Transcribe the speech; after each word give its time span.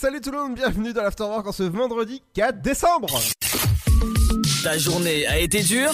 salut 0.00 0.22
tout 0.22 0.30
le 0.30 0.38
monde, 0.38 0.54
bienvenue 0.54 0.94
dans 0.94 1.02
l'Afterwork 1.02 1.46
en 1.46 1.52
ce 1.52 1.62
vendredi 1.62 2.22
4 2.32 2.62
décembre 2.62 3.20
Ta 4.64 4.78
journée 4.78 5.26
a 5.26 5.38
été 5.38 5.62
dure 5.62 5.92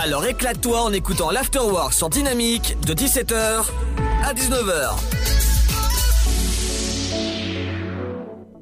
Alors 0.00 0.24
éclate-toi 0.24 0.80
en 0.80 0.94
écoutant 0.94 1.30
l'Afterwork 1.30 1.92
sur 1.92 2.08
Dynamique 2.08 2.78
de 2.86 2.94
17h 2.94 3.66
à 4.24 4.32
19h. 4.32 4.96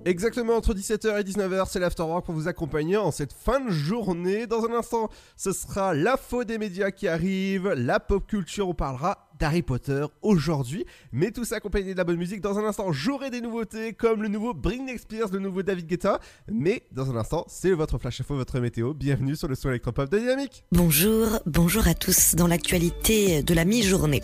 Exactement 0.04 0.56
entre 0.56 0.74
17h 0.74 1.20
et 1.20 1.22
19h, 1.22 1.66
c'est 1.70 1.78
l'Afterwork 1.78 2.26
pour 2.26 2.34
vous 2.34 2.48
accompagner 2.48 2.96
en 2.96 3.12
cette 3.12 3.32
fin 3.32 3.60
de 3.60 3.70
journée. 3.70 4.48
Dans 4.48 4.64
un 4.64 4.74
instant, 4.74 5.08
ce 5.36 5.52
sera 5.52 5.94
l'info 5.94 6.42
des 6.42 6.58
médias 6.58 6.90
qui 6.90 7.06
arrive, 7.06 7.68
la 7.68 8.00
pop 8.00 8.26
culture, 8.26 8.68
on 8.68 8.74
parlera 8.74 9.28
d'Harry 9.38 9.62
Potter 9.62 10.04
aujourd'hui. 10.22 10.84
Mais 11.12 11.30
tout 11.30 11.44
ça 11.44 11.56
accompagné 11.56 11.92
de 11.92 11.98
la 11.98 12.04
bonne 12.04 12.16
musique. 12.16 12.40
Dans 12.40 12.58
un 12.58 12.64
instant, 12.64 12.92
j'aurai 12.92 13.30
des 13.30 13.40
nouveautés 13.40 13.92
comme 13.92 14.22
le 14.22 14.28
nouveau 14.28 14.54
Britney 14.54 14.98
Spears, 14.98 15.28
le 15.32 15.38
nouveau 15.38 15.62
David 15.62 15.86
Guetta. 15.86 16.20
Mais 16.50 16.84
dans 16.92 17.10
un 17.10 17.16
instant, 17.16 17.44
c'est 17.48 17.72
votre 17.72 17.98
flash 17.98 18.20
info, 18.20 18.34
votre 18.36 18.60
météo. 18.60 18.94
Bienvenue 18.94 19.36
sur 19.36 19.48
le 19.48 19.54
son 19.54 19.70
électropop 19.70 20.10
de 20.10 20.18
Dynamique. 20.18 20.64
Bonjour, 20.72 21.40
bonjour 21.46 21.88
à 21.88 21.94
tous. 21.94 22.34
Dans 22.34 22.46
l'actualité 22.46 23.42
de 23.42 23.54
la 23.54 23.64
mi-journée, 23.64 24.22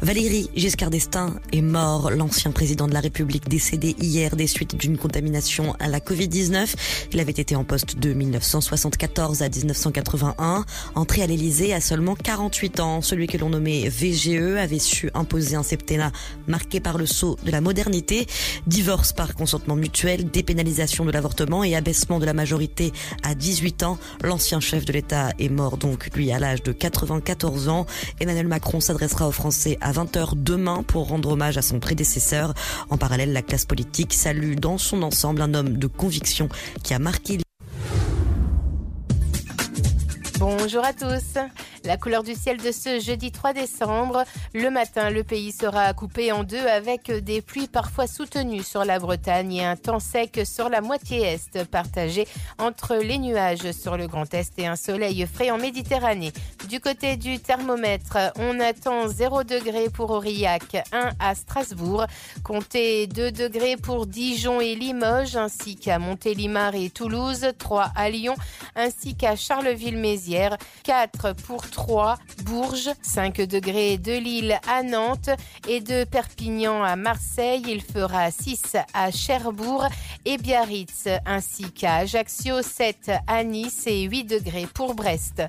Valérie 0.00 0.50
Giscard 0.54 0.90
d'Estaing 0.90 1.40
est 1.52 1.62
mort. 1.62 2.10
L'ancien 2.10 2.50
président 2.50 2.86
de 2.86 2.92
la 2.92 3.00
République 3.00 3.48
décédé 3.48 3.94
hier 3.98 4.36
des 4.36 4.46
suites 4.46 4.76
d'une 4.76 4.98
contamination 4.98 5.74
à 5.78 5.88
la 5.88 6.00
Covid-19. 6.00 6.74
Il 7.12 7.20
avait 7.20 7.32
été 7.32 7.56
en 7.56 7.64
poste 7.64 7.98
de 7.98 8.12
1974 8.12 9.42
à 9.42 9.48
1981. 9.48 10.64
Entré 10.94 11.22
à 11.22 11.26
l'Élysée 11.26 11.72
à 11.74 11.80
seulement 11.80 12.14
48 12.14 12.80
ans. 12.80 13.00
Celui 13.00 13.26
que 13.26 13.38
l'on 13.38 13.50
nommait 13.50 13.88
VGE 13.88 14.51
avait 14.58 14.78
su 14.78 15.10
imposer 15.14 15.56
un 15.56 15.62
septennat 15.62 16.12
marqué 16.46 16.80
par 16.80 16.98
le 16.98 17.06
saut 17.06 17.38
de 17.44 17.50
la 17.50 17.60
modernité, 17.60 18.26
divorce 18.66 19.12
par 19.12 19.34
consentement 19.34 19.76
mutuel, 19.76 20.30
dépénalisation 20.30 21.04
de 21.04 21.10
l'avortement 21.10 21.64
et 21.64 21.74
abaissement 21.74 22.18
de 22.18 22.26
la 22.26 22.34
majorité 22.34 22.92
à 23.22 23.34
18 23.34 23.82
ans. 23.82 23.98
L'ancien 24.22 24.60
chef 24.60 24.84
de 24.84 24.92
l'État 24.92 25.30
est 25.38 25.48
mort 25.48 25.76
donc 25.76 26.10
lui 26.14 26.32
à 26.32 26.38
l'âge 26.38 26.62
de 26.62 26.72
94 26.72 27.68
ans. 27.68 27.86
Emmanuel 28.20 28.48
Macron 28.48 28.80
s'adressera 28.80 29.28
aux 29.28 29.32
Français 29.32 29.78
à 29.80 29.92
20h 29.92 30.34
demain 30.36 30.82
pour 30.82 31.08
rendre 31.08 31.30
hommage 31.30 31.58
à 31.58 31.62
son 31.62 31.80
prédécesseur. 31.80 32.54
En 32.90 32.98
parallèle, 32.98 33.32
la 33.32 33.42
classe 33.42 33.64
politique 33.64 34.14
salue 34.14 34.54
dans 34.54 34.78
son 34.78 35.02
ensemble 35.02 35.42
un 35.42 35.54
homme 35.54 35.76
de 35.78 35.86
conviction 35.86 36.48
qui 36.82 36.94
a 36.94 36.98
marqué 36.98 37.38
Bonjour 40.44 40.84
à 40.84 40.92
tous. 40.92 41.38
La 41.84 41.96
couleur 41.96 42.24
du 42.24 42.34
ciel 42.34 42.56
de 42.56 42.72
ce 42.72 42.98
jeudi 42.98 43.30
3 43.30 43.52
décembre. 43.52 44.24
Le 44.54 44.70
matin, 44.70 45.08
le 45.08 45.22
pays 45.22 45.52
sera 45.52 45.92
coupé 45.94 46.32
en 46.32 46.42
deux 46.42 46.66
avec 46.66 47.12
des 47.12 47.40
pluies 47.40 47.68
parfois 47.68 48.08
soutenues 48.08 48.64
sur 48.64 48.84
la 48.84 48.98
Bretagne 48.98 49.52
et 49.52 49.64
un 49.64 49.76
temps 49.76 50.00
sec 50.00 50.40
sur 50.44 50.68
la 50.68 50.80
moitié 50.80 51.22
est, 51.22 51.64
partagé 51.64 52.26
entre 52.58 52.96
les 52.96 53.18
nuages 53.18 53.70
sur 53.70 53.96
le 53.96 54.08
Grand 54.08 54.34
Est 54.34 54.58
et 54.58 54.66
un 54.66 54.74
soleil 54.74 55.24
frais 55.32 55.52
en 55.52 55.58
Méditerranée. 55.58 56.32
Du 56.68 56.80
côté 56.80 57.16
du 57.16 57.38
thermomètre, 57.38 58.18
on 58.36 58.58
attend 58.58 59.06
0 59.06 59.44
degré 59.44 59.90
pour 59.90 60.10
Aurillac, 60.10 60.76
1 60.90 61.10
à 61.20 61.36
Strasbourg, 61.36 62.06
comptez 62.42 63.06
2 63.06 63.30
degrés 63.30 63.76
pour 63.76 64.06
Dijon 64.06 64.60
et 64.60 64.74
Limoges, 64.74 65.36
ainsi 65.36 65.76
qu'à 65.76 66.00
Montélimar 66.00 66.74
et 66.74 66.90
Toulouse, 66.90 67.46
3 67.58 67.92
à 67.94 68.10
Lyon, 68.10 68.34
ainsi 68.74 69.14
qu'à 69.14 69.36
Charleville-Mézières, 69.36 70.31
4 70.84 71.34
pour 71.46 71.68
3, 71.68 72.18
Bourges, 72.44 72.90
5 73.02 73.42
degrés 73.42 73.98
de 73.98 74.12
Lille 74.12 74.58
à 74.66 74.82
Nantes 74.82 75.30
et 75.68 75.80
de 75.80 76.04
Perpignan 76.04 76.82
à 76.82 76.96
Marseille. 76.96 77.62
Il 77.68 77.82
fera 77.82 78.30
6 78.30 78.76
à 78.94 79.10
Cherbourg 79.10 79.86
et 80.24 80.38
Biarritz 80.38 81.08
ainsi 81.26 81.70
qu'à 81.70 81.96
Ajaccio, 81.96 82.62
7 82.62 83.10
à 83.26 83.44
Nice 83.44 83.84
et 83.86 84.02
8 84.02 84.24
degrés 84.24 84.66
pour 84.72 84.94
Brest. 84.94 85.42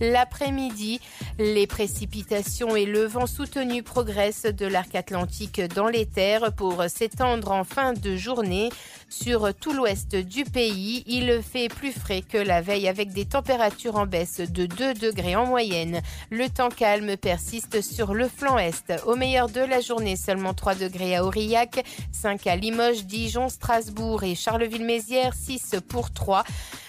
L'après-midi, 0.00 1.00
les 1.38 1.66
précipitations 1.66 2.76
et 2.76 2.86
le 2.86 3.06
vent 3.06 3.26
soutenu 3.26 3.82
progressent 3.82 4.46
de 4.46 4.66
l'arc 4.66 4.94
atlantique 4.94 5.60
dans 5.74 5.88
les 5.88 6.06
terres 6.06 6.52
pour 6.54 6.84
s'étendre 6.88 7.50
en 7.50 7.64
fin 7.64 7.92
de 7.92 8.16
journée 8.16 8.70
sur 9.08 9.54
tout 9.54 9.72
l'ouest 9.72 10.16
du 10.16 10.44
pays. 10.44 11.02
Il 11.06 11.40
fait 11.42 11.68
plus 11.68 11.92
frais 11.92 12.22
que 12.22 12.38
la 12.38 12.60
veille 12.60 12.88
avec 12.88 13.12
des 13.12 13.24
températures 13.24 13.96
en 13.96 14.06
baisse 14.06 14.40
de 14.40 14.66
2 14.66 14.94
degrés 14.94 15.36
en 15.36 15.46
moyenne 15.46 16.00
le 16.30 16.48
temps 16.48 16.68
calme 16.68 17.16
persiste 17.16 17.80
sur 17.80 18.14
le 18.14 18.28
flanc 18.28 18.58
est. 18.58 18.92
Au 19.06 19.16
meilleur 19.16 19.48
de 19.48 19.60
la 19.60 19.80
journée, 19.80 20.16
seulement 20.16 20.54
3 20.54 20.74
degrés 20.74 21.16
à 21.16 21.24
Aurillac, 21.24 21.84
5 22.12 22.46
à 22.46 22.56
Limoges, 22.56 23.04
Dijon, 23.04 23.48
Strasbourg 23.48 24.24
et 24.24 24.34
Charleville-Mézières, 24.34 25.34
6 25.34 25.76
pour 25.88 26.10
3. 26.10 26.44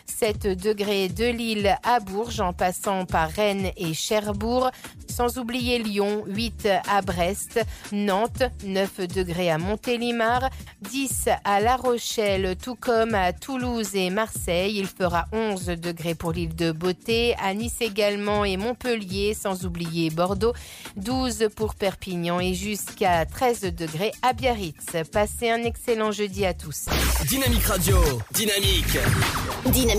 7 0.09 0.47
degrés 0.47 1.07
de 1.07 1.25
Lille 1.25 1.77
à 1.83 1.99
Bourges 1.99 2.39
en 2.39 2.51
passant 2.51 3.05
par 3.05 3.29
Rennes 3.29 3.71
et 3.77 3.93
Cherbourg, 3.93 4.71
sans 5.07 5.37
oublier 5.37 5.79
Lyon, 5.79 6.23
8 6.27 6.67
à 6.89 7.01
Brest, 7.01 7.59
Nantes, 7.91 8.43
9 8.65 9.01
degrés 9.07 9.51
à 9.51 9.57
Montélimar, 9.57 10.49
10 10.81 11.29
à 11.43 11.59
La 11.59 11.75
Rochelle, 11.75 12.55
tout 12.61 12.75
comme 12.75 13.13
à 13.13 13.33
Toulouse 13.33 13.95
et 13.95 14.09
Marseille. 14.09 14.77
Il 14.77 14.87
fera 14.87 15.25
11 15.31 15.65
degrés 15.65 16.15
pour 16.15 16.31
l'île 16.31 16.55
de 16.55 16.71
Beauté, 16.71 17.35
à 17.41 17.53
Nice 17.53 17.81
également 17.81 18.45
et 18.45 18.57
Montpellier, 18.57 19.33
sans 19.33 19.65
oublier 19.65 20.09
Bordeaux, 20.09 20.53
12 20.95 21.49
pour 21.55 21.75
Perpignan 21.75 22.39
et 22.39 22.53
jusqu'à 22.53 23.25
13 23.25 23.61
degrés 23.73 24.11
à 24.21 24.33
Biarritz. 24.33 24.85
Passez 25.11 25.49
un 25.49 25.63
excellent 25.63 26.11
jeudi 26.11 26.45
à 26.45 26.53
tous. 26.53 26.85
Dynamique 27.27 27.65
Radio, 27.65 27.97
dynamique. 28.31 28.97
Dynamique 29.65 29.98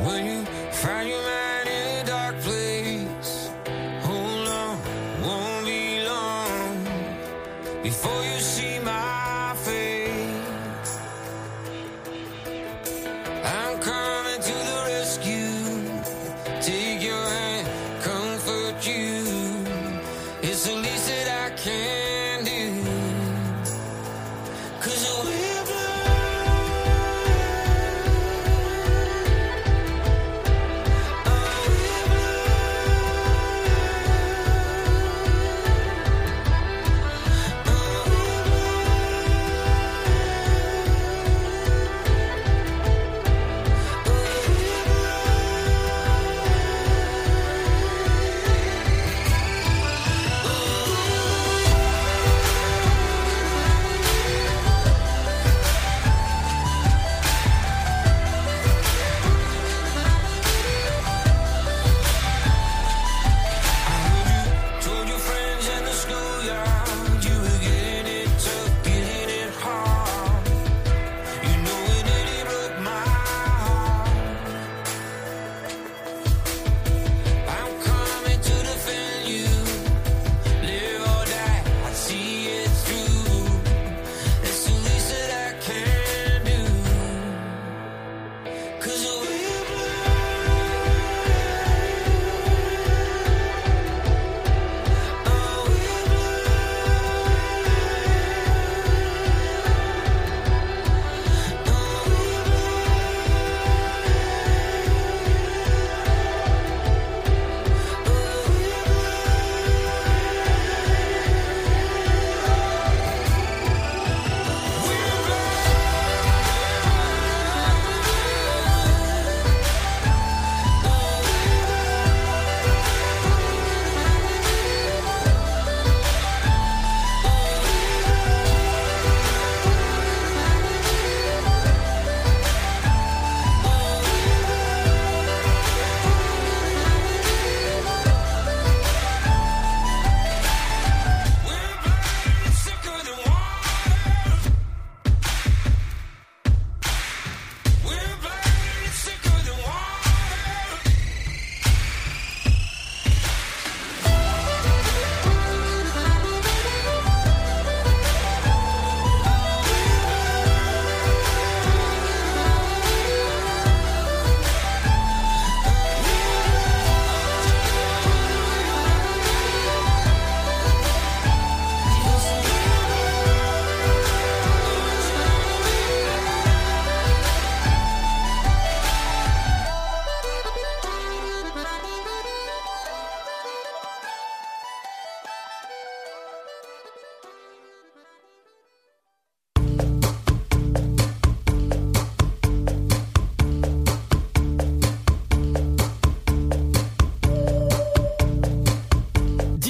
Will 0.00 0.20
you 0.20 0.44
find 0.70 1.08
your 1.08 1.37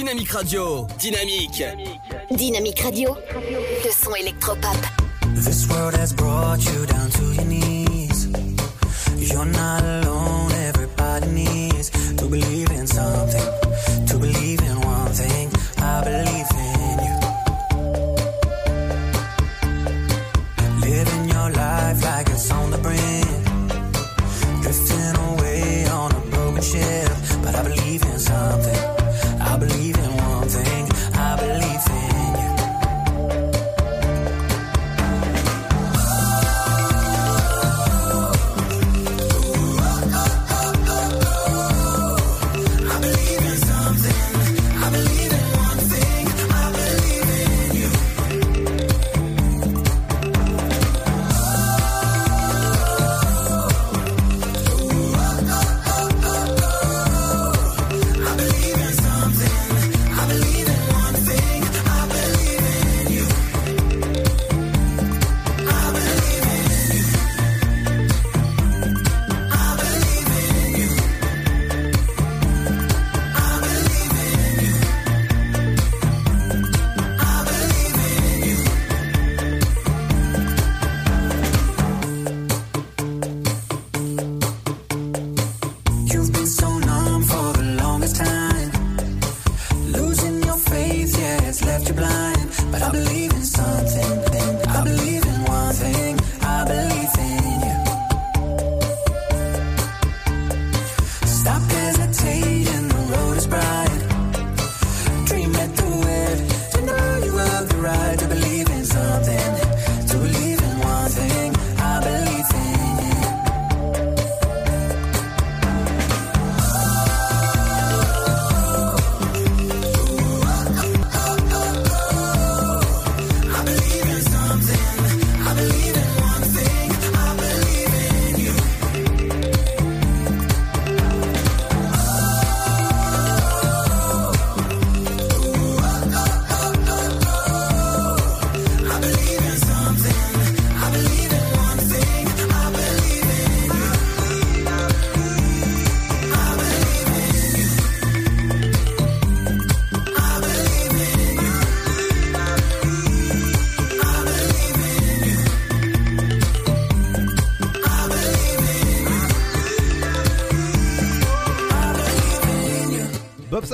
Dynamique 0.09 0.31
Radio. 0.31 0.87
Dynamique. 0.97 1.63
Dynamique 2.31 2.79
Radio. 2.79 3.15
Le 3.85 3.91
son 3.91 4.15
électropop. 4.15 4.75
This 5.35 5.67
world 5.69 5.93
has 5.93 6.13
brought 6.13 6.65
you 6.65 6.87
down 6.87 7.11
to 7.11 7.25
your 7.35 7.45
knees. 7.45 8.27
You're 9.19 9.45
not 9.45 9.83
alone, 9.83 10.51
everybody 10.67 11.27
needs 11.27 11.91
to 12.15 12.25
believe 12.25 12.71
in 12.71 12.87
something. 12.87 13.45
To 14.07 14.17
believe 14.17 14.59
in 14.63 14.81
one 14.81 15.13
thing, 15.13 15.51
I 15.77 16.01
believe 16.03 16.49
in 16.57 16.99
you. 17.05 17.19
Living 20.89 21.29
your 21.29 21.51
life 21.51 22.03
like 22.03 22.29
it's 22.29 22.49
on 22.49 22.71
the 22.71 22.79
brink. 22.79 23.27
Drifting 24.63 25.15
away 25.33 25.87
on 25.87 26.11
a 26.11 26.19
broken 26.31 26.63
ship. 26.63 27.11
But 27.43 27.53
I 27.53 27.61
believe 27.61 28.01
in 28.01 28.17
something. 28.17 28.88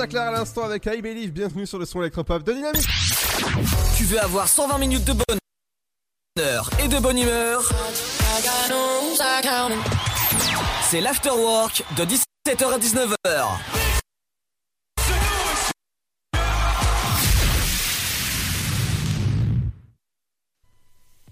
Sinclair 0.06 0.28
à 0.28 0.30
l'instant 0.30 0.62
avec 0.62 0.86
I 0.86 1.02
Believe, 1.02 1.32
bienvenue 1.32 1.66
sur 1.66 1.80
le 1.80 1.84
son 1.84 2.00
électropop 2.00 2.44
de 2.44 2.52
Dynamique. 2.52 2.86
Tu 3.96 4.04
veux 4.04 4.20
avoir 4.20 4.46
120 4.46 4.78
minutes 4.78 5.04
de 5.04 5.14
bonheur 6.36 6.70
et 6.80 6.86
de 6.86 7.00
bonne 7.00 7.18
humeur? 7.18 7.68
C'est 10.88 11.00
l'afterwork 11.00 11.82
de 11.96 12.04
17h 12.04 12.72
à 12.72 12.78
19h. 12.78 13.58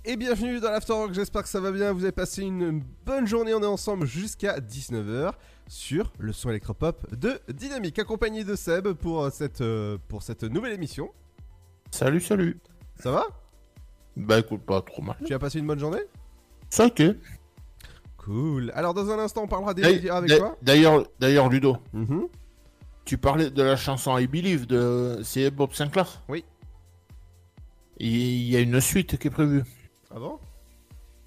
Et 0.07 0.17
bienvenue 0.17 0.59
dans 0.59 0.71
l'Afterwork, 0.71 1.15
j'espère 1.15 1.45
que 1.45 1.49
ça 1.49 1.61
va 1.61 1.71
bien, 1.71 1.93
vous 1.93 2.03
avez 2.03 2.13
passé 2.13 2.43
une 2.43 2.83
bonne 3.07 3.27
journée, 3.27 3.55
on 3.55 3.63
est 3.63 3.67
ensemble 3.67 4.05
jusqu'à 4.05 4.59
19h 4.59 5.33
sur 5.67 6.13
le 6.19 6.33
son 6.33 6.51
électropop 6.51 7.15
de 7.15 7.41
Dynamique, 7.53 7.99
accompagné 7.99 8.45
de 8.45 8.55
Seb 8.55 8.89
pour 8.93 9.31
cette, 9.31 9.61
euh, 9.61 9.99
pour 10.09 10.23
cette 10.23 10.43
nouvelle 10.45 10.73
émission. 10.73 11.11
Salut, 11.91 12.21
salut. 12.21 12.61
Ça 13.01 13.11
va? 13.11 13.25
Bah 14.17 14.39
écoute, 14.39 14.63
pas 14.63 14.81
trop 14.83 15.03
mal. 15.03 15.17
Tu 15.27 15.35
as 15.35 15.39
passé 15.39 15.59
une 15.59 15.67
bonne 15.67 15.79
journée? 15.79 16.03
Ça 16.71 16.87
ok. 16.87 17.03
Cool. 18.19 18.73
Alors 18.75 18.95
dans 18.95 19.11
un 19.11 19.19
instant 19.19 19.43
on 19.43 19.49
parlera 19.49 19.75
des 19.75 20.09
avec 20.09 20.39
toi. 20.39 20.57
D'ailleurs, 20.63 21.07
d'ailleurs, 21.19 21.49
Ludo, 21.49 21.77
Mhm. 21.93 22.29
tu 23.05 23.19
parlais 23.19 23.51
de 23.51 23.63
la 23.63 23.77
chanson 23.77 24.17
I 24.17 24.27
Believe 24.27 24.67
de 24.67 25.21
c'est 25.23 25.51
Bob 25.51 25.73
Sinclair? 25.73 26.23
Oui. 26.29 26.45
Il 27.99 28.43
y 28.51 28.57
a 28.57 28.61
une 28.61 28.81
suite 28.81 29.19
qui 29.19 29.29
est 29.29 29.31
prévue. 29.31 29.63
Ah 30.11 30.19
bon? 30.19 30.39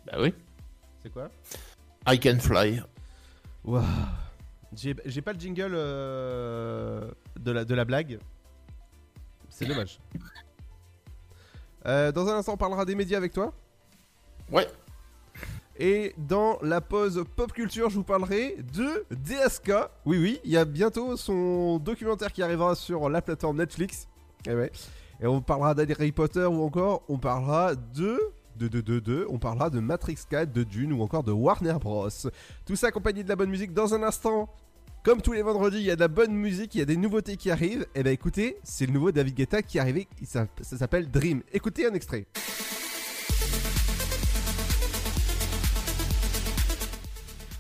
Bah 0.05 0.17
oui. 0.19 0.33
C'est 1.03 1.11
quoi? 1.11 1.29
I 2.07 2.19
Can 2.19 2.39
Fly. 2.39 2.81
Waouh. 3.63 3.83
J'ai 4.73 5.21
pas 5.21 5.33
le 5.33 5.39
jingle 5.39 5.71
euh, 5.73 7.09
de, 7.39 7.51
la, 7.51 7.65
de 7.65 7.73
la 7.73 7.85
blague. 7.85 8.19
C'est 9.49 9.65
dommage. 9.67 9.99
Euh, 11.85 12.11
dans 12.11 12.27
un 12.27 12.37
instant, 12.37 12.53
on 12.53 12.57
parlera 12.57 12.85
des 12.85 12.95
médias 12.95 13.17
avec 13.17 13.33
toi. 13.33 13.53
Ouais. 14.51 14.67
Et 15.79 16.13
dans 16.17 16.57
la 16.61 16.81
pause 16.81 17.23
pop 17.35 17.53
culture, 17.53 17.89
je 17.89 17.95
vous 17.95 18.03
parlerai 18.03 18.57
de 18.73 19.05
DSK. 19.11 19.71
Oui, 20.05 20.17
oui, 20.17 20.39
il 20.43 20.51
y 20.51 20.57
a 20.57 20.65
bientôt 20.65 21.15
son 21.15 21.77
documentaire 21.77 22.33
qui 22.33 22.41
arrivera 22.41 22.75
sur 22.75 23.09
la 23.09 23.21
plateforme 23.21 23.57
Netflix. 23.57 24.07
Et 24.47 24.55
ouais. 24.55 24.71
Et 25.21 25.27
on 25.27 25.41
parlera 25.41 25.73
d'Harry 25.73 26.11
Potter 26.11 26.45
ou 26.45 26.63
encore 26.63 27.03
on 27.07 27.17
parlera 27.17 27.75
de. 27.75 28.19
De, 28.57 28.67
de, 28.67 28.81
de, 28.81 28.99
de, 28.99 29.27
on 29.29 29.37
parlera 29.37 29.69
de 29.69 29.79
Matrix 29.79 30.17
4, 30.29 30.51
de 30.51 30.63
Dune 30.63 30.91
ou 30.91 31.03
encore 31.03 31.23
de 31.23 31.31
Warner 31.31 31.77
Bros. 31.79 32.09
Tout 32.65 32.75
ça 32.75 32.87
accompagné 32.87 33.23
de 33.23 33.29
la 33.29 33.35
bonne 33.35 33.51
musique. 33.51 33.71
Dans 33.73 33.93
un 33.93 34.01
instant, 34.01 34.49
comme 35.03 35.21
tous 35.21 35.33
les 35.33 35.43
vendredis, 35.43 35.77
il 35.77 35.83
y 35.83 35.91
a 35.91 35.95
de 35.95 36.01
la 36.01 36.07
bonne 36.07 36.33
musique, 36.33 36.73
il 36.73 36.79
y 36.79 36.81
a 36.81 36.85
des 36.85 36.97
nouveautés 36.97 37.37
qui 37.37 37.51
arrivent. 37.51 37.85
Et 37.93 38.01
ben 38.01 38.11
écoutez, 38.11 38.57
c'est 38.63 38.87
le 38.87 38.93
nouveau 38.93 39.11
David 39.11 39.35
Guetta 39.35 39.61
qui 39.61 39.77
est 39.77 39.81
arrivé. 39.81 40.07
Ça 40.25 40.47
s'appelle 40.61 41.11
Dream. 41.11 41.43
Écoutez 41.53 41.85
un 41.85 41.93
extrait. 41.93 42.25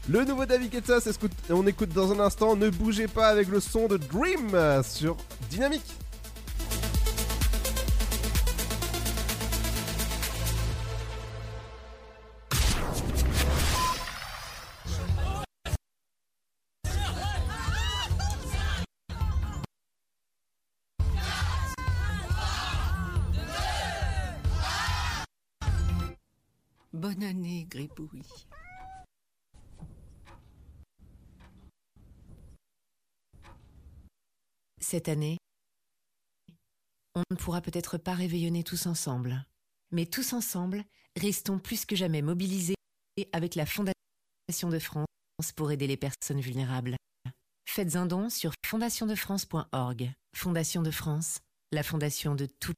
Le 0.09 0.23
nouveau 0.23 0.45
David 0.45 0.71
Guetta, 0.71 0.99
c'est 0.99 1.13
ce 1.13 1.19
que 1.19 1.27
on 1.51 1.67
écoute 1.67 1.89
dans 1.89 2.11
un 2.11 2.19
instant. 2.19 2.55
Ne 2.55 2.69
bougez 2.69 3.07
pas 3.07 3.27
avec 3.27 3.49
le 3.49 3.59
son 3.59 3.87
de 3.87 3.97
Dream 3.97 4.57
sur 4.83 5.17
Dynamique. 5.49 5.95
Année, 27.21 27.65
Gribouille. 27.69 28.21
Cette 34.79 35.09
année, 35.09 35.37
on 37.15 37.23
ne 37.31 37.35
pourra 37.35 37.61
peut-être 37.61 37.97
pas 37.97 38.13
réveillonner 38.13 38.63
tous 38.63 38.85
ensemble. 38.85 39.45
Mais 39.91 40.05
tous 40.05 40.33
ensemble, 40.33 40.83
restons 41.15 41.59
plus 41.59 41.85
que 41.85 41.95
jamais 41.95 42.21
mobilisés 42.21 42.75
avec 43.33 43.55
la 43.55 43.65
Fondation 43.65 44.69
de 44.69 44.79
France 44.79 45.07
pour 45.55 45.71
aider 45.71 45.87
les 45.87 45.97
personnes 45.97 46.41
vulnérables. 46.41 46.95
Faites 47.65 47.95
un 47.95 48.05
don 48.05 48.29
sur 48.29 48.53
fondationdefrance.org. 48.65 50.13
Fondation 50.35 50.83
de 50.83 50.91
France, 50.91 51.39
la 51.71 51.83
fondation 51.83 52.35
de 52.35 52.45
toutes 52.45 52.77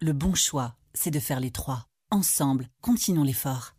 Le 0.00 0.12
bon 0.12 0.32
choix, 0.32 0.76
c'est 0.94 1.10
de 1.10 1.18
faire 1.18 1.40
les 1.40 1.50
trois. 1.50 1.88
Ensemble, 2.12 2.68
continuons 2.82 3.24
l'effort. 3.24 3.74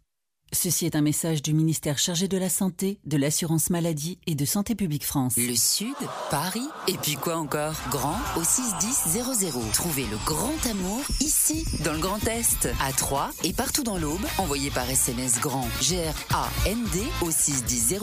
Ceci 0.52 0.88
est 0.88 0.96
un 0.96 1.02
message 1.02 1.44
du 1.44 1.54
ministère 1.54 2.00
chargé 2.00 2.28
de 2.28 2.38
la 2.38 2.50
Santé, 2.50 2.98
de 3.06 3.18
l'Assurance 3.18 3.70
Maladie 3.70 4.18
et 4.26 4.34
de 4.34 4.46
Santé 4.46 4.74
Publique 4.74 5.06
France. 5.06 5.36
Le 5.38 5.56
Sud, 5.56 5.96
Paris, 6.32 6.68
et 6.88 6.98
puis 6.98 7.14
quoi 7.14 7.38
encore? 7.38 7.76
Grand 7.92 8.18
au 8.36 8.44
61000. 8.44 9.72
Trouvez 9.74 10.06
le 10.06 10.18
grand 10.26 10.66
amour 10.70 11.02
ici, 11.22 11.66
dans 11.84 11.94
le 11.94 12.00
Grand 12.00 12.26
Est, 12.28 12.68
à 12.82 12.92
Troyes 12.94 13.30
et 13.44 13.54
partout 13.54 13.84
dans 13.84 13.98
l'Aube. 13.98 14.26
Envoyez 14.40 14.72
par 14.72 14.90
SMS 14.90 15.40
grand 15.40 15.68
G-R-A-N-D 15.82 17.00
au 17.22 17.30
61000 17.30 18.00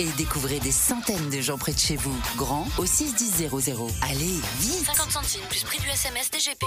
et 0.00 0.08
découvrez 0.16 0.58
des 0.58 0.72
centaines 0.72 1.30
de 1.30 1.40
gens 1.40 1.58
près 1.58 1.72
de 1.72 1.78
chez 1.78 1.96
vous. 1.96 2.16
Grand 2.36 2.66
au 2.78 2.86
61000. 2.86 3.50
Allez, 4.02 4.40
vite 4.60 4.84
50 4.86 5.12
centimes 5.12 5.46
plus 5.48 5.62
prix 5.62 5.78
du 5.78 5.88
SMS 5.88 6.28
DGP. 6.30 6.64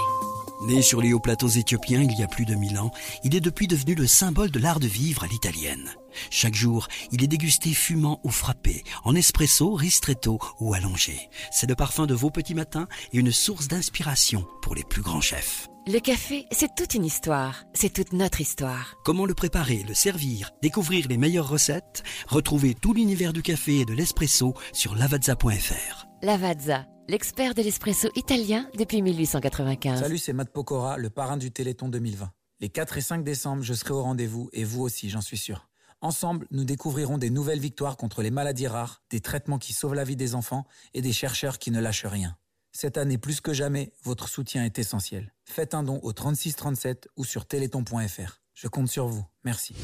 Né 0.62 0.82
sur 0.82 1.00
les 1.00 1.12
hauts 1.12 1.20
plateaux 1.20 1.48
éthiopiens 1.48 2.02
il 2.02 2.18
y 2.18 2.22
a 2.22 2.26
plus 2.26 2.44
de 2.44 2.54
mille 2.54 2.78
ans, 2.78 2.90
il 3.22 3.36
est 3.36 3.40
depuis 3.40 3.68
devenu 3.68 3.94
le 3.94 4.06
symbole 4.06 4.50
de 4.50 4.58
l'art 4.58 4.80
de 4.80 4.88
vivre 4.88 5.17
à 5.24 5.26
l'italienne. 5.26 5.90
Chaque 6.30 6.54
jour, 6.54 6.88
il 7.12 7.22
est 7.22 7.28
dégusté 7.28 7.70
fumant 7.74 8.20
ou 8.24 8.30
frappé, 8.30 8.82
en 9.04 9.14
espresso, 9.14 9.74
ristretto 9.74 10.38
ou 10.60 10.74
allongé. 10.74 11.28
C'est 11.50 11.68
le 11.68 11.74
parfum 11.74 12.06
de 12.06 12.14
vos 12.14 12.30
petits 12.30 12.54
matins 12.54 12.88
et 13.12 13.18
une 13.18 13.32
source 13.32 13.68
d'inspiration 13.68 14.46
pour 14.62 14.74
les 14.74 14.84
plus 14.84 15.02
grands 15.02 15.20
chefs. 15.20 15.68
Le 15.90 16.00
café, 16.00 16.44
c'est 16.52 16.74
toute 16.74 16.92
une 16.92 17.04
histoire. 17.06 17.64
C'est 17.72 17.92
toute 17.92 18.12
notre 18.12 18.42
histoire. 18.42 18.96
Comment 19.04 19.24
le 19.24 19.32
préparer, 19.32 19.82
le 19.88 19.94
servir, 19.94 20.50
découvrir 20.60 21.06
les 21.08 21.16
meilleures 21.16 21.48
recettes 21.48 22.02
Retrouvez 22.26 22.74
tout 22.74 22.92
l'univers 22.92 23.32
du 23.32 23.40
café 23.40 23.80
et 23.80 23.84
de 23.86 23.94
l'espresso 23.94 24.52
sur 24.74 24.94
lavazza.fr. 24.94 26.06
Lavazza, 26.20 26.84
l'expert 27.08 27.54
de 27.54 27.62
l'espresso 27.62 28.10
italien 28.16 28.68
depuis 28.76 29.00
1895. 29.00 30.00
Salut, 30.00 30.18
c'est 30.18 30.34
Matt 30.34 30.52
Pokora, 30.52 30.98
le 30.98 31.08
parrain 31.08 31.38
du 31.38 31.50
Téléthon 31.50 31.88
2020. 31.88 32.28
Les 32.60 32.70
4 32.70 32.98
et 32.98 33.00
5 33.00 33.22
décembre, 33.22 33.62
je 33.62 33.72
serai 33.72 33.92
au 33.92 34.02
rendez-vous 34.02 34.50
et 34.52 34.64
vous 34.64 34.82
aussi, 34.82 35.10
j'en 35.10 35.20
suis 35.20 35.38
sûr. 35.38 35.68
Ensemble, 36.00 36.46
nous 36.50 36.64
découvrirons 36.64 37.16
des 37.16 37.30
nouvelles 37.30 37.60
victoires 37.60 37.96
contre 37.96 38.20
les 38.20 38.32
maladies 38.32 38.66
rares, 38.66 39.02
des 39.10 39.20
traitements 39.20 39.58
qui 39.58 39.72
sauvent 39.72 39.94
la 39.94 40.02
vie 40.02 40.16
des 40.16 40.34
enfants 40.34 40.66
et 40.92 41.00
des 41.00 41.12
chercheurs 41.12 41.58
qui 41.58 41.70
ne 41.70 41.80
lâchent 41.80 42.06
rien. 42.06 42.36
Cette 42.72 42.98
année, 42.98 43.16
plus 43.16 43.40
que 43.40 43.52
jamais, 43.52 43.92
votre 44.02 44.28
soutien 44.28 44.64
est 44.64 44.78
essentiel. 44.78 45.32
Faites 45.44 45.72
un 45.72 45.84
don 45.84 46.00
au 46.02 46.12
3637 46.12 47.08
ou 47.16 47.24
sur 47.24 47.46
téléthon.fr. 47.46 48.40
Je 48.54 48.66
compte 48.66 48.88
sur 48.88 49.06
vous. 49.06 49.24
Merci. 49.44 49.74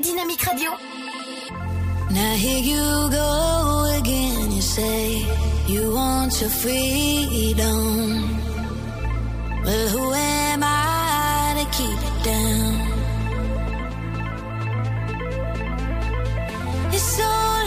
Dynamique 0.00 0.42
Radio. 0.42 0.70
Now 2.10 2.34
here 2.36 2.60
you 2.60 3.10
go 3.10 3.98
again. 3.98 4.52
You 4.52 4.62
say 4.62 5.26
you 5.68 5.92
want 5.92 6.40
your 6.40 6.50
freedom. 6.50 8.35
But 9.66 9.88
who 9.88 10.14
am 10.14 10.62
I 10.62 11.54
to 11.58 11.64
keep 11.76 11.98
it 12.08 12.16
down? 12.22 12.74
It's 16.94 17.18
only 17.18 17.65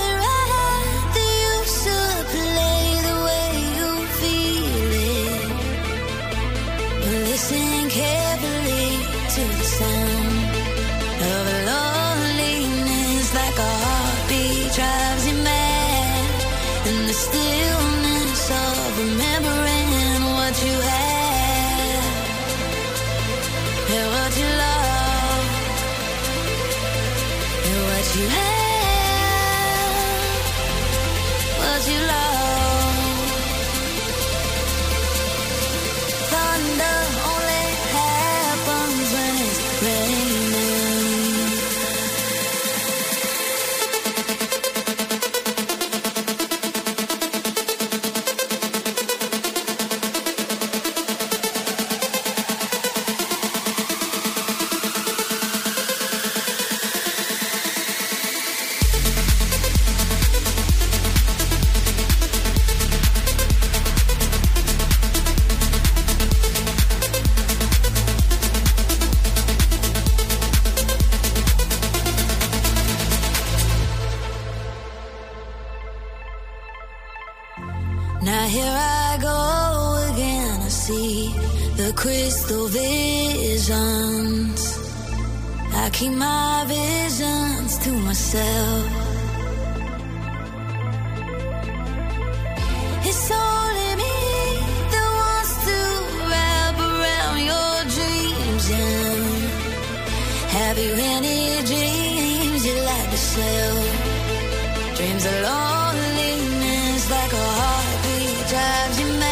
drives 108.49 108.99
you 108.99 109.05
mad. 109.19 109.28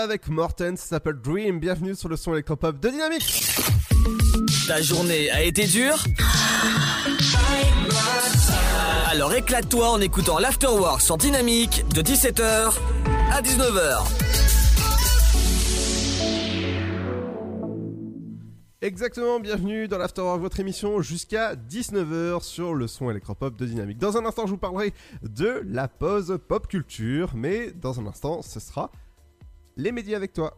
Avec 0.00 0.28
Morten 0.28 0.76
ça 0.76 0.86
s'appelle 0.86 1.16
Dream. 1.16 1.60
Bienvenue 1.60 1.94
sur 1.94 2.08
le 2.08 2.16
son 2.16 2.32
électropop 2.32 2.80
de 2.80 2.88
Dynamique. 2.88 3.44
Ta 4.66 4.80
journée 4.80 5.30
a 5.30 5.42
été 5.42 5.66
dure 5.66 6.02
Alors 9.10 9.34
éclate-toi 9.34 9.90
en 9.90 10.00
écoutant 10.00 10.38
l'Afterwork 10.38 11.00
sur 11.02 11.18
Dynamique 11.18 11.84
de 11.94 12.00
17h 12.00 12.72
à 13.32 13.42
19h. 13.42 14.02
Exactement, 18.80 19.38
bienvenue 19.38 19.86
dans 19.88 19.98
l'Afterwork, 19.98 20.40
votre 20.40 20.58
émission 20.58 21.02
jusqu'à 21.02 21.54
19h 21.54 22.42
sur 22.42 22.74
le 22.74 22.88
son 22.88 23.10
électropop 23.10 23.56
de 23.56 23.66
Dynamique. 23.66 23.98
Dans 23.98 24.16
un 24.16 24.24
instant, 24.24 24.46
je 24.46 24.52
vous 24.52 24.58
parlerai 24.58 24.92
de 25.22 25.62
la 25.66 25.86
pause 25.86 26.38
pop 26.48 26.66
culture, 26.66 27.32
mais 27.34 27.70
dans 27.70 28.00
un 28.00 28.06
instant, 28.06 28.42
ce 28.42 28.58
sera 28.58 28.90
les 29.76 29.92
médias 29.92 30.16
avec 30.16 30.32
toi. 30.32 30.56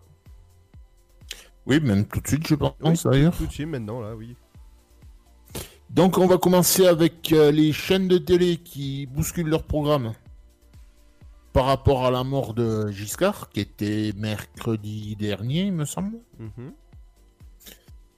Oui, 1.67 1.81
même 1.81 2.07
tout 2.07 2.21
de 2.21 2.29
suite, 2.29 2.47
je 2.47 2.55
pense, 2.55 2.75
Oui, 2.83 2.99
d'ailleurs. 3.05 3.37
Tout 3.37 3.47
de 3.47 3.53
suite, 3.53 3.69
maintenant, 3.69 4.01
là, 4.01 4.15
oui. 4.15 4.37
Donc, 5.91 6.19
on 6.19 6.27
va 6.27 6.39
commencer 6.39 6.87
avec 6.87 7.33
euh, 7.33 7.51
les 7.51 7.73
chaînes 7.73 8.09
de 8.09 8.19
télé 8.19 8.57
qui 8.57 9.07
bousculent 9.07 9.49
leur 9.49 9.63
programme 9.63 10.13
par 11.53 11.67
rapport 11.67 12.05
à 12.05 12.11
la 12.11 12.25
mort 12.25 12.53
de 12.53 12.91
Giscard, 12.91 13.49
qui 13.49 13.61
était 13.61 14.13
mercredi 14.17 15.15
dernier, 15.17 15.67
il 15.67 15.73
me 15.73 15.85
semble. 15.85 16.19
Mhm. 16.39 16.73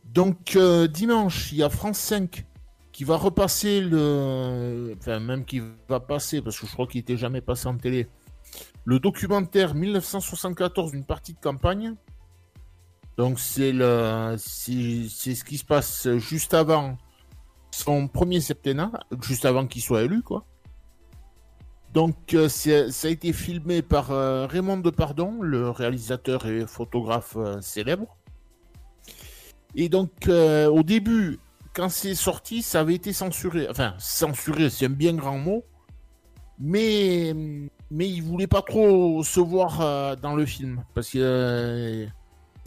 Donc, 0.06 0.56
euh, 0.56 0.88
dimanche, 0.88 1.52
il 1.52 1.58
y 1.58 1.62
a 1.62 1.68
France 1.68 1.98
5 1.98 2.46
qui 2.92 3.04
va 3.04 3.18
repasser 3.18 3.82
le. 3.82 4.94
Enfin, 4.98 5.20
même 5.20 5.44
qui 5.44 5.60
va 5.86 6.00
passer, 6.00 6.40
parce 6.40 6.58
que 6.58 6.66
je 6.66 6.72
crois 6.72 6.86
qu'il 6.86 7.00
n'était 7.00 7.18
jamais 7.18 7.42
passé 7.42 7.66
en 7.68 7.76
télé. 7.76 8.08
Le 8.86 9.00
documentaire 9.00 9.74
1974, 9.74 10.94
une 10.94 11.04
partie 11.04 11.34
de 11.34 11.40
campagne. 11.40 11.96
Donc, 13.18 13.40
c'est 13.40 13.72
le... 13.72 14.36
c'est 14.38 15.34
ce 15.34 15.44
qui 15.44 15.58
se 15.58 15.64
passe 15.64 16.08
juste 16.16 16.54
avant 16.54 16.96
son 17.72 18.06
premier 18.06 18.40
septennat, 18.40 18.92
juste 19.22 19.44
avant 19.44 19.66
qu'il 19.66 19.82
soit 19.82 20.04
élu, 20.04 20.22
quoi. 20.22 20.46
Donc, 21.92 22.34
euh, 22.34 22.48
ça 22.48 23.08
a 23.08 23.10
été 23.10 23.32
filmé 23.32 23.82
par 23.82 24.12
euh, 24.12 24.46
Raymond 24.46 24.76
Depardon, 24.76 25.40
le 25.40 25.70
réalisateur 25.70 26.46
et 26.46 26.66
photographe 26.66 27.36
euh, 27.36 27.60
célèbre. 27.60 28.16
Et 29.74 29.88
donc, 29.88 30.10
au 30.28 30.82
début, 30.82 31.38
quand 31.74 31.88
c'est 31.88 32.14
sorti, 32.14 32.62
ça 32.62 32.80
avait 32.80 32.94
été 32.94 33.12
censuré. 33.12 33.66
Enfin, 33.68 33.94
censuré, 33.98 34.70
c'est 34.70 34.86
un 34.86 34.90
bien 34.90 35.14
grand 35.14 35.38
mot. 35.38 35.64
Mais, 36.58 37.34
mais 37.90 38.08
il 38.08 38.22
voulait 38.22 38.46
pas 38.46 38.62
trop 38.62 39.22
se 39.22 39.40
voir 39.40 39.80
euh, 39.80 40.16
dans 40.16 40.34
le 40.34 40.44
film 40.44 40.82
parce 40.94 41.10
qu'il 41.10 41.20
euh, 41.22 42.06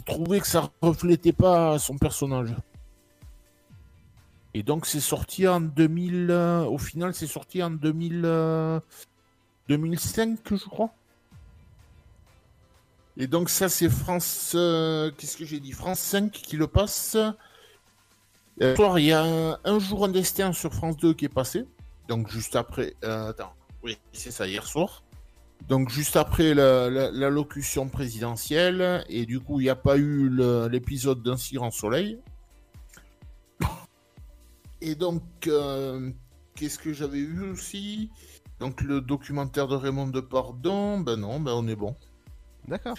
trouvait 0.05 0.39
que 0.39 0.47
ça 0.47 0.69
reflétait 0.82 1.34
pas 1.34 1.77
son 1.79 1.97
personnage. 1.97 2.55
Et 4.53 4.63
donc 4.63 4.86
c'est 4.86 4.99
sorti 4.99 5.47
en 5.47 5.62
2000. 5.62 6.27
euh, 6.32 6.63
au 6.63 6.77
final, 6.77 7.13
c'est 7.13 7.27
sorti 7.27 7.62
en 7.62 7.69
2000, 7.69 8.21
euh, 8.25 8.79
2005, 9.67 10.39
je 10.51 10.65
crois. 10.65 10.91
Et 13.17 13.27
donc 13.27 13.49
ça, 13.49 13.67
c'est 13.67 13.89
France. 13.89 14.51
Qu'est-ce 14.53 15.36
que 15.38 15.45
j'ai 15.45 15.60
dit? 15.60 15.73
France 15.73 15.99
5 15.99 16.32
qui 16.32 16.55
le 16.55 16.67
passe. 16.67 17.17
Il 18.62 19.03
y 19.03 19.12
a 19.12 19.58
un, 19.63 19.79
jour 19.79 20.05
un 20.05 20.10
destin 20.10 20.53
sur 20.53 20.73
France 20.73 20.95
2 20.97 21.13
qui 21.13 21.25
est 21.25 21.29
passé. 21.29 21.65
Donc 22.08 22.29
juste 22.29 22.55
après. 22.55 22.95
attends. 23.03 23.53
Oui, 23.84 23.97
c'est 24.13 24.32
ça, 24.32 24.47
hier 24.47 24.65
soir. 24.65 25.03
Donc 25.67 25.89
juste 25.89 26.15
après 26.15 26.54
la- 26.54 26.89
la- 26.89 27.12
présidentielle. 27.89 29.04
Et 29.10 29.26
du 29.26 29.39
coup, 29.39 29.60
il 29.60 29.63
n'y 29.65 29.69
a 29.69 29.76
pas 29.76 29.98
eu 29.98 30.30
l'épisode 30.69 31.22
d'un 31.22 31.38
cire 31.38 31.63
en 31.63 31.72
soleil. 31.72 32.19
Et 34.82 34.95
donc, 34.95 35.24
euh, 35.48 36.12
qu'est-ce 36.56 36.80
que 36.80 36.93
j'avais 36.93 37.22
vu 37.22 37.43
aussi? 37.50 38.10
Donc 38.60 38.82
le 38.82 39.02
documentaire 39.02 39.67
de 39.67 39.76
Raymond 39.76 40.08
Depardon. 40.08 41.00
Ben 41.02 41.17
non, 41.17 41.39
ben 41.39 41.52
on 41.54 41.67
est 41.67 41.76
bon. 41.76 41.95
D'accord. 42.67 42.98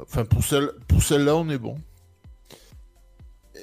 Enfin, 0.00 0.24
pour, 0.24 0.44
celle, 0.44 0.72
pour 0.86 1.02
celle-là, 1.02 1.36
on 1.36 1.48
est 1.48 1.58
bon. 1.58 1.76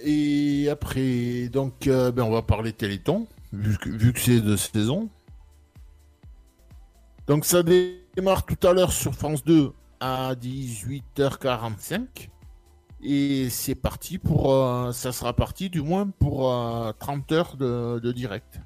Et 0.04 0.68
après, 0.70 1.50
donc, 1.50 1.88
euh, 1.88 2.12
ben, 2.12 2.24
on 2.24 2.32
va 2.32 2.42
parler 2.42 2.74
Téléthon, 2.74 3.28
vu 3.54 3.78
que, 3.78 3.90
vu 3.90 4.12
que 4.12 4.20
c'est 4.20 4.42
de 4.42 4.56
saison. 4.56 5.10
Donc, 7.28 7.46
ça 7.46 7.64
démarre 7.64 8.46
tout 8.46 8.68
à 8.68 8.74
l'heure 8.74 8.92
sur 8.92 9.16
France 9.16 9.44
2 9.44 9.72
à 10.00 10.36
18h45. 10.36 12.30
Et 13.02 13.50
c'est 13.50 13.76
parti 13.76 14.18
pour. 14.18 14.54
euh, 14.54 14.92
ça 14.92 15.12
sera 15.12 15.34
parti, 15.34 15.70
du 15.70 15.82
moins, 15.82 16.08
pour 16.08 16.52
euh, 16.52 16.92
30 17.00 17.32
heures 17.32 17.58
de, 17.58 18.12
direct. 18.12 18.60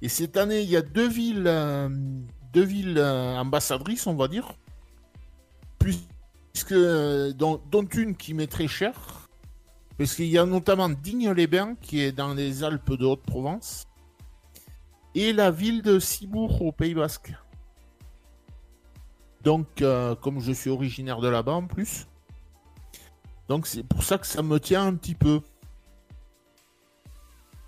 Et 0.00 0.08
cette 0.08 0.36
année, 0.36 0.62
il 0.62 0.68
y 0.70 0.76
a 0.76 0.82
deux 0.82 1.08
villes, 1.08 1.46
euh, 1.46 1.88
deux 2.52 2.64
villes 2.64 2.98
euh, 2.98 3.36
ambassadrices, 3.36 4.06
on 4.06 4.14
va 4.14 4.28
dire 4.28 4.56
puisque 6.52 6.72
euh, 6.72 7.32
dont, 7.32 7.60
dont 7.70 7.84
une 7.84 8.16
qui 8.16 8.34
m'est 8.34 8.46
très 8.46 8.68
chère, 8.68 9.28
parce 9.98 10.14
qu'il 10.14 10.26
y 10.26 10.38
a 10.38 10.46
notamment 10.46 10.88
Digne-les-Bains 10.88 11.76
qui 11.80 12.00
est 12.00 12.12
dans 12.12 12.34
les 12.34 12.64
Alpes 12.64 12.92
de 12.92 13.04
Haute-Provence, 13.04 13.86
et 15.14 15.32
la 15.32 15.50
ville 15.50 15.82
de 15.82 15.98
Cibourg 15.98 16.62
au 16.62 16.72
Pays 16.72 16.94
Basque. 16.94 17.32
Donc, 19.42 19.82
euh, 19.82 20.14
comme 20.14 20.40
je 20.40 20.52
suis 20.52 20.70
originaire 20.70 21.20
de 21.20 21.28
là-bas 21.28 21.52
en 21.52 21.66
plus, 21.66 22.06
donc 23.48 23.66
c'est 23.66 23.82
pour 23.82 24.02
ça 24.02 24.18
que 24.18 24.26
ça 24.26 24.42
me 24.42 24.58
tient 24.58 24.86
un 24.86 24.94
petit 24.94 25.14
peu. 25.14 25.40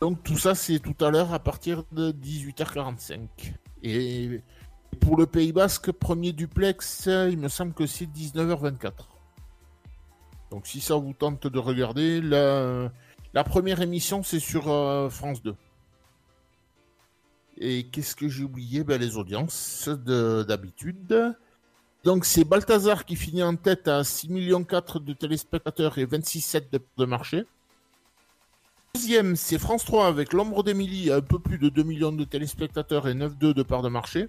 Donc 0.00 0.22
tout 0.22 0.38
ça 0.38 0.54
c'est 0.54 0.78
tout 0.78 0.96
à 1.04 1.10
l'heure 1.10 1.32
à 1.32 1.38
partir 1.38 1.84
de 1.92 2.12
18h45. 2.12 3.28
Et 3.82 4.40
pour 5.00 5.16
le 5.16 5.26
Pays 5.26 5.52
Basque, 5.52 5.92
premier 5.92 6.32
duplex, 6.32 7.06
il 7.06 7.38
me 7.38 7.48
semble 7.48 7.74
que 7.74 7.86
c'est 7.86 8.06
19h24. 8.06 8.92
Donc 10.50 10.66
si 10.66 10.80
ça 10.80 10.94
vous 10.94 11.12
tente 11.12 11.46
de 11.46 11.58
regarder, 11.58 12.20
la, 12.20 12.90
la 13.32 13.44
première 13.44 13.80
émission 13.82 14.22
c'est 14.22 14.40
sur 14.40 14.70
euh, 14.70 15.10
France 15.10 15.42
2. 15.42 15.54
Et 17.58 17.84
qu'est-ce 17.84 18.16
que 18.16 18.28
j'ai 18.28 18.44
oublié? 18.44 18.84
Ben, 18.84 19.00
Les 19.00 19.16
audiences 19.16 19.88
de- 19.88 20.42
d'habitude. 20.46 21.34
Donc 22.04 22.24
c'est 22.24 22.44
Balthazar 22.44 23.04
qui 23.06 23.16
finit 23.16 23.42
en 23.42 23.56
tête 23.56 23.88
à 23.88 24.02
6,4 24.04 24.28
millions 24.32 24.60
de 24.60 25.12
téléspectateurs 25.14 25.96
et 25.98 26.04
26,7 26.04 26.70
de, 26.70 26.80
de 26.98 27.04
marché. 27.06 27.44
Deuxième, 28.94 29.34
c'est 29.36 29.58
France 29.58 29.84
3 29.84 30.06
avec 30.06 30.32
L'ombre 30.32 30.62
d'Émilie, 30.62 31.10
à 31.10 31.16
un 31.16 31.20
peu 31.20 31.38
plus 31.38 31.58
de 31.58 31.68
2 31.68 31.82
millions 31.82 32.12
de 32.12 32.24
téléspectateurs 32.24 33.08
et 33.08 33.14
9,2 33.14 33.54
de 33.54 33.62
part 33.62 33.82
de 33.82 33.88
marché. 33.88 34.28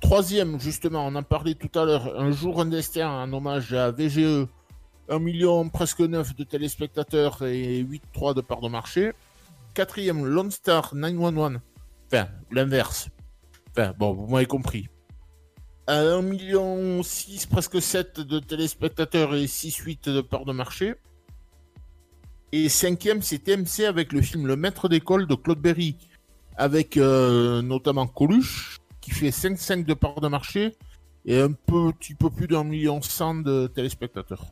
Troisième, 0.00 0.58
justement, 0.60 1.06
on 1.06 1.14
en 1.14 1.22
parlait 1.22 1.54
tout 1.54 1.78
à 1.78 1.84
l'heure, 1.84 2.18
Un 2.20 2.32
jour 2.32 2.60
un 2.60 2.66
destin 2.66 3.08
en 3.08 3.32
hommage 3.32 3.72
à 3.72 3.90
VGE, 3.90 4.46
1 5.08 5.18
million 5.18 5.68
presque 5.68 6.00
9 6.00 6.34
de 6.36 6.44
téléspectateurs 6.44 7.42
et 7.42 7.82
8,3 7.84 8.34
de 8.34 8.40
part 8.40 8.60
de 8.60 8.68
marché. 8.68 9.12
Quatrième, 9.74 10.26
Lone 10.26 10.50
Star 10.50 10.94
911, 10.94 11.60
enfin 12.12 12.28
l'inverse. 12.50 13.08
Enfin 13.70 13.94
bon, 13.98 14.12
vous 14.12 14.26
m'avez 14.26 14.46
compris. 14.46 14.88
À 15.86 15.98
1 16.00 16.22
million 16.22 17.02
6, 17.02 17.46
presque 17.46 17.80
7 17.82 18.20
de 18.20 18.38
téléspectateurs 18.38 19.34
et 19.34 19.46
6,8 19.46 20.10
de 20.12 20.20
part 20.20 20.44
de 20.44 20.52
marché. 20.52 20.94
Et 22.52 22.68
cinquième, 22.68 23.22
c'est 23.22 23.38
TMC 23.38 23.84
avec 23.86 24.12
le 24.12 24.20
film 24.22 24.46
Le 24.46 24.56
Maître 24.56 24.88
d'école 24.88 25.26
de 25.26 25.34
Claude 25.34 25.60
Berry, 25.60 25.96
avec 26.56 26.96
euh, 26.96 27.62
notamment 27.62 28.06
Coluche, 28.06 28.78
qui 29.00 29.10
fait 29.12 29.30
5,5 29.30 29.84
de 29.84 29.94
part 29.94 30.20
de 30.20 30.28
marché 30.28 30.76
et 31.24 31.38
un 31.40 31.52
petit 31.52 32.14
peu 32.14 32.28
plus 32.30 32.46
d'un 32.48 32.64
million 32.64 33.00
cent 33.02 33.34
de 33.36 33.66
téléspectateurs. 33.68 34.46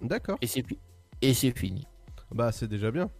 D'accord. 0.00 0.38
Et 0.40 0.46
c'est 0.46 0.66
fi- 0.66 0.78
et 1.20 1.34
c'est 1.34 1.56
fini. 1.56 1.86
Bah, 2.34 2.50
c'est 2.50 2.66
déjà 2.68 2.90
bien. 2.90 3.10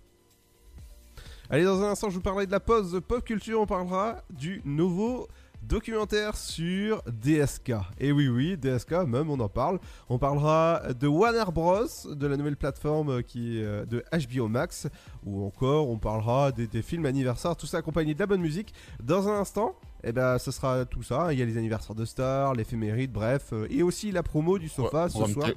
Allez, 1.53 1.65
dans 1.65 1.83
un 1.83 1.91
instant, 1.91 2.09
je 2.09 2.15
vous 2.15 2.23
parlerai 2.23 2.47
de 2.47 2.51
la 2.51 2.61
pause 2.61 2.99
pop 3.07 3.23
culture. 3.23 3.61
On 3.61 3.67
parlera 3.67 4.23
du 4.31 4.63
nouveau 4.65 5.29
documentaire 5.63 6.35
sur 6.35 7.03
DSK. 7.07 7.75
Et 8.01 8.11
oui, 8.11 8.27
oui, 8.29 8.57
DSK, 8.57 8.93
même, 9.07 9.29
on 9.29 9.39
en 9.39 9.51
parle. 9.51 9.79
On 10.09 10.17
parlera 10.19 10.81
de 10.99 11.07
Warner 11.07 11.45
Bros, 11.53 11.85
de 12.11 12.27
la 12.27 12.39
nouvelle 12.39 12.57
plateforme 12.57 13.23
qui 13.23 13.59
est 13.59 13.65
euh, 13.65 13.85
de 13.85 14.03
HBO 14.31 14.49
Max. 14.49 14.89
Ou 15.27 15.45
encore, 15.45 15.91
on 15.91 15.99
parlera 15.99 16.53
des, 16.53 16.67
des 16.67 16.81
films 16.81 17.05
anniversaires, 17.05 17.55
tout 17.55 17.67
ça 17.67 17.77
accompagné 17.77 18.15
de 18.15 18.21
la 18.21 18.27
bonne 18.27 18.41
musique. 18.41 18.73
Dans 19.03 19.29
un 19.29 19.39
instant, 19.39 19.75
eh 20.05 20.13
ben, 20.13 20.39
ce 20.39 20.53
sera 20.53 20.87
tout 20.87 21.03
ça. 21.03 21.35
Il 21.35 21.39
y 21.39 21.43
a 21.43 21.45
les 21.45 21.59
anniversaires 21.59 21.95
de 21.95 22.07
stars, 22.07 22.55
l'éphéméride, 22.55 23.13
bref. 23.13 23.51
euh, 23.53 23.67
et 23.69 23.83
aussi 23.83 24.11
la 24.11 24.23
promo 24.23 24.59
du 24.59 24.71
sofa 24.71 25.11
ce 25.11 25.19
programme 25.19 25.35
soir. 25.35 25.51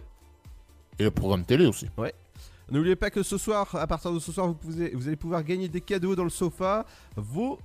Et 0.99 1.03
le 1.05 1.11
programme 1.11 1.45
télé 1.45 1.65
aussi. 1.65 1.89
Ouais. 1.97 2.13
N'oubliez 2.71 2.95
pas 2.95 3.09
que 3.09 3.23
ce 3.23 3.37
soir, 3.37 3.75
à 3.75 3.87
partir 3.87 4.11
de 4.11 4.19
ce 4.19 4.31
soir, 4.31 4.47
vous, 4.47 4.55
pouvez- 4.55 4.91
vous 4.95 5.07
allez 5.07 5.15
pouvoir 5.15 5.43
gagner 5.43 5.67
des 5.67 5.81
cadeaux 5.81 6.15
dans 6.15 6.23
le 6.23 6.29
sofa, 6.29 6.85
vos 7.15 7.59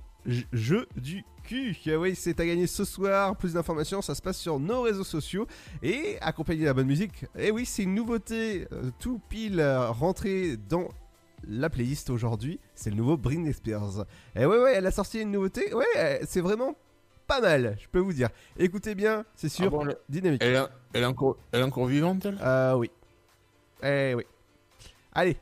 jeux 0.53 0.87
du 0.95 1.23
cul. 1.43 1.75
Ah 1.87 1.97
oui, 1.97 2.13
c'est 2.15 2.39
à 2.39 2.45
gagner 2.45 2.67
ce 2.67 2.83
soir. 2.85 3.35
Plus 3.35 3.53
d'informations, 3.53 4.01
ça 4.03 4.13
se 4.13 4.21
passe 4.21 4.37
sur 4.37 4.59
nos 4.59 4.83
réseaux 4.83 5.03
sociaux 5.03 5.47
et 5.81 6.17
accompagné 6.21 6.61
de 6.61 6.65
la 6.65 6.73
bonne 6.75 6.85
musique. 6.87 7.25
Et 7.35 7.49
oui, 7.49 7.65
c'est 7.65 7.83
une 7.83 7.95
nouveauté, 7.95 8.67
euh, 8.71 8.91
tout 8.99 9.19
pile 9.29 9.59
euh, 9.59 9.89
rentré 9.89 10.57
dans 10.57 10.89
la 11.47 11.71
playlist 11.71 12.11
aujourd'hui. 12.11 12.59
C'est 12.75 12.91
le 12.91 12.95
nouveau 12.95 13.17
Britney 13.17 13.51
Spears. 13.53 14.05
Et 14.35 14.45
ouais, 14.45 14.59
ouais, 14.59 14.73
elle 14.75 14.85
a 14.85 14.91
sorti 14.91 15.19
une 15.21 15.31
nouveauté. 15.31 15.73
Ouais, 15.73 15.85
euh, 15.97 16.19
c'est 16.27 16.41
vraiment 16.41 16.75
pas 17.25 17.41
mal, 17.41 17.75
je 17.81 17.87
peux 17.87 17.97
vous 17.99 18.13
dire. 18.13 18.29
Écoutez 18.59 18.93
bien, 18.93 19.25
c'est 19.35 19.49
sûr, 19.49 19.65
Ah 19.65 19.69
bon, 19.71 19.87
elle- 19.87 19.97
dynamique. 20.07 20.43
Elle, 20.43 20.53
est- 20.55 20.67
elle 20.93 21.01
est 21.01 21.05
encore, 21.07 21.37
elle 21.51 21.61
est 21.61 21.63
encore 21.63 21.87
vivante, 21.87 22.25
elle? 22.27 22.37
Euh, 22.43 22.75
oui. 22.75 22.91
Eh 23.81 24.13
oui. 24.15 24.23
Allez, 25.13 25.37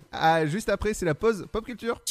juste 0.48 0.70
après, 0.70 0.94
c'est 0.94 1.06
la 1.06 1.16
pause 1.16 1.48
pop 1.52 1.66
culture. 1.66 2.02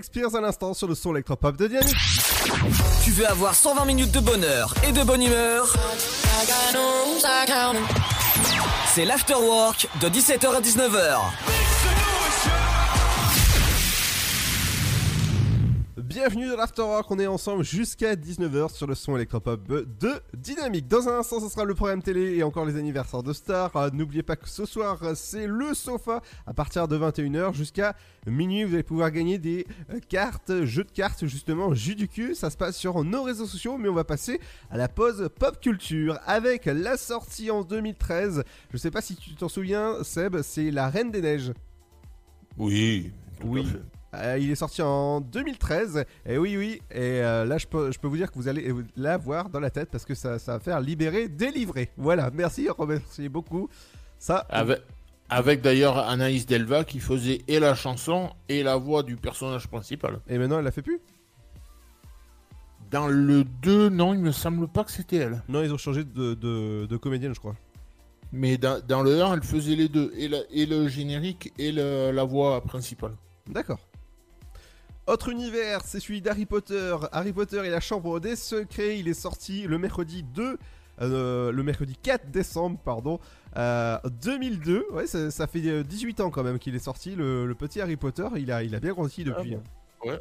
Britney 0.00 0.36
à 0.36 0.40
l'instant 0.40 0.74
sur 0.74 0.88
le 0.88 0.94
son 0.94 1.12
électropop 1.12 1.56
de 1.56 1.68
Dynamique. 1.68 1.94
Tu 3.04 3.12
veux 3.12 3.28
avoir 3.28 3.54
120 3.54 3.84
minutes 3.84 4.10
de 4.10 4.18
bonheur 4.18 4.74
et 4.86 4.90
de 4.90 5.02
bonne 5.04 5.22
humeur? 5.22 5.72
C'est 8.92 9.04
l'afterwork 9.04 9.88
de 10.00 10.08
17h 10.08 10.56
à 10.56 10.60
19h. 10.60 11.18
Bienvenue 16.06 16.48
dans 16.48 16.56
l'Afterwork, 16.56 17.10
on 17.10 17.18
est 17.18 17.26
ensemble 17.26 17.64
jusqu'à 17.64 18.14
19h 18.14 18.70
sur 18.74 18.86
le 18.86 18.94
son 18.94 19.16
électropop 19.16 19.66
de 19.66 20.20
Dynamique. 20.36 20.86
Dans 20.86 21.08
un 21.08 21.20
instant, 21.20 21.40
ce 21.40 21.48
sera 21.48 21.64
le 21.64 21.74
programme 21.74 22.02
télé 22.02 22.36
et 22.36 22.42
encore 22.42 22.66
les 22.66 22.76
anniversaires 22.76 23.22
de 23.22 23.32
stars. 23.32 23.74
Euh, 23.74 23.88
N'oubliez 23.90 24.22
pas 24.22 24.36
que 24.36 24.46
ce 24.46 24.66
soir, 24.66 25.02
euh, 25.02 25.14
c'est 25.14 25.46
le 25.46 25.72
sofa 25.72 26.20
à 26.46 26.52
partir 26.52 26.88
de 26.88 26.98
21h 26.98 27.54
jusqu'à 27.54 27.96
minuit. 28.26 28.64
Vous 28.64 28.74
allez 28.74 28.82
pouvoir 28.82 29.10
gagner 29.12 29.38
des 29.38 29.66
euh, 29.88 29.98
cartes, 30.06 30.64
jeux 30.64 30.84
de 30.84 30.90
cartes, 30.90 31.24
justement, 31.24 31.72
jus 31.72 31.94
du 31.94 32.06
cul. 32.06 32.34
Ça 32.34 32.50
se 32.50 32.58
passe 32.58 32.76
sur 32.76 33.02
nos 33.02 33.22
réseaux 33.22 33.46
sociaux, 33.46 33.78
mais 33.78 33.88
on 33.88 33.94
va 33.94 34.04
passer 34.04 34.40
à 34.70 34.76
la 34.76 34.88
pause 34.88 35.30
pop 35.38 35.58
culture 35.58 36.18
avec 36.26 36.66
la 36.66 36.98
sortie 36.98 37.50
en 37.50 37.62
2013. 37.62 38.44
Je 38.70 38.76
sais 38.76 38.90
pas 38.90 39.00
si 39.00 39.16
tu 39.16 39.34
t'en 39.36 39.48
souviens, 39.48 40.04
Seb, 40.04 40.42
c'est 40.42 40.70
La 40.70 40.90
Reine 40.90 41.10
des 41.10 41.22
Neiges. 41.22 41.54
Oui. 42.58 43.10
tout 43.40 43.46
à 43.46 43.50
Oui. 43.50 43.66
Euh, 44.14 44.38
il 44.38 44.50
est 44.50 44.54
sorti 44.54 44.82
en 44.82 45.20
2013. 45.20 46.04
Et 46.26 46.38
oui, 46.38 46.56
oui. 46.56 46.80
Et 46.90 47.20
euh, 47.22 47.44
là, 47.44 47.58
je 47.58 47.66
peux, 47.66 47.90
je 47.92 47.98
peux 47.98 48.08
vous 48.08 48.16
dire 48.16 48.30
que 48.30 48.36
vous 48.38 48.48
allez 48.48 48.72
l'avoir 48.96 49.48
dans 49.50 49.60
la 49.60 49.70
tête 49.70 49.90
parce 49.90 50.04
que 50.04 50.14
ça, 50.14 50.38
ça 50.38 50.52
va 50.54 50.60
faire 50.60 50.80
libérer, 50.80 51.28
délivrer. 51.28 51.90
Voilà. 51.96 52.30
Merci, 52.32 52.68
remercie 52.68 53.28
beaucoup. 53.28 53.68
Ça. 54.18 54.38
Avec, 54.48 54.80
avec 55.28 55.60
d'ailleurs 55.62 55.98
Anaïs 55.98 56.46
Delva 56.46 56.84
qui 56.84 57.00
faisait 57.00 57.42
et 57.48 57.58
la 57.60 57.74
chanson 57.74 58.30
et 58.48 58.62
la 58.62 58.76
voix 58.76 59.02
du 59.02 59.16
personnage 59.16 59.68
principal. 59.68 60.20
Et 60.28 60.38
maintenant, 60.38 60.58
elle 60.58 60.64
la 60.64 60.70
fait 60.72 60.82
plus? 60.82 61.00
Dans 62.90 63.08
le 63.08 63.44
2, 63.44 63.88
non, 63.88 64.14
il 64.14 64.20
me 64.20 64.30
semble 64.30 64.68
pas 64.68 64.84
que 64.84 64.92
c'était 64.92 65.16
elle. 65.16 65.42
Non, 65.48 65.62
ils 65.62 65.72
ont 65.72 65.78
changé 65.78 66.04
de, 66.04 66.34
de, 66.34 66.86
de 66.86 66.96
comédienne, 66.96 67.34
je 67.34 67.40
crois. 67.40 67.56
Mais 68.30 68.56
dans, 68.56 68.80
dans 68.86 69.02
le 69.02 69.20
1, 69.22 69.34
elle 69.34 69.42
faisait 69.42 69.74
les 69.74 69.88
deux, 69.88 70.12
et, 70.16 70.28
la- 70.28 70.42
et 70.52 70.66
le 70.66 70.86
générique 70.88 71.52
et 71.58 71.72
le- 71.72 72.10
la 72.12 72.24
voix 72.24 72.60
principale. 72.62 73.12
D'accord. 73.48 73.78
Autre 75.06 75.28
univers, 75.28 75.82
c'est 75.84 76.00
celui 76.00 76.22
d'Harry 76.22 76.46
Potter. 76.46 76.96
Harry 77.12 77.32
Potter 77.32 77.62
et 77.66 77.70
la 77.70 77.80
Chambre 77.80 78.20
des 78.20 78.36
Secrets. 78.36 78.98
Il 78.98 79.06
est 79.08 79.12
sorti 79.14 79.66
le 79.66 79.76
mercredi 79.78 80.22
2, 80.22 80.58
euh, 81.02 81.52
le 81.52 81.62
mercredi 81.62 81.94
4 82.02 82.30
décembre, 82.30 82.78
pardon, 82.82 83.20
euh, 83.56 83.98
2002. 84.22 84.86
Ouais, 84.92 85.06
ça, 85.06 85.30
ça 85.30 85.46
fait 85.46 85.60
euh, 85.66 85.82
18 85.82 86.20
ans 86.20 86.30
quand 86.30 86.42
même 86.42 86.58
qu'il 86.58 86.74
est 86.74 86.78
sorti. 86.78 87.14
Le, 87.16 87.44
le 87.46 87.54
petit 87.54 87.82
Harry 87.82 87.96
Potter, 87.96 88.26
il 88.36 88.50
a, 88.50 88.62
il 88.62 88.74
a 88.74 88.80
bien 88.80 88.92
grandi 88.92 89.24
depuis. 89.24 89.56
Ah 89.56 89.58
bon 90.02 90.08
Ouais. 90.10 90.20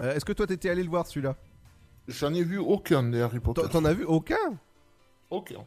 Euh, 0.00 0.14
Est-ce 0.14 0.24
que 0.24 0.32
toi 0.32 0.46
t'étais 0.46 0.68
allé 0.70 0.82
le 0.82 0.90
voir 0.90 1.06
celui-là? 1.06 1.36
J'en 2.08 2.32
ai 2.34 2.42
vu 2.42 2.58
aucun 2.58 3.02
des 3.04 3.20
Harry 3.20 3.38
Potter. 3.40 3.62
T'en- 3.70 3.84
as 3.84 3.92
vu 3.94 4.04
aucun? 4.04 4.36
Aucun. 5.30 5.64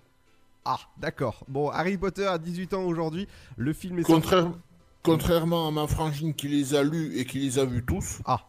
Ah, 0.66 0.80
d'accord. 0.98 1.44
Bon, 1.48 1.70
Harry 1.70 1.98
Potter 1.98 2.26
a 2.28 2.38
18 2.38 2.74
ans 2.74 2.84
aujourd'hui. 2.84 3.28
Le 3.58 3.72
film 3.74 4.00
est 4.00 4.04
sorti- 4.04 4.14
Contraire- 4.22 4.52
Contrairement 5.04 5.68
à 5.68 5.72
ma 5.72 5.88
frangine 5.88 6.34
qui 6.34 6.48
les 6.48 6.76
a 6.76 6.84
lus 6.84 7.18
et 7.18 7.26
qui 7.26 7.40
les 7.40 7.60
a 7.60 7.66
vus 7.66 7.84
tous. 7.84 8.20
Ah. 8.26 8.42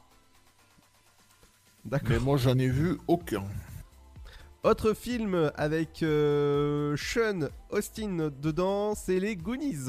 D'accord. 1.84 2.10
Mais 2.10 2.18
moi, 2.18 2.36
j'en 2.36 2.58
ai 2.58 2.68
vu 2.68 2.98
aucun. 3.08 3.44
Autre 4.62 4.94
film 4.94 5.50
avec 5.56 6.02
euh, 6.02 6.96
Sean 6.96 7.48
Austin 7.70 8.30
dedans, 8.40 8.94
c'est 8.94 9.18
les 9.18 9.34
Goonies. 9.34 9.88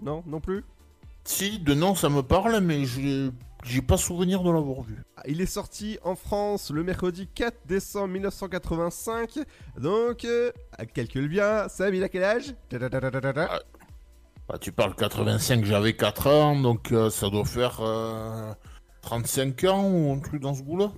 Non, 0.00 0.22
non 0.26 0.40
plus? 0.40 0.64
Si, 1.24 1.58
de 1.60 1.72
nom, 1.74 1.94
ça 1.94 2.08
me 2.08 2.22
parle, 2.22 2.60
mais 2.60 2.84
j'ai 2.84 3.30
j'ai 3.64 3.80
pas 3.80 3.96
souvenir 3.96 4.42
de 4.42 4.50
l'avoir 4.50 4.82
vu. 4.82 4.96
Ah, 5.16 5.22
Il 5.26 5.40
est 5.40 5.46
sorti 5.46 5.98
en 6.02 6.16
France 6.16 6.70
le 6.70 6.82
mercredi 6.82 7.28
4 7.32 7.66
décembre 7.66 8.08
1985. 8.08 9.38
Donc, 9.78 10.24
euh, 10.24 10.50
calcule 10.92 11.28
bien. 11.28 11.68
Sam, 11.68 11.94
il 11.94 12.02
a 12.02 12.08
quel 12.08 12.24
âge? 12.24 12.54
Ta-ta-ta-ta-ta-ta. 12.68 13.62
Bah, 14.48 14.58
tu 14.60 14.72
parles 14.72 14.94
85, 14.94 15.64
j'avais 15.64 15.94
4 15.94 16.26
ans, 16.26 16.60
donc 16.60 16.92
euh, 16.92 17.10
ça 17.10 17.30
doit 17.30 17.44
faire 17.44 17.80
euh, 17.80 18.52
35 19.02 19.64
ans 19.64 19.88
ou 19.88 20.12
un 20.12 20.18
truc 20.18 20.40
dans 20.40 20.54
ce 20.54 20.62
goût-là. 20.62 20.92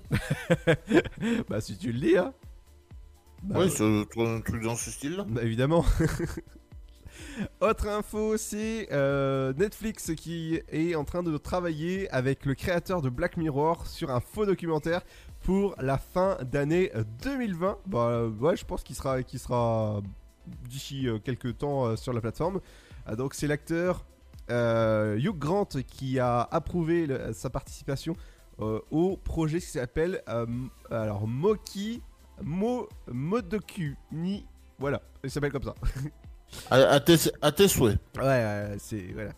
Bah, 1.49 1.61
si 1.61 1.77
tu 1.77 1.93
le 1.93 2.01
dis, 2.01 2.17
hein. 2.17 2.33
Bah, 3.43 3.57
oui, 3.61 3.71
c'est 3.71 3.85
un 3.85 4.41
truc 4.41 4.63
dans 4.63 4.77
ce 4.77 4.91
style-là. 4.91 5.27
Bah, 5.29 5.43
évidemment. 5.43 5.85
Autre 7.61 7.89
info, 7.89 8.37
c'est 8.37 8.89
euh, 8.93 9.53
Netflix 9.55 10.13
qui 10.17 10.61
est 10.71 10.95
en 10.95 11.05
train 11.05 11.23
de 11.23 11.37
travailler 11.37 12.09
avec 12.11 12.47
le 12.47 12.55
créateur 12.55 13.03
de 13.03 13.09
Black 13.09 13.37
Mirror 13.37 13.87
sur 13.87 14.11
un 14.11 14.21
faux 14.21 14.47
documentaire 14.47 15.03
pour 15.43 15.75
la 15.79 15.99
fin 15.99 16.39
d'année 16.43 16.91
2020. 17.23 17.79
Bah 17.87 18.09
euh, 18.09 18.31
ouais, 18.31 18.57
je 18.57 18.65
pense 18.65 18.83
qu'il 18.83 18.97
sera, 18.97 19.23
qu'il 19.23 19.39
sera 19.39 20.01
d'ici 20.69 21.09
euh, 21.09 21.19
quelques 21.19 21.59
temps 21.59 21.87
euh, 21.87 21.97
sur 21.97 22.13
la 22.13 22.21
plateforme. 22.21 22.61
Ah, 23.07 23.17
donc 23.17 23.35
c'est 23.35 23.47
l'acteur 23.47 24.05
euh, 24.51 25.17
Hugh 25.19 25.39
Grant 25.39 25.69
qui 25.87 26.19
a 26.19 26.41
approuvé 26.51 27.07
le- 27.07 27.33
sa 27.33 27.51
participation 27.51 28.17
euh, 28.61 28.81
au 28.91 29.17
projet 29.17 29.59
qui 29.61 29.67
s'appelle 29.67 30.23
euh, 30.29 30.47
alors 30.91 31.27
Moki 31.27 32.03
Mo 32.43 32.89
Modoku 33.09 33.95
Ni 34.13 34.47
voilà, 34.79 35.01
il 35.23 35.31
s'appelle 35.31 35.53
comme 35.53 35.63
ça. 35.63 35.75
À, 36.71 36.77
à 36.77 37.01
tes, 37.01 37.17
à 37.43 37.53
tes 37.53 37.69
souhaits. 37.69 37.99
Ouais, 38.19 38.75
c'est 38.79 39.13
voilà. 39.13 39.31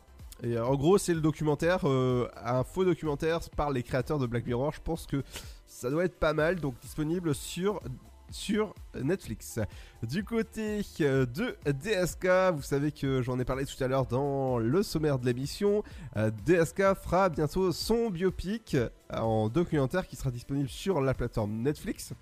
Et 0.43 0.59
en 0.59 0.75
gros, 0.75 0.99
c'est 0.99 1.15
le 1.15 1.21
documentaire, 1.21 1.85
un 1.87 2.63
faux 2.65 2.85
documentaire 2.85 3.41
par 3.57 3.71
les 3.71 3.83
créateurs 3.83 4.19
de 4.19 4.27
Black 4.27 4.47
Mirror. 4.47 4.73
Je 4.73 4.81
pense 4.83 5.07
que 5.07 5.23
ça 5.67 5.91
doit 5.91 6.05
être 6.05 6.19
pas 6.19 6.33
mal, 6.35 6.57
donc 6.57 6.75
disponible 6.81 7.35
sur 7.35 7.81
sur 8.31 8.75
Netflix. 9.01 9.59
Du 10.03 10.25
côté 10.25 10.83
euh, 11.01 11.27
de 11.27 11.57
DSK, 11.71 12.55
vous 12.55 12.63
savez 12.63 12.93
que 12.93 13.23
j'en 13.23 13.39
ai 13.39 13.45
parlé 13.45 13.65
tout 13.67 13.83
à 13.83 13.89
l'heure 13.89 14.07
dans 14.07 14.59
le 14.59 14.83
sommaire 14.83 15.19
de 15.19 15.27
l'émission. 15.27 15.83
euh, 16.17 16.31
DSK 16.45 16.95
fera 16.95 17.29
bientôt 17.29 17.73
son 17.73 18.11
biopic 18.11 18.75
euh, 18.75 18.89
en 19.13 19.49
documentaire 19.49 20.07
qui 20.07 20.17
sera 20.17 20.31
disponible 20.31 20.69
sur 20.69 21.01
la 21.01 21.15
plateforme 21.15 21.53
Netflix. 21.63 22.13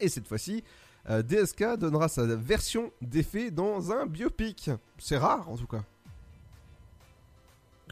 Et 0.00 0.08
cette 0.08 0.28
fois-ci, 0.28 0.62
DSK 1.08 1.78
donnera 1.78 2.08
sa 2.08 2.24
version 2.26 2.92
des 3.00 3.22
faits 3.22 3.54
dans 3.54 3.90
un 3.90 4.06
biopic. 4.06 4.70
C'est 4.98 5.16
rare 5.16 5.48
en 5.48 5.56
tout 5.56 5.66
cas. 5.66 5.82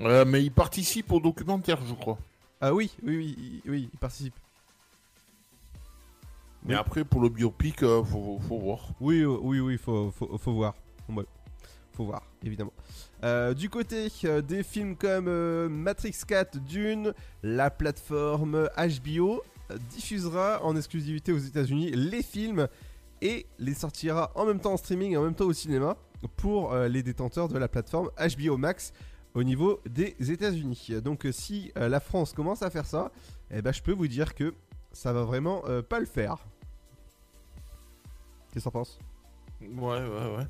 Euh, 0.00 0.24
mais 0.26 0.42
il 0.42 0.52
participe 0.52 1.10
au 1.12 1.20
documentaire, 1.20 1.78
je 1.86 1.94
crois. 1.94 2.18
Ah 2.60 2.72
oui, 2.74 2.90
oui, 3.02 3.16
oui, 3.16 3.62
oui, 3.66 3.88
il 3.92 3.98
participe. 3.98 4.34
Mais 6.66 6.74
après, 6.74 7.04
pour 7.04 7.20
le 7.20 7.28
biopic, 7.28 7.82
euh, 7.84 8.02
faut, 8.02 8.40
faut 8.48 8.58
voir. 8.58 8.88
Oui, 9.00 9.20
euh, 9.20 9.38
oui, 9.40 9.60
oui, 9.60 9.78
faut, 9.78 10.10
faut, 10.10 10.36
faut 10.36 10.52
voir. 10.52 10.74
Ouais, 11.08 11.24
faut 11.92 12.04
voir, 12.04 12.22
évidemment. 12.42 12.72
Euh, 13.22 13.54
du 13.54 13.70
côté 13.70 14.08
euh, 14.24 14.42
des 14.42 14.64
films 14.64 14.96
comme 14.96 15.28
Matrix 15.68 16.16
4, 16.26 16.58
Dune, 16.58 17.14
la 17.44 17.70
plateforme 17.70 18.68
HBO 18.76 19.42
diffusera 19.90 20.60
en 20.64 20.76
exclusivité 20.76 21.32
aux 21.32 21.38
États-Unis 21.38 21.92
les 21.92 22.22
films 22.22 22.66
et 23.22 23.46
les 23.58 23.74
sortira 23.74 24.32
en 24.34 24.44
même 24.44 24.60
temps 24.60 24.72
en 24.74 24.76
streaming 24.76 25.12
et 25.12 25.16
en 25.16 25.22
même 25.22 25.34
temps 25.34 25.46
au 25.46 25.52
cinéma 25.52 25.96
pour 26.36 26.74
les 26.74 27.02
détenteurs 27.02 27.48
de 27.48 27.58
la 27.58 27.66
plateforme 27.66 28.10
HBO 28.16 28.56
Max 28.56 28.92
au 29.34 29.42
niveau 29.42 29.80
des 29.88 30.14
États-Unis. 30.20 30.90
Donc, 31.02 31.26
si 31.32 31.72
la 31.74 31.98
France 31.98 32.32
commence 32.32 32.62
à 32.62 32.70
faire 32.70 32.86
ça, 32.86 33.10
eh 33.50 33.60
ben, 33.60 33.72
je 33.72 33.82
peux 33.82 33.92
vous 33.92 34.06
dire 34.06 34.34
que 34.34 34.54
ça 34.96 35.12
va 35.12 35.24
vraiment 35.24 35.62
euh, 35.68 35.82
pas 35.82 36.00
le 36.00 36.06
faire. 36.06 36.38
Qu'est-ce 38.56 38.64
que 38.64 38.70
t'en 38.70 38.78
penses? 38.78 38.98
Ouais, 39.60 39.68
ouais, 40.00 40.36
ouais. 40.38 40.46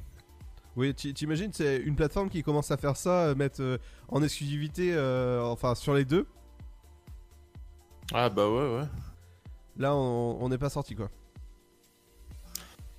Oui, 0.77 0.95
tu- 0.95 1.13
t'imagines, 1.13 1.53
c'est 1.53 1.79
une 1.79 1.97
plateforme 1.97 2.29
qui 2.31 2.45
commence 2.45 2.71
à 2.71 2.77
faire 2.77 2.97
ça, 2.97 3.25
euh, 3.25 3.35
mettre 3.35 3.61
euh, 3.61 3.79
en 4.07 4.23
exclusivité, 4.23 4.95
euh, 4.95 5.43
enfin 5.43 5.75
sur 5.75 5.93
les 5.93 6.05
deux? 6.05 6.25
Ah 8.15 8.29
bah 8.31 8.49
ouais, 8.49 8.77
ouais. 8.77 8.85
Là, 9.77 9.97
on 9.97 10.49
n'est 10.49 10.57
pas 10.57 10.71
sorti 10.71 10.95
quoi. 10.95 11.11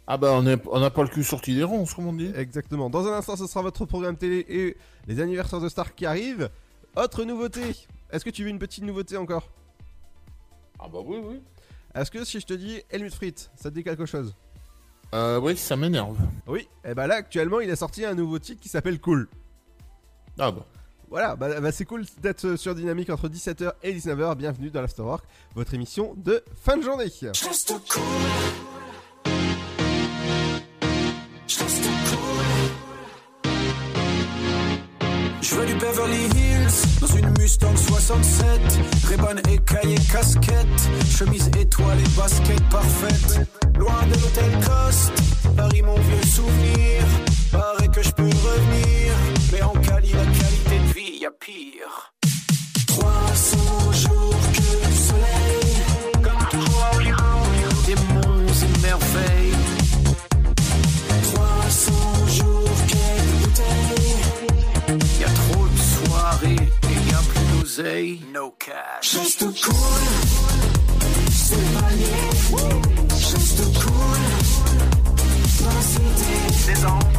Ah 0.08 0.18
bah 0.18 0.32
on 0.34 0.46
est- 0.46 0.62
on 0.70 0.82
n'a 0.82 0.90
pas 0.90 1.04
le 1.04 1.08
cul 1.08 1.24
sorti 1.24 1.56
des 1.56 1.64
ronces, 1.64 1.94
comme 1.94 2.08
on 2.08 2.14
dit. 2.14 2.34
Exactement. 2.36 2.90
Dans 2.90 3.08
un 3.08 3.14
instant, 3.14 3.38
ce 3.38 3.48
sera 3.48 3.62
votre 3.62 3.86
programme 3.86 4.18
télé 4.18 4.46
et 4.50 4.76
les 5.08 5.22
anniversaires 5.22 5.62
de 5.62 5.70
stars 5.70 5.96
qui 5.96 6.06
arrivent. 6.06 6.50
Autre 6.98 7.24
nouveauté. 7.24 7.62
Est-ce 8.12 8.26
que 8.26 8.30
tu 8.30 8.44
veux 8.44 8.50
une 8.50 8.60
petite 8.60 8.84
nouveauté 8.84 9.16
encore? 9.16 9.50
Ah 10.80 10.90
bah 10.92 11.00
oui, 11.06 11.18
oui. 11.24 11.40
Est-ce 11.96 12.12
que 12.12 12.26
si 12.26 12.42
je 12.42 12.46
te 12.46 12.54
dis 12.54 12.82
Helmut 12.90 13.14
Fritz, 13.14 13.50
ça 13.56 13.70
te 13.70 13.76
dit 13.76 13.86
quelque 13.86 14.06
chose? 14.06 14.36
Euh, 15.14 15.40
oui, 15.40 15.56
ça 15.58 15.76
m'énerve. 15.76 16.18
Oui. 16.48 16.68
Et 16.86 16.94
bah 16.94 17.08
là, 17.08 17.16
actuellement, 17.16 17.60
il 17.60 17.72
a 17.72 17.76
sorti 17.76 18.06
un 18.06 18.14
nouveau 18.14 18.40
titre 18.40 18.62
qui 18.62 18.70
s'appelle 18.70 19.00
Cool. 19.00 19.28
Ah 20.38 20.52
bah. 20.52 20.66
Voilà, 21.10 21.38
bah, 21.38 21.62
bah, 21.62 21.72
c'est 21.72 21.86
cool 21.86 22.04
d'être 22.22 22.58
sur 22.58 22.76
Dynamique 22.76 23.10
entre 23.10 23.30
17h 23.30 23.72
et 23.82 23.94
19h. 23.94 24.36
Bienvenue 24.36 24.70
dans 24.70 24.82
l'Afterwork, 24.82 25.24
votre 25.56 25.74
émission 25.74 26.14
de 26.18 26.44
fin 26.62 26.76
de 26.76 26.84
journée. 26.84 27.06
Je 35.50 35.56
veux 35.56 35.66
du 35.66 35.76
Beverly 35.76 36.26
Hills 36.36 37.00
dans 37.00 37.08
une 37.08 37.30
Mustang 37.40 37.74
67. 37.74 38.46
Reban 39.10 39.38
écaillé 39.50 39.96
casquette, 40.12 40.68
chemise 41.10 41.48
étoile 41.58 41.98
et 42.00 42.20
basket 42.20 42.62
parfaite. 42.70 43.48
Loin 43.80 44.06
de 44.08 44.14
l'hôtel 44.16 44.52
Coste, 44.66 45.14
Paris 45.56 45.84
mon 45.84 45.96
vieux 45.96 46.24
souvenir. 46.24 47.02
Paraît 47.50 47.88
que 47.88 48.04
je 48.04 48.12
peux 48.12 48.24
revenir, 48.24 49.14
mais 49.54 49.62
en 49.62 49.72
Cali 49.72 50.12
la 50.12 50.26
qualité 50.26 50.80
de 50.86 50.94
vie 50.94 51.20
y 51.22 51.26
a 51.26 51.32
pire. 51.32 52.17
No 67.80 68.56
cash. 68.58 69.04
Juste 69.04 69.42
cool, 69.62 69.76
c'est. 71.32 71.56
Juste 73.20 73.62
cool, 73.80 74.18
dans 75.60 75.74
la 75.76 75.82
cité 75.82 76.74
des 76.74 76.86
anges. 76.86 77.17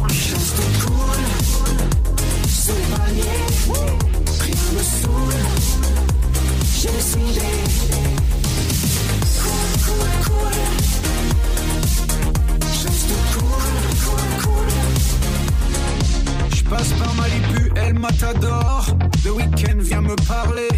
Passe 16.69 16.93
par 16.93 17.13
Malibu, 17.15 17.71
El 17.75 17.93
Matador. 17.95 18.85
Le 19.25 19.31
week-end 19.31 19.77
vient 19.79 20.01
me 20.01 20.15
parler. 20.27 20.69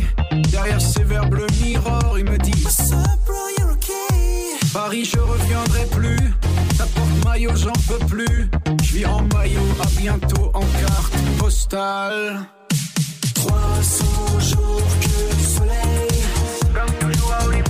Derrière 0.49 0.81
ses 0.81 1.03
verres 1.03 1.29
bleu 1.29 1.47
mirror, 1.61 2.17
il 2.17 2.25
me 2.25 2.37
dit 2.37 2.53
What's 2.63 2.91
up, 2.91 2.97
bro, 3.25 3.35
you're 3.57 3.71
okay. 3.71 4.57
Paris, 4.73 5.05
je 5.05 5.19
reviendrai 5.19 5.85
plus. 5.91 6.33
Ta 6.77 6.85
porte 6.85 7.25
maillot, 7.25 7.55
j'en 7.55 7.73
peux 7.87 8.05
plus. 8.05 8.49
Je 8.83 8.93
vis 8.93 9.05
en 9.05 9.21
maillot, 9.33 9.67
à 9.81 9.87
bientôt 9.99 10.51
en 10.53 10.61
carte 10.61 11.13
postale. 11.37 12.39
300 13.35 14.05
jours 14.39 14.81
que 15.01 15.35
du 15.35 15.43
soleil. 15.43 16.23
Comme 16.73 17.11
toujours 17.11 17.33
à 17.33 17.45
Hollywood. 17.45 17.65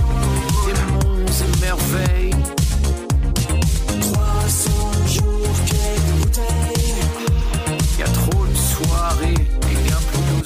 Des 0.66 0.92
monts 0.92 1.26
et 1.26 1.60
merveilles. 1.60 2.31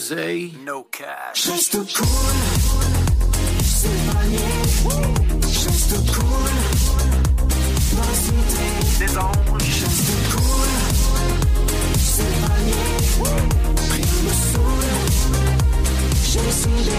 D'oseille. 0.08 0.52
No 0.64 0.86
cash. 0.90 1.44
Juste 1.50 1.76
cool, 1.94 2.34
c'est 3.62 3.88
manier. 4.06 4.38
Juste 5.48 5.94
cool, 6.14 6.50
des 8.98 9.18
anges. 9.18 9.64
Juste 9.64 10.10
cool, 10.30 10.72
c'est 11.98 12.34
manier. 12.40 12.96
Rien 13.90 14.12
me 14.24 14.32
saoule, 14.52 14.94
j'ai 16.24 16.40
décidé. 16.40 16.98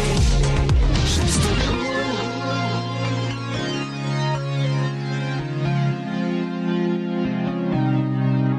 Juste 1.06 1.48
cool. 1.68 1.86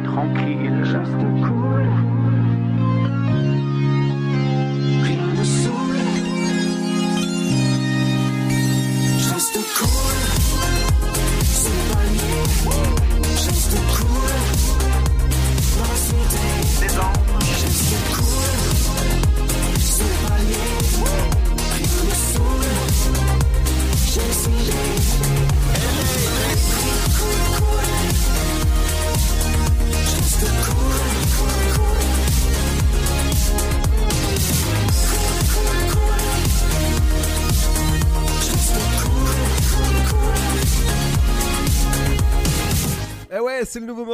Tranquille, 0.05 0.79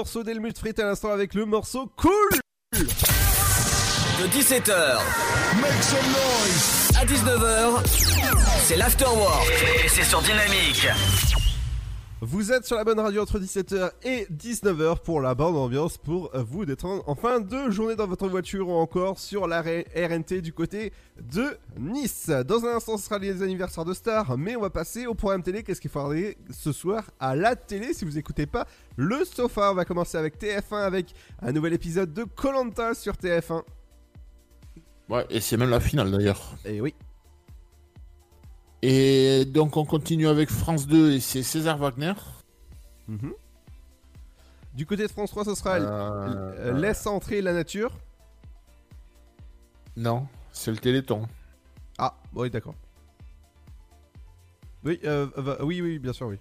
morceau 0.04 0.22
d'Helmut 0.22 0.58
Frit 0.58 0.74
à 0.76 0.82
l'instant 0.84 1.12
avec 1.12 1.32
le 1.32 1.46
morceau 1.46 1.90
Cool 1.96 2.10
De 2.74 4.28
17h 4.28 4.98
Make 5.62 5.82
some 5.82 5.98
noise. 6.08 6.90
à 7.00 7.06
19h, 7.06 7.86
c'est 8.64 8.76
l'Afterwork. 8.76 9.50
Et 9.82 9.88
c'est 9.88 10.04
sur 10.04 10.20
Dynamique. 10.20 10.88
Vous 12.26 12.52
êtes 12.52 12.64
sur 12.64 12.76
la 12.76 12.84
bonne 12.84 12.98
radio 12.98 13.20
entre 13.20 13.38
17h 13.38 13.90
et 14.02 14.26
19h 14.32 15.00
pour 15.00 15.20
la 15.20 15.34
bonne 15.34 15.56
ambiance 15.56 15.98
pour 15.98 16.30
vous 16.34 16.64
détendre 16.64 17.06
en 17.06 17.14
fin 17.14 17.38
de 17.38 17.70
journée 17.70 17.96
dans 17.96 18.06
votre 18.06 18.28
voiture 18.28 18.70
ou 18.70 18.72
encore 18.72 19.18
sur 19.18 19.46
la 19.46 19.60
RNT 19.60 20.40
du 20.40 20.54
côté 20.54 20.94
de 21.20 21.58
Nice. 21.78 22.30
Dans 22.46 22.64
un 22.64 22.76
instant, 22.76 22.96
ce 22.96 23.04
sera 23.04 23.18
les 23.18 23.42
anniversaires 23.42 23.84
de 23.84 23.92
stars, 23.92 24.38
mais 24.38 24.56
on 24.56 24.62
va 24.62 24.70
passer 24.70 25.06
au 25.06 25.12
programme 25.12 25.42
télé. 25.42 25.62
Qu'est-ce 25.62 25.82
qu'il 25.82 25.90
faudra 25.90 26.08
regarder 26.08 26.38
ce 26.48 26.72
soir 26.72 27.10
à 27.20 27.36
la 27.36 27.56
télé 27.56 27.92
si 27.92 28.06
vous 28.06 28.16
écoutez 28.16 28.46
pas 28.46 28.66
le 28.96 29.22
sofa? 29.26 29.72
On 29.72 29.74
va 29.74 29.84
commencer 29.84 30.16
avec 30.16 30.40
TF1 30.40 30.80
avec 30.82 31.14
un 31.42 31.52
nouvel 31.52 31.74
épisode 31.74 32.14
de 32.14 32.24
Colanta 32.24 32.94
sur 32.94 33.12
TF1. 33.16 33.60
Ouais, 35.10 35.26
et 35.28 35.42
c'est 35.42 35.58
même 35.58 35.68
la 35.68 35.80
finale 35.80 36.10
d'ailleurs. 36.10 36.56
Et 36.64 36.80
oui. 36.80 36.94
Et 38.86 39.46
donc 39.46 39.78
on 39.78 39.86
continue 39.86 40.28
avec 40.28 40.50
France 40.50 40.86
2 40.86 41.12
et 41.12 41.20
c'est 41.20 41.42
César 41.42 41.78
Wagner. 41.78 42.12
Mhm. 43.08 43.32
Du 44.74 44.84
côté 44.84 45.04
de 45.04 45.08
France 45.10 45.30
3, 45.30 45.46
ce 45.46 45.54
sera 45.54 45.76
Euh, 45.76 46.52
euh, 46.58 46.72
Laisse 46.78 47.06
entrer 47.06 47.40
la 47.40 47.54
nature. 47.54 47.92
Non, 49.96 50.26
c'est 50.52 50.70
le 50.70 50.76
Téléthon. 50.76 51.26
Ah, 51.96 52.14
oui, 52.34 52.50
d'accord. 52.50 52.74
Oui, 54.84 55.00
euh, 55.04 55.28
va- 55.34 55.64
oui, 55.64 55.80
oui, 55.80 55.98
bien 55.98 56.12
sûr, 56.12 56.26
oui. 56.26 56.36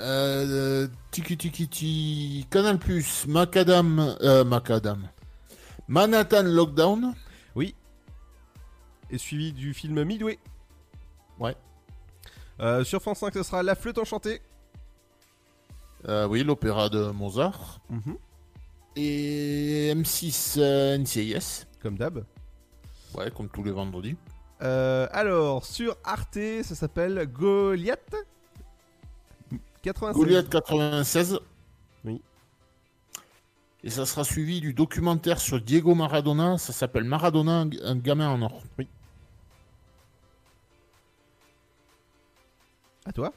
Euh, 0.00 0.86
tiki 1.10 1.36
tiki 1.36 1.66
tiki. 1.68 2.46
Canal 2.48 2.78
Plus, 2.78 3.26
Macadam. 3.26 4.14
Euh, 4.20 4.44
Macadam. 4.44 5.08
Manhattan 5.88 6.42
Lockdown. 6.44 7.14
Oui. 7.56 7.74
Et 9.10 9.18
suivi 9.18 9.52
du 9.52 9.74
film 9.74 10.04
Midway. 10.04 10.38
Ouais. 11.38 11.56
Euh, 12.60 12.84
sur 12.84 13.00
France 13.02 13.18
5, 13.18 13.34
ce 13.34 13.42
sera 13.42 13.62
La 13.62 13.74
flûte 13.74 13.98
enchantée. 13.98 14.40
Euh, 16.08 16.26
oui, 16.26 16.44
l'opéra 16.44 16.88
de 16.88 17.10
Mozart. 17.10 17.80
Mhm. 17.90 18.16
Et 18.96 19.92
M6 19.94 20.56
euh, 20.58 20.98
NCIS. 20.98 21.66
Comme 21.82 21.96
d'hab. 21.96 22.24
Ouais, 23.14 23.30
comme 23.30 23.48
tous 23.48 23.62
les 23.64 23.72
vendredis. 23.72 24.16
Euh, 24.62 25.08
alors, 25.10 25.64
sur 25.66 25.96
Arte, 26.04 26.38
ça 26.62 26.74
s'appelle 26.74 27.26
Goliath 27.32 28.14
96. 29.82 30.16
Goliath 30.16 30.48
96. 30.48 31.38
Oui. 32.04 32.20
Et 33.82 33.90
ça 33.90 34.06
sera 34.06 34.24
suivi 34.24 34.60
du 34.60 34.72
documentaire 34.72 35.40
sur 35.40 35.60
Diego 35.60 35.94
Maradona. 35.94 36.56
Ça 36.58 36.72
s'appelle 36.72 37.04
Maradona, 37.04 37.60
un- 37.62 37.70
un 37.82 37.96
gamin 37.96 38.28
en 38.30 38.40
or. 38.42 38.62
Oui. 38.78 38.88
À 43.04 43.12
toi 43.12 43.32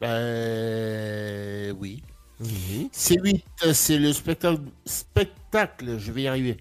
Ben 0.00 1.76
oui. 1.78 2.02
Oui. 2.40 2.90
C8, 2.92 3.42
euh, 3.64 3.74
c'est 3.74 3.98
le 3.98 4.12
spectacle, 4.14 4.62
spectacle, 4.86 5.98
je 5.98 6.10
vais 6.10 6.22
y 6.22 6.26
arriver, 6.26 6.56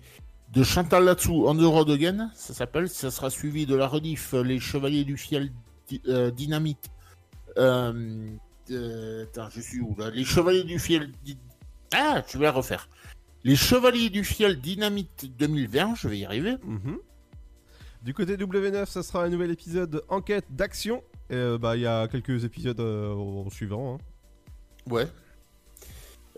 de 0.53 0.63
Chantal 0.63 1.05
Latsou, 1.05 1.45
the 1.53 1.63
Road 1.63 1.89
Again, 1.89 2.31
ça 2.33 2.53
s'appelle. 2.53 2.89
Ça 2.89 3.11
sera 3.11 3.29
suivi 3.29 3.65
de 3.65 3.75
la 3.75 3.87
rediff 3.87 4.33
Les 4.33 4.59
Chevaliers 4.59 5.03
du 5.03 5.15
Fiel 5.15 5.51
euh, 6.07 6.31
Dynamite. 6.31 6.89
Euh, 7.57 8.31
euh, 8.71 9.23
attends, 9.23 9.49
je 9.49 9.61
suis 9.61 9.79
où 9.79 9.95
là? 9.97 10.09
Les 10.09 10.23
Chevaliers 10.23 10.63
du 10.63 10.79
Fiel. 10.79 11.11
Ah, 11.93 12.23
je 12.27 12.37
vais 12.37 12.45
la 12.45 12.51
refaire. 12.51 12.89
Les 13.43 13.55
Chevaliers 13.55 14.09
du 14.09 14.23
Fiel 14.23 14.59
Dynamite 14.59 15.37
2020, 15.37 15.95
je 15.95 16.07
vais 16.07 16.19
y 16.19 16.25
arriver. 16.25 16.57
Mhm. 16.63 16.97
Du 18.03 18.13
côté 18.13 18.37
W9, 18.37 18.85
ça 18.85 19.03
sera 19.03 19.23
un 19.25 19.29
nouvel 19.29 19.51
épisode 19.51 20.03
Enquête 20.09 20.45
d'action. 20.49 21.03
Et, 21.29 21.35
euh, 21.35 21.57
bah, 21.57 21.75
il 21.75 21.81
y 21.83 21.87
a 21.87 22.07
quelques 22.07 22.43
épisodes 22.43 22.79
euh, 22.79 23.13
au 23.13 23.49
suivant. 23.51 23.95
hein. 23.95 23.97
Ouais. 24.91 25.07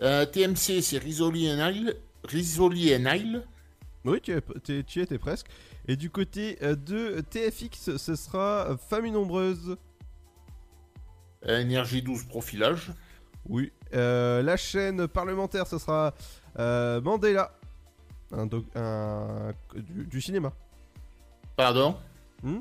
Euh, 0.02 0.26
TMC, 0.26 0.82
c'est 0.82 0.98
Risoli 0.98 1.50
and 1.50 1.66
Isle. 1.70 1.96
Risoli 2.24 2.94
and 2.94 3.06
Isle. 3.14 3.46
Oui, 4.04 4.20
tu, 4.20 4.32
es- 4.32 4.82
tu 4.82 4.98
y 4.98 5.02
étais 5.02 5.18
presque. 5.18 5.46
Et 5.88 5.96
du 5.96 6.10
côté 6.10 6.58
euh, 6.62 6.74
de 6.76 7.20
TFX, 7.20 7.96
ce 7.96 8.16
sera 8.16 8.70
euh, 8.70 8.76
Famille 8.76 9.12
Nombreuse. 9.12 9.76
Énergie 11.46 12.02
12 12.02 12.24
profilage. 12.24 12.92
Oui. 13.48 13.72
Euh, 13.94 14.42
la 14.42 14.56
chaîne 14.56 15.08
parlementaire, 15.08 15.66
ce 15.66 15.78
sera 15.78 16.14
euh, 16.58 17.00
Mandela. 17.00 17.56
Un, 18.32 18.46
doc- 18.46 18.64
un- 18.76 19.52
du, 19.74 20.04
du 20.06 20.20
cinéma. 20.20 20.52
Pardon? 21.56 21.96
Hmm? 22.42 22.60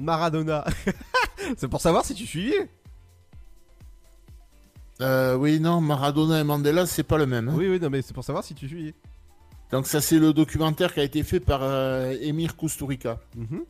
Maradona. 0.00 0.64
C'est 1.56 1.68
pour 1.68 1.80
savoir 1.80 2.04
si 2.04 2.14
tu 2.14 2.26
suivais. 2.26 2.68
Euh, 5.00 5.34
oui, 5.34 5.60
non, 5.60 5.80
Maradona 5.80 6.40
et 6.40 6.44
Mandela, 6.44 6.84
c'est 6.86 7.02
pas 7.04 7.16
le 7.16 7.24
même. 7.26 7.48
hein. 7.48 7.54
Oui, 7.56 7.68
oui, 7.68 7.80
non, 7.80 7.88
mais 7.88 8.02
c'est 8.02 8.12
pour 8.12 8.22
savoir 8.24 8.44
si 8.44 8.54
tu 8.54 8.68
suivais. 8.68 8.94
Donc 9.70 9.86
ça, 9.86 10.00
c'est 10.02 10.18
le 10.18 10.34
documentaire 10.34 10.92
qui 10.92 11.00
a 11.00 11.04
été 11.04 11.22
fait 11.22 11.40
par 11.40 11.60
euh, 11.62 12.14
Emir 12.20 12.54
Kusturica. 12.56 13.18
Mhm. 13.34 13.64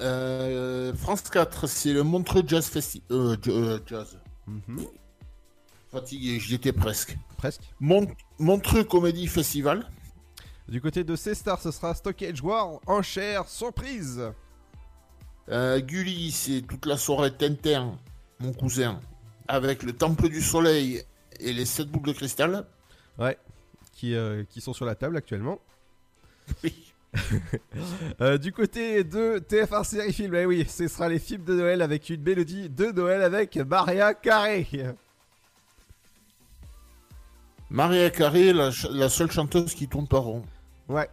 Euh, 0.00 0.92
France 0.94 1.22
4, 1.22 1.66
c'est 1.66 1.92
le 1.92 2.02
Montreux 2.04 2.42
Jazz 2.46 2.66
Festival. 2.66 3.06
Euh, 3.10 3.36
euh, 3.48 3.78
jazz. 3.86 4.18
Mhm. 4.46 4.86
Fatigué, 5.90 6.38
j'y 6.40 6.54
étais 6.54 6.72
presque. 6.72 7.16
Presque. 7.36 7.62
Mont- 7.80 8.06
Montreux 8.38 8.84
Comedy 8.84 9.26
Festival. 9.26 9.88
Du 10.68 10.80
côté 10.80 11.04
de 11.04 11.14
C-Star, 11.16 11.60
ce 11.60 11.70
sera 11.70 11.94
Stockage 11.94 12.40
War, 12.42 12.78
enchère, 12.86 13.48
surprise. 13.48 14.22
Euh, 15.50 15.80
Gulli, 15.80 16.30
c'est 16.30 16.62
toute 16.62 16.86
la 16.86 16.96
soirée 16.96 17.32
Tintin, 17.32 17.98
mon 18.40 18.52
cousin, 18.52 19.00
avec 19.48 19.82
le 19.82 19.92
Temple 19.92 20.28
du 20.28 20.40
Soleil 20.40 21.02
et 21.40 21.52
les 21.52 21.64
7 21.64 21.88
boucles 21.88 22.08
de 22.08 22.14
cristal. 22.14 22.66
Ouais. 23.18 23.36
Qui, 23.92 24.14
euh, 24.14 24.44
qui 24.48 24.60
sont 24.60 24.72
sur 24.72 24.86
la 24.86 24.94
table 24.94 25.16
actuellement. 25.16 25.58
Euh, 28.20 28.38
du 28.38 28.52
côté 28.52 29.04
de 29.04 29.38
TF1 29.38 29.84
série 29.84 30.12
film, 30.12 30.34
eh 30.34 30.46
oui, 30.46 30.64
ce 30.68 30.88
sera 30.88 31.08
les 31.08 31.18
films 31.18 31.44
de 31.44 31.54
Noël 31.54 31.82
avec 31.82 32.08
une 32.10 32.22
mélodie 32.22 32.68
de 32.68 32.86
Noël 32.86 33.22
avec 33.22 33.56
Maria 33.56 34.14
Carré. 34.14 34.66
Maria 37.70 38.10
Carré, 38.10 38.52
la, 38.52 38.70
la 38.90 39.08
seule 39.08 39.30
chanteuse 39.30 39.74
qui 39.74 39.88
tourne 39.88 40.06
pas 40.06 40.18
rond. 40.18 40.44
Ouais. 40.88 41.08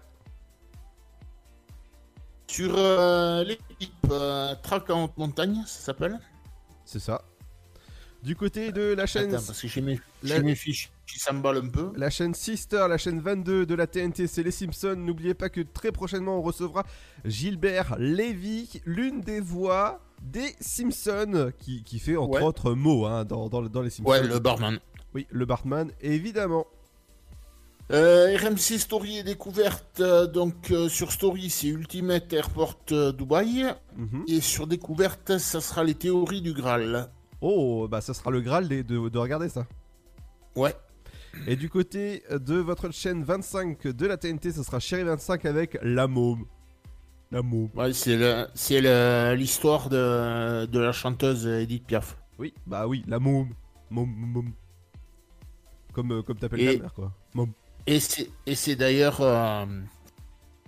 Sur 2.51 2.73
euh, 2.77 3.43
l'équipe 3.45 3.93
euh, 4.11 4.53
Track 4.61 4.89
en 4.89 5.05
haute 5.05 5.17
montagne, 5.17 5.63
ça 5.65 5.79
s'appelle 5.81 6.19
C'est 6.85 6.99
ça. 6.99 7.21
Du 8.23 8.35
côté 8.35 8.71
de 8.71 8.93
la 8.93 9.05
chaîne. 9.05 9.33
Attends, 9.33 9.45
parce 9.47 9.61
que 9.61 9.67
j'ai 9.67 9.81
mes, 9.81 9.99
La- 10.23 10.41
mes 10.41 10.53
fiches 10.55 10.91
qui 11.07 11.17
s'emballent 11.17 11.57
un 11.65 11.69
peu. 11.69 11.91
La 11.95 12.09
chaîne 12.09 12.33
Sister, 12.35 12.85
la 12.89 12.97
chaîne 12.97 13.19
22 13.19 13.65
de 13.65 13.73
la 13.75 13.87
TNT, 13.87 14.27
c'est 14.27 14.43
les 14.43 14.51
Simpsons. 14.51 14.95
N'oubliez 14.97 15.33
pas 15.33 15.49
que 15.49 15.61
très 15.61 15.91
prochainement 15.91 16.37
on 16.37 16.41
recevra 16.41 16.85
Gilbert 17.25 17.95
Lévy, 17.97 18.81
l'une 18.85 19.21
des 19.21 19.39
voix 19.39 20.01
des 20.21 20.53
Simpsons, 20.59 21.51
qui, 21.57 21.83
qui 21.83 21.99
fait 21.99 22.15
entre 22.17 22.33
Ouais. 22.39 22.43
autres 22.43 22.73
mots 22.73 23.05
hein, 23.07 23.25
dans, 23.25 23.49
dans, 23.49 23.61
dans 23.63 23.81
les 23.81 23.89
Simpsons. 23.89 24.11
Ouais, 24.11 24.21
le 24.21 24.39
barman. 24.39 24.79
Oui, 25.13 25.25
le 25.29 25.45
Bartman, 25.45 25.91
évidemment. 26.01 26.65
Euh, 27.91 28.37
RMC 28.37 28.77
Story 28.79 29.17
et 29.17 29.23
découverte, 29.23 29.99
euh, 29.99 30.25
donc 30.25 30.71
euh, 30.71 30.87
sur 30.87 31.11
Story 31.11 31.49
c'est 31.49 31.67
Ultimate 31.67 32.31
Airport 32.31 32.77
Dubaï, 33.17 33.65
Mhm. 33.97 34.23
et 34.27 34.39
sur 34.39 34.65
découverte 34.65 35.37
ça 35.37 35.59
sera 35.59 35.83
les 35.83 35.95
théories 35.95 36.41
du 36.41 36.53
Graal. 36.53 37.09
Oh, 37.41 37.87
bah 37.89 37.99
ça 38.01 38.13
sera 38.13 38.31
le 38.31 38.39
Graal 38.41 38.67
de, 38.69 38.81
de, 38.81 39.09
de 39.09 39.17
regarder 39.17 39.49
ça. 39.49 39.67
Ouais. 40.55 40.73
Et 41.47 41.55
du 41.55 41.69
côté 41.69 42.23
de 42.31 42.55
votre 42.55 42.91
chaîne 42.93 43.23
25 43.23 43.87
de 43.87 44.05
la 44.05 44.17
TNT, 44.17 44.51
ce 44.51 44.63
sera 44.63 44.79
Chéri 44.79 45.03
25 45.03 45.45
avec 45.45 45.77
La 45.81 46.07
Môme. 46.07 46.45
La 47.31 47.41
Môme. 47.41 47.69
Ouais, 47.75 47.91
c'est 47.93 48.81
l'histoire 49.35 49.89
de, 49.89 50.65
de 50.65 50.79
la 50.79 50.91
chanteuse 50.91 51.45
Edith 51.47 51.85
Piaf. 51.87 52.17
Oui, 52.37 52.53
bah 52.67 52.85
oui, 52.87 53.03
La 53.07 53.19
Môme. 53.19 53.49
Môme, 53.89 54.13
môme. 54.15 54.51
Comme, 55.93 56.23
comme 56.23 56.37
t'appelles 56.37 56.61
Et- 56.61 56.75
ta 56.77 56.81
mère, 56.83 56.93
quoi. 56.93 57.11
Môme. 57.33 57.51
Et 57.87 57.99
c'est 57.99 58.29
et 58.45 58.55
c'est 58.55 58.75
d'ailleurs 58.75 59.21
euh, 59.21 59.65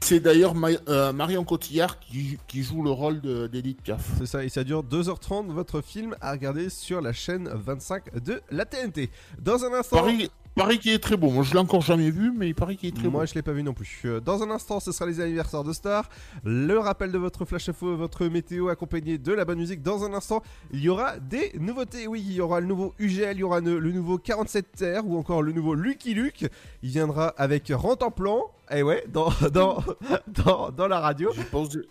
c'est 0.02 0.20
d'ailleurs 0.20 0.56
Ma- 0.56 0.70
euh, 0.90 1.14
Marion 1.14 1.44
Cotillard 1.46 2.00
qui, 2.00 2.38
qui 2.48 2.64
joue 2.64 2.84
le 2.84 2.90
rôle 2.92 3.22
de- 3.22 3.48
d'Edith 3.48 3.82
Piaf. 3.82 4.04
C'est 4.18 4.26
ça, 4.26 4.44
et 4.44 4.50
ça 4.50 4.64
dure 4.64 4.84
2h30 4.84 5.48
votre 5.52 5.82
film 5.82 6.16
à 6.22 6.32
regarder 6.32 6.70
sur 6.70 7.00
la 7.02 7.14
chaîne 7.14 7.50
25 7.54 8.22
de 8.24 8.42
la 8.52 8.66
TNT. 8.66 9.10
Dans 9.40 9.64
un 9.64 9.74
instant. 9.74 9.98
Paris, 9.98 10.30
Paris 10.56 10.78
qui 10.80 10.92
est 10.92 11.00
très 11.00 11.18
beau. 11.18 11.30
Moi 11.32 11.44
je 11.44 11.54
l'ai 11.54 11.60
encore 11.60 11.82
jamais 11.82 12.12
vu, 12.12 12.32
mais 12.36 12.48
il 12.50 12.54
paraît 12.56 12.76
qu'il 12.76 12.90
est 12.90 12.96
très 12.96 13.08
Moi 13.10 13.22
beau. 13.22 13.26
je 13.28 13.34
l'ai 13.34 13.42
pas 13.42 13.54
vu 13.54 13.64
non 13.64 13.74
plus. 13.74 14.02
Euh, 14.06 14.20
Dans 14.20 14.44
un 14.44 14.52
instant, 14.52 14.80
ce 14.80 14.92
sera 14.92 15.06
les 15.10 15.20
anniversaires 15.20 15.64
de 15.64 15.74
Star, 15.74 16.10
le 16.44 16.78
rappel 16.78 17.12
de 17.12 17.18
votre 17.18 17.46
flash 17.46 17.70
info, 17.70 17.96
votre 17.96 18.26
météo 18.28 18.70
accompagné 18.70 19.18
de 19.18 19.34
la 19.34 19.46
bonne 19.46 19.58
musique. 19.60 19.82
Dans 19.82 20.04
un 20.04 20.14
instant, 20.14 20.44
il 20.72 20.82
y 20.82 20.90
aura 20.90 21.18
des 21.20 21.52
nouveautés. 21.60 22.08
Oui, 22.08 22.24
il 22.26 22.34
y 22.34 22.42
aura 22.42 22.60
le 22.60 22.68
nouveau 22.68 22.94
UGL, 23.00 23.38
il 23.38 23.40
y 23.40 23.44
aura 23.44 23.62
le, 23.62 23.80
nouveau 23.92 24.18
47R 24.18 25.02
ou 25.06 25.18
encore 25.18 25.42
le 25.42 25.52
nouveau 25.54 25.74
Lucky 25.74 26.14
Luke. 26.14 26.46
Il 26.84 26.90
viendra 26.90 27.30
avec 27.30 27.72
Rente 27.74 28.04
en 28.04 28.12
plan. 28.12 28.44
Et 28.72 28.84
ouais, 28.84 29.04
dans, 29.12 29.30
dans, 29.52 29.84
dans, 30.28 30.72
dans 30.72 30.88
la 30.88 31.00
radio. 31.00 31.32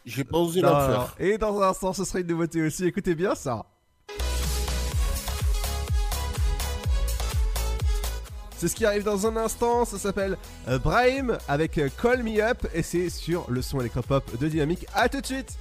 J'ai 0.05 0.25
pas 0.25 0.39
osé, 0.39 0.61
la 0.61 0.89
faire. 0.89 1.17
Et 1.19 1.37
dans 1.37 1.61
un 1.61 1.69
instant, 1.71 1.93
ce 1.93 2.05
sera 2.05 2.21
une 2.21 2.27
nouveauté 2.29 2.63
aussi. 2.63 2.85
Écoutez 2.87 3.15
bien 3.15 3.35
ça. 3.35 3.67
C'est 8.63 8.69
ce 8.69 8.77
qui 8.77 8.87
arrive 8.87 9.03
dans 9.03 9.27
un 9.27 9.37
instant, 9.37 9.85
ça 9.85 9.99
s'appelle 9.99 10.39
euh, 10.69 10.79
Brahim 10.79 11.37
avec 11.49 11.79
euh, 11.79 11.89
Call 12.01 12.23
Me 12.23 12.41
Up 12.41 12.65
et 12.73 12.85
c'est 12.85 13.11
sur 13.11 13.51
le 13.51 13.61
son 13.61 13.81
électropop 13.81 14.39
de 14.39 14.47
Dynamique. 14.47 14.87
A 14.95 15.09
tout 15.09 15.21
de 15.21 15.27
suite 15.27 15.59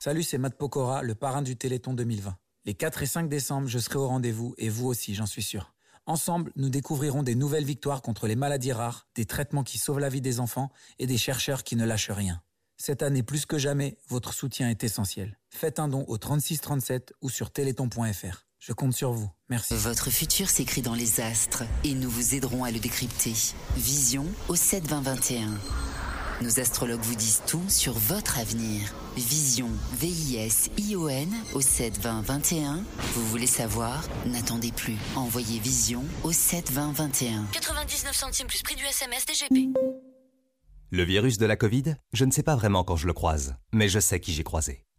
Salut, 0.00 0.24
c'est 0.24 0.36
Matt 0.36 0.58
Pokora, 0.58 1.04
le 1.04 1.14
parrain 1.14 1.42
du 1.42 1.56
Téléthon 1.56 1.94
2020. 1.94 2.36
Les 2.64 2.74
4 2.74 3.04
et 3.04 3.06
5 3.06 3.28
décembre, 3.28 3.68
je 3.68 3.78
serai 3.78 3.98
au 3.98 4.08
rendez-vous 4.08 4.56
et 4.58 4.70
vous 4.70 4.88
aussi, 4.88 5.14
j'en 5.14 5.26
suis 5.26 5.44
sûr. 5.44 5.74
Ensemble, 6.06 6.50
nous 6.56 6.70
découvrirons 6.70 7.22
des 7.22 7.36
nouvelles 7.36 7.62
victoires 7.62 8.02
contre 8.02 8.26
les 8.26 8.34
maladies 8.34 8.72
rares, 8.72 9.06
des 9.14 9.26
traitements 9.26 9.62
qui 9.62 9.78
sauvent 9.78 10.00
la 10.00 10.08
vie 10.08 10.20
des 10.20 10.40
enfants 10.40 10.72
et 10.98 11.06
des 11.06 11.18
chercheurs 11.18 11.62
qui 11.62 11.76
ne 11.76 11.86
lâchent 11.86 12.10
rien. 12.10 12.42
Cette 12.76 13.04
année, 13.04 13.22
plus 13.22 13.46
que 13.46 13.58
jamais, 13.58 13.96
votre 14.08 14.34
soutien 14.34 14.68
est 14.68 14.82
essentiel. 14.82 15.38
Faites 15.54 15.78
un 15.78 15.86
don 15.86 16.04
au 16.08 16.18
3637 16.18 17.12
ou 17.22 17.30
sur 17.30 17.52
téléthon.fr. 17.52 18.44
Je 18.58 18.72
compte 18.72 18.92
sur 18.92 19.12
vous. 19.12 19.30
Merci. 19.48 19.74
Votre 19.76 20.10
futur 20.10 20.50
s'écrit 20.50 20.82
dans 20.82 20.94
les 20.94 21.20
astres 21.20 21.62
et 21.84 21.94
nous 21.94 22.10
vous 22.10 22.34
aiderons 22.34 22.64
à 22.64 22.72
le 22.72 22.80
décrypter. 22.80 23.34
Vision 23.76 24.26
au 24.48 24.56
72021. 24.56 25.46
Nos 26.42 26.58
astrologues 26.58 27.02
vous 27.02 27.14
disent 27.14 27.42
tout 27.46 27.62
sur 27.68 27.92
votre 27.92 28.40
avenir. 28.40 28.80
Vision, 29.16 29.68
V-I-S-I-O-N 30.00 31.32
au 31.54 31.60
72021. 31.60 32.82
Vous 33.14 33.26
voulez 33.28 33.46
savoir? 33.46 34.02
N'attendez 34.26 34.72
plus. 34.72 34.96
Envoyez 35.14 35.60
Vision 35.60 36.02
au 36.24 36.32
72021. 36.32 37.46
99 37.52 38.12
centimes 38.12 38.48
plus 38.48 38.64
prix 38.64 38.74
du 38.74 38.84
SMS 38.84 39.24
DGP. 39.24 39.68
Le 40.90 41.02
virus 41.04 41.38
de 41.38 41.46
la 41.46 41.56
Covid, 41.56 41.94
je 42.12 42.24
ne 42.24 42.32
sais 42.32 42.42
pas 42.42 42.56
vraiment 42.56 42.82
quand 42.82 42.96
je 42.96 43.06
le 43.06 43.12
croise, 43.12 43.54
mais 43.72 43.88
je 43.88 44.00
sais 44.00 44.18
qui 44.18 44.32
j'ai 44.32 44.44
croisé. 44.44 44.84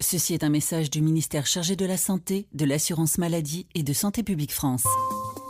Ceci 0.00 0.32
est 0.32 0.44
un 0.44 0.48
message 0.48 0.90
du 0.90 1.00
ministère 1.00 1.46
chargé 1.46 1.74
de 1.74 1.84
la 1.84 1.96
Santé, 1.96 2.46
de 2.54 2.64
l'Assurance 2.64 3.18
Maladie 3.18 3.66
et 3.74 3.82
de 3.82 3.92
Santé 3.92 4.22
Publique 4.22 4.52
France. 4.52 4.84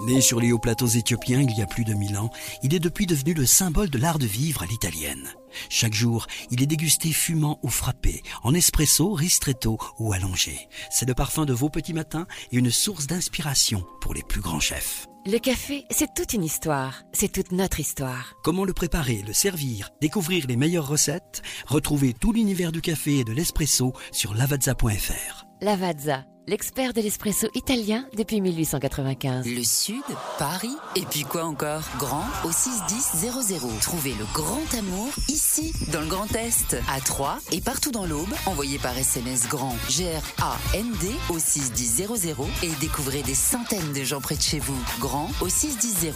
Né 0.07 0.23
sur 0.23 0.41
les 0.41 0.53
hauts 0.53 0.59
plateaux 0.59 0.87
éthiopiens 0.87 1.43
il 1.43 1.59
y 1.59 1.61
a 1.61 1.67
plus 1.67 1.85
de 1.85 1.93
mille 1.93 2.17
ans, 2.17 2.31
il 2.63 2.73
est 2.73 2.79
depuis 2.79 3.05
devenu 3.05 3.35
le 3.35 3.45
symbole 3.45 3.91
de 3.91 3.99
l'art 3.99 4.19
de 4.19 4.25
vivre 4.25 4.63
à 4.63 4.67
l'italienne. 4.67 5.29
Chaque 5.69 5.93
jour, 5.93 6.27
il 6.51 6.63
est 6.63 6.67
dégusté 6.67 7.13
fumant 7.13 7.59
ou 7.63 7.69
frappé, 7.69 8.23
en 8.43 8.55
espresso, 8.55 9.13
ristretto 9.13 9.77
ou 9.99 10.15
allongé. 10.15 10.69
C'est 10.91 11.09
le 11.09 11.15
parfum 11.15 11.45
de 11.45 11.53
vos 11.53 11.69
petits 11.69 11.93
matins 11.93 12.27
et 12.51 12.57
une 12.57 12.71
source 12.71 13.07
d'inspiration 13.07 13.85
pour 14.01 14.15
les 14.15 14.23
plus 14.23 14.41
grands 14.41 14.61
chefs. 14.61 15.07
Le 15.31 15.39
café, 15.39 15.85
c'est 15.91 16.15
toute 16.15 16.33
une 16.33 16.43
histoire. 16.43 17.03
C'est 17.13 17.31
toute 17.31 17.53
notre 17.53 17.81
histoire. 17.81 18.33
Comment 18.43 18.65
le 18.65 18.73
préparer, 18.73 19.23
le 19.27 19.35
servir, 19.35 19.91
découvrir 20.01 20.47
les 20.47 20.57
meilleures 20.57 20.89
recettes? 20.89 21.43
Retrouvez 21.67 22.15
tout 22.15 22.33
l'univers 22.33 22.73
du 22.73 22.81
café 22.81 23.19
et 23.19 23.25
de 23.25 23.33
l'espresso 23.33 23.93
sur 24.11 24.33
lavazza.fr. 24.33 25.48
Lavazza, 25.61 26.25
l'expert 26.47 26.93
de 26.93 27.01
l'espresso 27.01 27.49
italien 27.53 28.07
depuis 28.17 28.41
1895. 28.41 29.45
Le 29.45 29.65
Sud, 29.65 30.05
Paris, 30.39 30.77
et 30.95 31.03
puis 31.03 31.23
quoi 31.23 31.45
encore? 31.47 31.83
Grand 31.99 32.25
au 32.45 32.53
61000. 32.53 33.81
Trouvez 33.81 34.15
le 34.15 34.25
grand 34.33 34.73
amour 34.79 35.09
ici, 35.29 35.73
dans 35.93 36.01
le 36.01 36.07
Grand 36.07 36.33
Est, 36.37 36.77
à 36.89 37.01
Troyes 37.01 37.39
et 37.51 37.61
partout 37.61 37.91
dans 37.91 38.07
l'Aube. 38.07 38.33
Envoyez 38.47 38.79
par 38.79 38.97
SMS 38.97 39.49
grand 39.49 39.75
G-R-A-N-D 39.89 41.09
au 41.31 41.41
61000 41.41 42.07
et 42.63 42.71
découvrez 42.81 43.23
des 43.23 43.35
centaines 43.35 43.93
de 43.93 44.05
gens 44.05 44.21
près 44.21 44.37
de 44.37 44.43
chez 44.43 44.61
vous. 44.61 44.79
Grand 45.01 45.29
au 45.41 45.49
61000. 45.49 46.13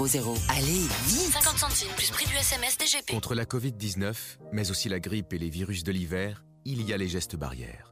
Allez, 0.50 0.86
vite 1.06 1.32
50 1.32 1.58
centimes 1.58 1.90
plus 1.96 2.12
prix 2.12 2.26
du 2.26 2.36
SMS 2.36 2.78
DGP. 2.78 3.10
Contre 3.10 3.34
la 3.34 3.44
Covid-19, 3.44 4.14
mais 4.52 4.70
aussi 4.70 4.88
la 4.88 5.00
grippe 5.00 5.32
et 5.32 5.38
les 5.38 5.50
virus 5.50 5.82
de 5.82 5.90
l'hiver, 5.90 6.44
il 6.64 6.82
y 6.88 6.92
a 6.92 6.96
les 6.96 7.08
gestes 7.08 7.34
barrières. 7.34 7.91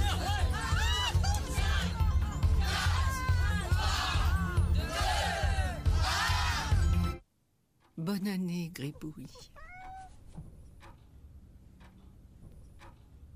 Bonne 8.01 8.27
année, 8.27 8.71
Gribouille. 8.73 9.27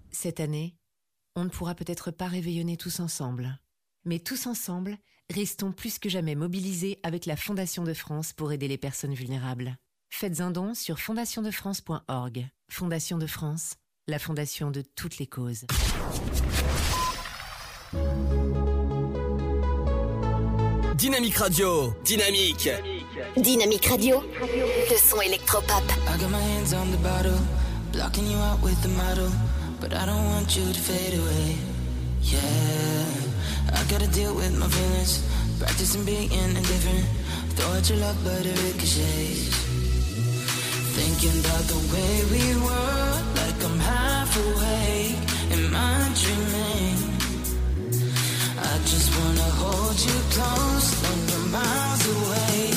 Cette 0.09 0.39
année, 0.39 0.75
on 1.35 1.43
ne 1.43 1.49
pourra 1.49 1.75
peut-être 1.75 2.09
pas 2.09 2.25
réveillonner 2.25 2.75
tous 2.75 2.99
ensemble. 2.99 3.59
Mais 4.05 4.17
tous 4.17 4.47
ensemble, 4.47 4.97
restons 5.31 5.71
plus 5.71 5.99
que 5.99 6.09
jamais 6.09 6.33
mobilisés 6.33 6.99
avec 7.03 7.27
la 7.27 7.35
Fondation 7.35 7.83
de 7.83 7.93
France 7.93 8.33
pour 8.33 8.51
aider 8.51 8.67
les 8.67 8.79
personnes 8.79 9.13
vulnérables. 9.13 9.77
Faites 10.09 10.41
un 10.41 10.49
don 10.49 10.73
sur 10.73 10.97
fondationdefrance.org. 10.97 12.49
Fondation 12.67 13.19
de 13.19 13.27
France, 13.27 13.75
la 14.07 14.17
fondation 14.17 14.71
de 14.71 14.81
toutes 14.81 15.19
les 15.19 15.27
causes. 15.27 15.67
Dynamique 20.95 21.35
Radio. 21.35 21.93
Dynamique. 22.03 22.69
Dynamique 23.37 23.85
Radio. 23.87 24.21
Le 24.89 24.97
son 24.97 25.21
électropop. 25.21 25.83
I 26.07 26.17
got 26.17 26.29
my 26.29 26.41
hands 26.41 26.73
on 26.73 26.91
the 26.91 26.97
bottle, 26.97 27.39
blocking 27.91 28.27
you 28.27 28.37
out 28.37 28.61
with 28.61 28.81
the 28.81 28.89
model, 28.89 29.29
but 29.79 29.93
I 29.93 30.05
don't 30.05 30.25
want 30.25 30.55
you 30.55 30.65
to 30.65 30.79
fade 30.79 31.17
away. 31.19 31.55
Yeah, 32.21 32.39
I 33.73 33.83
gotta 33.89 34.07
deal 34.07 34.33
with 34.35 34.57
my 34.57 34.67
feelings, 34.67 35.23
practicing 35.59 36.03
being 36.03 36.31
indifferent. 36.31 37.05
Throw 37.55 37.73
at 37.75 37.89
your 37.89 37.99
love, 37.99 38.17
but 38.23 38.45
it 38.45 38.57
ricochets. 38.63 39.55
Thinking 40.95 41.39
about 41.39 41.65
the 41.71 41.79
way 41.93 42.13
we 42.31 42.55
were, 42.59 43.11
like 43.39 43.63
I'm 43.63 43.79
half 43.79 44.35
awake. 44.35 45.19
Am 45.51 45.75
I 45.75 46.11
dreaming? 46.19 46.99
I 48.59 48.77
just 48.83 49.09
wanna 49.17 49.49
hold 49.61 49.99
you 49.99 50.17
close, 50.35 50.89
when 51.01 51.19
you're 51.29 51.47
miles 51.51 52.03
away, 52.15 52.74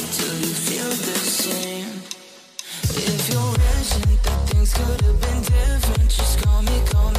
If 1.41 3.31
you're 3.31 3.53
wishing 3.53 4.19
that 4.25 4.49
things 4.49 4.75
could 4.75 5.01
have 5.03 5.21
been 5.21 5.41
different, 5.43 6.11
just 6.11 6.43
call 6.43 6.63
me, 6.63 6.83
call 6.91 7.11
me 7.13 7.18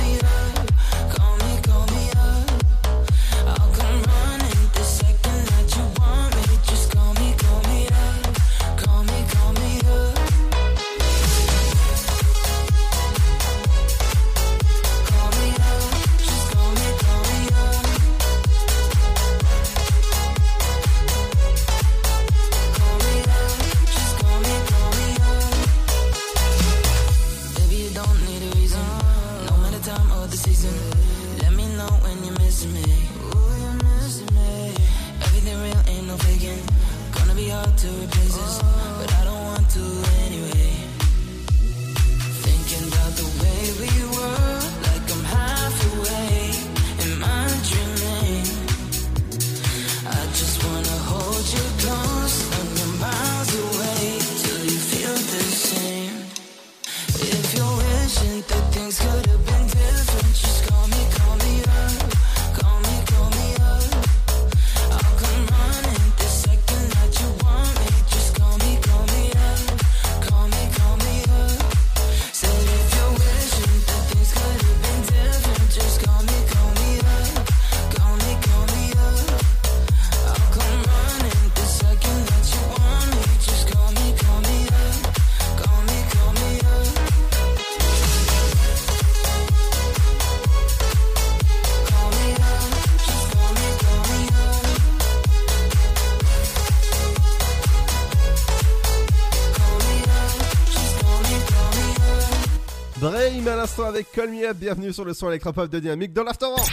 avec 103.89 104.11
Call 104.11 104.29
Up, 104.45 104.55
bienvenue 104.55 104.93
sur 104.93 105.03
le 105.03 105.15
son 105.15 105.29
électropop 105.29 105.67
de 105.67 105.79
Dynamique 105.79 106.13
dans 106.13 106.23
l'Afterwork. 106.23 106.69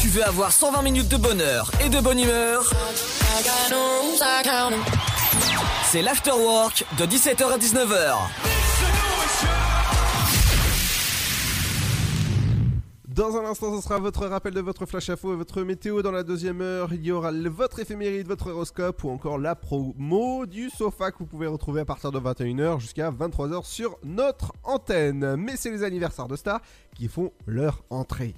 Tu 0.00 0.08
veux 0.08 0.24
avoir 0.24 0.50
120 0.50 0.82
minutes 0.82 1.08
de 1.08 1.16
bonheur 1.16 1.70
et 1.84 1.88
de 1.88 2.00
bonne 2.00 2.18
humeur? 2.18 2.68
C'est 5.84 6.02
l'Afterwork 6.02 6.84
de 6.98 7.06
17h 7.06 7.52
à 7.52 7.58
19h. 7.58 8.49
Dans 13.20 13.36
un 13.36 13.44
instant, 13.44 13.76
ce 13.76 13.86
sera 13.86 13.98
votre 13.98 14.26
rappel 14.26 14.54
de 14.54 14.62
votre 14.62 14.86
flash 14.86 15.10
info 15.10 15.34
et 15.34 15.36
votre 15.36 15.60
météo. 15.60 16.00
Dans 16.00 16.10
la 16.10 16.22
deuxième 16.22 16.62
heure, 16.62 16.90
il 16.94 17.04
y 17.04 17.12
aura 17.12 17.30
votre 17.30 17.78
éphéméride, 17.78 18.26
votre 18.26 18.50
horoscope 18.50 19.04
ou 19.04 19.10
encore 19.10 19.36
la 19.36 19.54
promo 19.54 20.46
du 20.46 20.70
sofa 20.70 21.10
que 21.10 21.18
vous 21.18 21.26
pouvez 21.26 21.46
retrouver 21.46 21.82
à 21.82 21.84
partir 21.84 22.12
de 22.12 22.18
21h 22.18 22.80
jusqu'à 22.80 23.10
23h 23.10 23.66
sur 23.66 23.98
notre 24.04 24.54
antenne. 24.64 25.36
Mais 25.36 25.56
c'est 25.58 25.70
les 25.70 25.82
anniversaires 25.82 26.28
de 26.28 26.36
stars 26.36 26.62
qui 26.94 27.08
font 27.08 27.30
leur 27.46 27.82
entrée. 27.90 28.34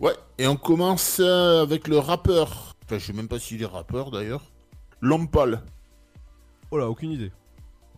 Ouais, 0.00 0.16
et 0.38 0.48
on 0.48 0.56
commence 0.56 1.20
euh, 1.20 1.62
avec 1.62 1.86
le 1.86 1.98
rappeur. 1.98 2.74
Enfin, 2.86 2.98
je 2.98 3.06
sais 3.06 3.12
même 3.12 3.28
pas 3.28 3.38
s'il 3.38 3.62
est 3.62 3.66
rappeur 3.66 4.10
d'ailleurs. 4.10 4.50
Lompal. 5.00 5.62
Oh 6.72 6.78
là, 6.78 6.88
aucune 6.88 7.12
idée. 7.12 7.30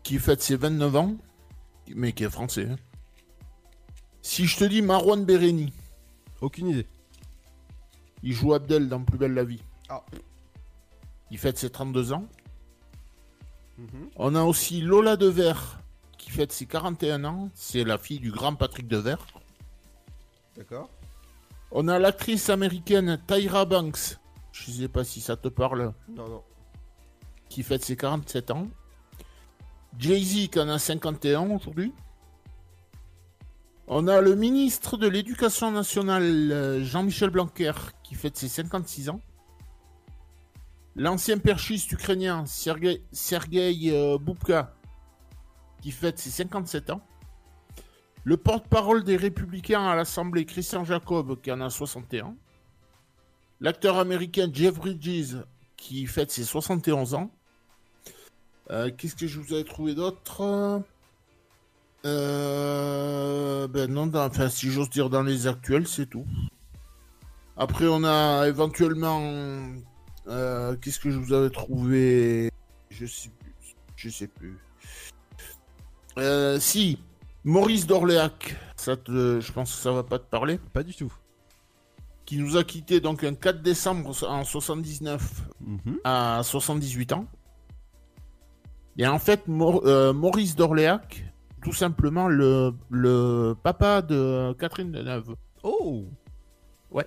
Qui 0.02 0.18
fête 0.18 0.42
ses 0.42 0.56
29 0.56 0.96
ans, 0.96 1.14
mais 1.96 2.12
qui 2.12 2.24
est 2.24 2.30
français. 2.30 2.68
hein. 2.70 2.76
Si 4.22 4.46
je 4.46 4.56
te 4.58 4.64
dis 4.64 4.82
Marwan 4.82 5.24
Bereni. 5.24 5.72
Aucune 6.40 6.68
idée. 6.68 6.86
Il 8.22 8.32
joue 8.32 8.52
Abdel 8.54 8.88
dans 8.88 9.02
Plus 9.02 9.18
belle 9.18 9.34
la 9.34 9.44
vie. 9.44 9.62
Ah. 9.88 10.04
Il 11.30 11.38
fête 11.38 11.58
ses 11.58 11.70
32 11.70 12.12
ans. 12.12 12.26
Mhm. 13.78 14.10
On 14.16 14.34
a 14.34 14.42
aussi 14.42 14.80
Lola 14.82 15.16
Devers 15.16 15.78
qui 16.18 16.30
fête 16.30 16.52
ses 16.52 16.66
41 16.66 17.24
ans. 17.24 17.50
C'est 17.54 17.84
la 17.84 17.98
fille 17.98 18.20
du 18.20 18.30
grand 18.30 18.54
Patrick 18.54 18.88
Devers. 18.88 19.26
D'accord. 20.56 20.90
On 21.72 21.88
a 21.88 21.98
l'actrice 21.98 22.50
américaine 22.50 23.20
Tyra 23.26 23.64
Banks. 23.64 24.18
Je 24.52 24.70
sais 24.70 24.88
pas 24.88 25.04
si 25.04 25.20
ça 25.20 25.36
te 25.36 25.48
parle. 25.48 25.92
Non, 26.08 26.28
non. 26.28 26.42
qui 27.48 27.62
fête 27.62 27.84
ses 27.84 27.96
47 27.96 28.50
ans. 28.50 28.68
Jay-Z 29.98 30.48
qui 30.50 30.60
en 30.60 30.68
a 30.68 30.78
51 30.78 31.50
aujourd'hui. 31.50 31.92
On 33.92 34.06
a 34.06 34.20
le 34.20 34.36
ministre 34.36 34.96
de 34.96 35.08
l'Éducation 35.08 35.72
nationale, 35.72 36.22
euh, 36.52 36.84
Jean-Michel 36.84 37.30
Blanquer, 37.30 37.72
qui 38.04 38.14
fête 38.14 38.36
ses 38.36 38.46
56 38.46 39.08
ans. 39.08 39.20
L'ancien 40.94 41.38
perchiste 41.38 41.90
ukrainien, 41.90 42.44
Sergei, 42.46 43.02
euh, 43.12 44.16
Boubka, 44.16 44.76
qui 45.82 45.90
fête 45.90 46.20
ses 46.20 46.30
57 46.30 46.90
ans. 46.90 47.00
Le 48.22 48.36
porte-parole 48.36 49.02
des 49.02 49.16
Républicains 49.16 49.84
à 49.84 49.96
l'Assemblée, 49.96 50.44
Christian 50.44 50.84
Jacob, 50.84 51.40
qui 51.40 51.50
en 51.50 51.60
a 51.60 51.68
61. 51.68 52.36
L'acteur 53.60 53.98
américain 53.98 54.48
Jeff 54.52 54.74
Bridges, 54.74 55.34
qui 55.76 56.06
fête 56.06 56.30
ses 56.30 56.44
71 56.44 57.14
ans. 57.14 57.32
Euh, 58.70 58.92
Qu'est-ce 58.96 59.16
que 59.16 59.26
je 59.26 59.40
vous 59.40 59.52
avais 59.52 59.64
trouvé 59.64 59.96
d'autre? 59.96 60.84
Euh, 62.06 63.68
Ben 63.68 63.90
non, 63.92 64.06
dans- 64.06 64.26
enfin, 64.26 64.48
si 64.48 64.70
j'ose 64.70 64.90
dire 64.90 65.10
dans 65.10 65.22
les 65.22 65.46
actuels, 65.46 65.86
c'est 65.86 66.06
tout. 66.06 66.26
Après, 67.56 67.86
on 67.88 68.04
a 68.04 68.46
éventuellement. 68.48 69.20
euh, 70.28 70.76
Qu'est-ce 70.80 70.98
que 71.00 71.10
je 71.10 71.18
vous 71.18 71.32
avais 71.32 71.50
trouvé? 71.50 72.50
Je 72.90 73.06
sais 73.06 73.30
plus. 73.30 73.54
Je 73.96 74.08
sais 74.08 74.26
plus. 74.28 74.58
Euh, 76.18 76.58
si, 76.58 76.98
Maurice 77.44 77.86
d'Orléac, 77.86 78.56
ça 78.76 78.96
te, 78.96 79.40
je 79.40 79.52
pense 79.52 79.74
que 79.74 79.80
ça 79.80 79.92
va 79.92 80.02
pas 80.02 80.18
te 80.18 80.28
parler. 80.28 80.58
Pas 80.72 80.82
du 80.82 80.94
tout. 80.94 81.12
Qui 82.24 82.38
nous 82.38 82.56
a 82.56 82.64
quitté 82.64 83.00
donc 83.00 83.24
un 83.24 83.34
4 83.34 83.60
décembre 83.62 84.10
en 84.26 84.44
79 84.44 85.42
Mhm. 85.60 85.98
à 86.04 86.40
78 86.44 87.12
ans. 87.12 87.26
Et 88.96 89.06
en 89.06 89.18
fait, 89.18 89.42
euh, 89.48 90.12
Maurice 90.12 90.56
d'Orléac, 90.56 91.24
tout 91.62 91.72
simplement 91.72 92.28
le, 92.28 92.72
le 92.90 93.54
papa 93.62 94.02
de 94.02 94.52
Catherine 94.58 94.92
Deneuve. 94.92 95.34
Oh 95.62 96.04
Ouais. 96.90 97.06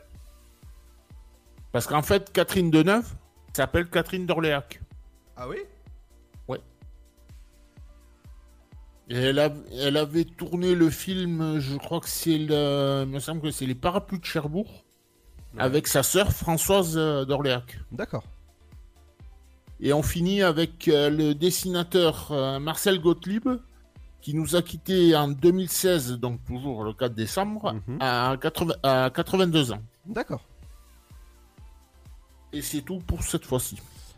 Parce 1.72 1.88
qu'en 1.88 2.02
fait, 2.02 2.32
Catherine 2.32 2.70
Deneuve 2.72 3.14
s'appelle 3.54 3.88
Catherine 3.90 4.26
d'Orléac. 4.26 4.80
Ah 5.36 5.48
oui? 5.50 5.58
Ouais. 6.48 6.60
Et 9.10 9.16
elle, 9.18 9.40
a- 9.40 9.54
elle 9.80 9.98
avait 9.98 10.24
tourné 10.26 10.76
le 10.76 10.90
film, 10.90 11.60
je 11.60 11.76
crois 11.78 12.00
que 12.00 12.10
c'est 12.10 12.38
le. 12.38 13.04
Il 13.06 13.12
me 13.12 13.20
semble 13.20 13.42
que 13.42 13.52
c'est 13.52 13.66
Les 13.66 13.76
Parapluies 13.76 14.20
de 14.20 14.26
Cherbourg. 14.26 14.84
Avec 15.58 15.88
sa 15.88 16.02
sœur 16.02 16.32
Françoise 16.32 16.98
euh, 16.98 17.26
d'Orléac. 17.26 17.80
D'accord. 17.92 18.24
Et 19.80 19.94
on 19.94 20.02
finit 20.02 20.42
avec 20.42 20.88
euh, 20.88 21.12
le 21.12 21.36
dessinateur 21.36 22.32
euh, 22.32 22.58
Marcel 22.58 23.00
Gottlieb, 23.00 23.48
qui 24.24 24.34
nous 24.34 24.56
a 24.56 24.62
quittés 24.62 25.16
en 25.16 25.28
2016, 25.28 26.14
donc 26.14 26.40
toujours 26.46 26.84
le 26.86 26.94
4 26.94 27.14
décembre, 27.14 27.76
à, 28.00 28.36
80 28.42 28.74
à 28.82 29.10
82 29.14 29.74
ans. 29.74 29.82
D'accord. 30.06 30.42
Et 32.54 32.62
c'est 32.62 32.82
tout 32.82 33.00
pour 33.06 33.22
cette 33.24 33.46
fois-ci. 33.46 33.78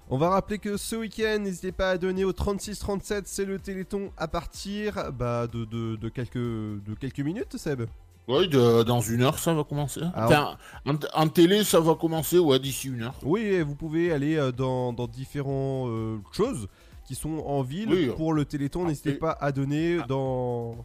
On 0.10 0.18
va 0.18 0.30
rappeler 0.30 0.60
que 0.60 0.78
ce 0.78 0.96
week-end, 0.96 1.40
n'hésitez 1.42 1.72
pas 1.72 1.90
à 1.92 1.98
donner 1.98 2.24
au 2.24 2.32
36-37, 2.34 3.24
c'est 3.26 3.46
le 3.46 3.58
Téléthon 3.58 4.12
à 4.18 4.28
partir 4.28 5.12
bah, 5.12 5.48
de, 5.48 5.66
de, 5.66 5.96
de 5.96 6.10
quelques, 6.10 6.36
de 6.38 6.94
quelques 7.00 7.22
minutes, 7.22 7.58
Seb. 7.58 7.84
Oui, 8.28 8.48
de- 8.48 8.84
dans 8.84 9.02
une 9.02 9.24
heure, 9.24 9.40
ça 9.40 9.54
va 9.56 9.64
commencer. 9.64 10.02
Alors- 10.14 10.30
Enfin, 10.32 10.58
en, 10.86 10.96
en 11.24 11.28
télé, 11.28 11.64
ça 11.64 11.80
va 11.80 11.96
commencer 11.96 12.38
ouais, 12.38 12.60
d'ici 12.60 12.90
une 12.90 13.02
heure. 13.04 13.16
Oui, 13.24 13.60
vous 13.62 13.74
pouvez 13.76 14.12
aller 14.12 14.36
euh, 14.36 14.52
dans, 14.52 14.94
dans 14.94 15.08
différentes 15.08 15.90
euh, 15.90 16.18
choses 16.32 16.68
qui 17.06 17.16
sont 17.16 17.38
en 17.46 17.62
ville 17.62 17.90
Oui. 17.90 18.10
pour 18.16 18.34
le 18.34 18.46
Téléthon. 18.46 18.86
N'hésitez 18.86 19.14
pas 19.14 19.38
à 19.40 19.52
donner 19.52 20.00
dans... 20.08 20.76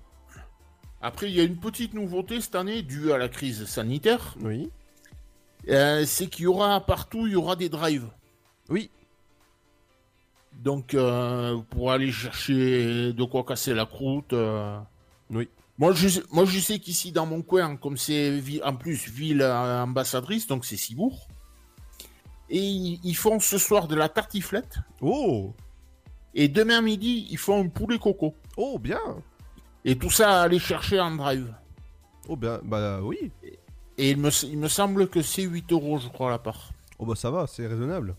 Après, 1.03 1.31
il 1.31 1.35
y 1.35 1.41
a 1.41 1.45
une 1.45 1.57
petite 1.57 1.95
nouveauté 1.95 2.41
cette 2.43 2.55
année 2.55 2.83
due 2.83 3.11
à 3.13 3.19
la 3.19 3.29
crise 3.29 3.65
sanitaire. 3.65 4.35
Oui. 4.43 4.71
Euh, 5.69 6.05
c'est 6.05 6.27
qu'il 6.27 6.45
y 6.45 6.47
aura 6.47 6.81
partout, 6.81 7.27
il 7.27 7.33
y 7.33 7.37
aura 7.37 7.57
des 7.57 7.69
drives. 7.71 8.09
Oui. 8.69 8.91
Donc, 10.63 10.93
euh, 10.95 11.59
pour 11.71 11.91
aller 11.91 12.13
chercher 12.13 13.13
de 13.13 13.25
quoi 13.25 13.45
casser 13.45 13.73
la 13.73 13.87
croûte. 13.87 14.33
euh. 14.35 14.79
Oui. 15.31 15.49
Moi, 15.79 15.93
je, 15.95 16.09
sais- 16.09 16.23
moi, 16.31 16.45
je 16.45 16.59
sais 16.59 16.79
qu'ici, 16.79 17.13
dans 17.13 17.25
mon 17.25 17.41
coin, 17.41 17.77
comme 17.77 17.97
c'est 17.97 18.43
en 18.63 18.77
plus 18.77 19.09
ville 19.09 19.43
ambassadrice, 19.43 20.47
donc 20.47 20.67
c'est 20.67 20.77
Cibourg. 20.77 21.29
Et 22.51 22.59
ils, 22.59 23.01
ils 23.05 23.17
font 23.17 23.41
ce 23.41 23.57
soir 23.57 23.89
de 23.89 23.95
la 23.95 24.11
tartiflette. 24.11 24.77
Oh 25.01 25.55
Et 26.35 26.49
demain 26.49 26.81
midi, 26.83 27.27
ils 27.31 27.39
font 27.39 27.65
un 27.65 27.69
poulet 27.69 27.99
coco. 27.99 28.35
Oh, 28.57 28.79
bien 28.79 29.01
Et 29.85 29.97
tout 29.97 30.11
ça 30.11 30.41
à 30.41 30.43
aller 30.45 30.59
chercher 30.59 31.01
en 31.01 31.15
drive. 31.17 31.53
Oh, 32.29 32.37
bien, 32.37 32.61
bah 32.65 33.01
oui. 33.03 33.33
Et 33.99 34.11
il 34.11 34.17
me, 34.19 34.31
il 34.45 34.59
me 34.59 34.69
semble 34.69 35.09
que 35.09 35.23
c'est 35.23 35.43
8 35.43 35.73
euros, 35.73 35.99
je 35.99 36.09
crois, 36.09 36.31
la 36.31 36.39
part. 36.39 36.71
Oh, 36.99 37.07
bah 37.07 37.15
ça 37.17 37.31
va, 37.31 37.47
c'est 37.47 37.67
raisonnable. 37.67 38.15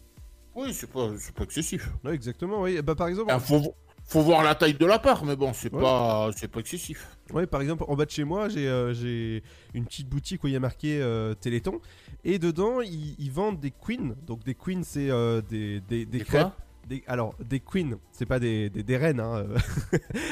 Oui, 0.55 0.73
c'est 0.73 0.91
pas, 0.91 1.09
c'est 1.17 1.33
pas 1.33 1.43
excessif. 1.43 1.89
Ouais, 2.03 2.13
exactement, 2.13 2.61
oui. 2.63 2.81
Bah 2.81 2.95
par 2.95 3.07
exemple... 3.07 3.31
Ah, 3.33 3.39
faut, 3.39 3.73
faut 4.03 4.21
voir 4.21 4.43
la 4.43 4.53
taille 4.55 4.73
de 4.73 4.85
la 4.85 4.99
part, 4.99 5.23
mais 5.23 5.35
bon, 5.37 5.53
c'est 5.53 5.73
Ouais. 5.73 5.81
pas, 5.81 6.29
c'est 6.35 6.49
pas 6.49 6.59
excessif. 6.59 7.17
Ouais, 7.31 7.47
par 7.47 7.61
exemple, 7.61 7.85
en 7.87 7.95
bas 7.95 8.03
de 8.05 8.11
chez 8.11 8.25
moi, 8.25 8.49
j'ai 8.49 8.67
euh, 8.67 8.93
j'ai 8.93 9.43
une 9.73 9.85
petite 9.85 10.09
boutique 10.09 10.43
où 10.43 10.47
il 10.47 10.53
y 10.53 10.57
a 10.57 10.59
marqué 10.59 10.99
euh, 11.01 11.33
Téléthon. 11.35 11.79
Et 12.25 12.37
dedans, 12.37 12.81
ils, 12.81 13.15
ils 13.17 13.31
vendent 13.31 13.59
des 13.61 13.71
queens. 13.71 14.15
Donc, 14.27 14.43
des 14.43 14.55
queens, 14.55 14.81
c'est 14.83 15.09
euh, 15.09 15.41
des, 15.41 15.79
des, 15.81 16.05
des 16.05 16.19
Des 16.19 16.25
crêpes. 16.25 16.51
Des, 16.87 17.03
alors, 17.07 17.35
des 17.39 17.59
queens, 17.59 17.97
c'est 18.11 18.25
pas 18.25 18.39
des, 18.39 18.69
des, 18.69 18.83
des 18.83 18.97
reines. 18.97 19.19
Hein. 19.19 19.45
euh. 19.47 19.57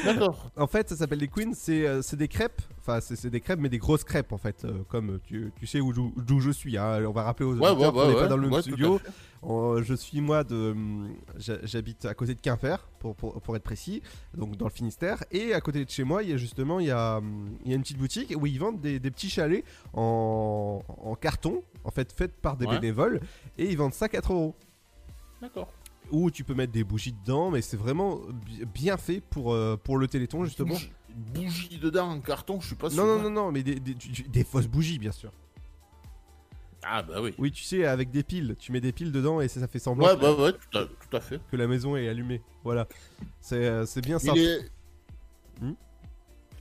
D'accord. 0.04 0.52
en 0.58 0.68
fait, 0.68 0.90
ça 0.90 0.96
s'appelle 0.96 1.20
des 1.20 1.28
queens, 1.28 1.54
c'est 1.54 1.88
euh, 1.88 2.02
des 2.14 2.28
crêpes. 2.28 2.62
Enfin, 2.80 3.00
c'est 3.02 3.30
des 3.30 3.40
crêpes, 3.40 3.60
mais 3.60 3.70
des 3.70 3.78
grosses 3.78 4.04
crêpes, 4.04 4.32
en 4.34 4.38
fait. 4.38 4.66
euh, 4.66 4.84
comme 4.90 5.20
tu, 5.24 5.52
tu 5.58 5.68
sais 5.68 5.80
où, 5.80 5.94
d'où 5.94 6.40
je 6.40 6.52
suis. 6.52 6.78
Hein. 6.78 7.04
On 7.08 7.12
va 7.12 7.24
rappeler 7.24 7.46
aux 7.46 7.56
Ouais, 7.56 7.70
auditeurs 7.70 7.94
ouais, 7.96 8.02
qu'on 8.02 8.08
n'est 8.10 8.16
ouais, 8.16 8.22
pas 8.22 8.28
dans 8.28 8.36
le 8.38 8.42
même 8.44 8.54
ouais, 8.54 8.62
studio. 8.64 9.00
je 9.82 9.94
suis 9.94 10.22
moi 10.22 10.44
de. 10.44 10.72
hum, 10.72 11.16
j'ha- 11.38 11.64
J'habite 11.64 12.06
à 12.06 12.14
côté 12.14 12.34
de 12.36 12.42
Quimper, 12.42 12.88
pour, 13.00 13.16
pour, 13.16 13.40
pour 13.42 13.56
être 13.56 13.64
précis, 13.64 14.02
donc 14.36 14.58
dans 14.58 14.66
le 14.66 14.72
Finistère. 14.72 15.24
Et 15.32 15.54
à 15.54 15.62
côté 15.62 15.86
de 15.86 15.90
chez 15.90 16.04
moi, 16.04 16.24
il 16.24 16.30
y 16.30 16.34
a 16.34 16.38
justement 16.38 16.80
il 16.80 16.88
y 16.88 16.92
a, 16.92 17.18
hum, 17.18 17.58
il 17.64 17.70
y 17.70 17.74
a 17.74 17.76
une 17.76 17.84
petite 17.84 18.00
boutique 18.00 18.34
où 18.36 18.46
ils 18.48 18.60
vendent 18.60 18.82
des, 18.82 19.00
des 19.00 19.12
petits 19.12 19.30
chalets 19.30 19.64
en, 19.94 20.82
en 20.88 21.16
carton, 21.16 21.64
en 21.84 21.92
fait, 21.92 22.12
faites 22.12 22.36
par 22.42 22.58
des 22.58 22.66
Ouais. 22.66 22.80
bénévoles. 22.80 23.22
Et 23.58 23.70
ils 23.70 23.78
vendent 23.78 23.94
ça 23.94 24.10
4 24.10 24.34
euros. 24.34 24.56
D'accord. 25.42 25.72
Où 26.12 26.32
tu 26.32 26.44
peux 26.44 26.54
mettre 26.54 26.72
des 26.74 26.84
bougies 26.84 27.14
dedans, 27.14 27.52
mais 27.52 27.62
c'est 27.62 27.78
vraiment 27.78 28.20
bi- 28.46 28.66
bien 28.66 28.98
fait 28.98 29.22
pour, 29.22 29.54
euh, 29.54 29.78
pour 29.78 29.98
le 29.98 30.08
téléthon, 30.08 30.44
justement. 30.46 30.74
Bougie, 30.74 30.92
bougie 31.16 31.80
dedans 31.80 32.10
en 32.10 32.20
carton, 32.22 32.60
je 32.62 32.68
suis 32.68 32.76
pas 32.76 32.90
sûr. 32.90 33.04
Non, 33.06 33.18
non, 33.18 33.24
non, 33.24 33.30
non, 33.30 33.52
mais 33.52 33.64
des, 33.64 34.44
fausses 34.44 34.68
bougies, 34.68 35.00
bien 35.00 35.12
sûr. 35.12 35.32
Ah, 36.84 37.04
bah 37.04 37.22
oui. 37.22 37.34
Oui, 37.38 37.52
tu 37.52 37.64
sais, 37.64 37.86
avec 37.86 38.10
des 38.10 38.24
piles, 38.24 38.56
tu 38.58 38.72
mets 38.72 38.80
des 38.82 38.94
piles 38.94 39.12
dedans 39.12 39.42
et 39.42 39.48
ça, 39.50 39.60
ça 39.60 39.68
fait 39.68 39.80
semblant 39.80 40.08
Ouais, 40.08 40.16
que, 40.16 40.22
bah 40.22 40.34
ouais, 40.34 40.54
tout 40.54 40.78
à, 40.78 40.86
tout 40.86 41.16
à 41.18 41.20
fait. 41.20 41.40
que 41.52 41.58
la 41.58 41.68
maison 41.68 41.96
est 41.98 42.08
allumée. 42.08 42.42
Voilà. 42.64 42.88
C'est 43.42 43.66
euh, 43.66 43.86
bien 44.02 44.18
les- 44.34 44.60
Hmm 45.62 45.74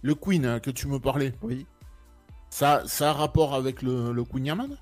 Le 0.03 0.15
Queen 0.17 0.45
hein, 0.45 0.61
que 0.61 0.71
tu 0.71 0.89
me 0.89 0.99
parlais, 0.99 1.33
Oui. 1.43 1.67
ça, 2.51 2.83
ça 2.87 3.11
a 3.11 3.13
rapport 3.13 3.55
avec 3.55 3.81
le, 3.83 4.13
le 4.13 4.25
Queen 4.25 4.47
Yaman 4.47 4.77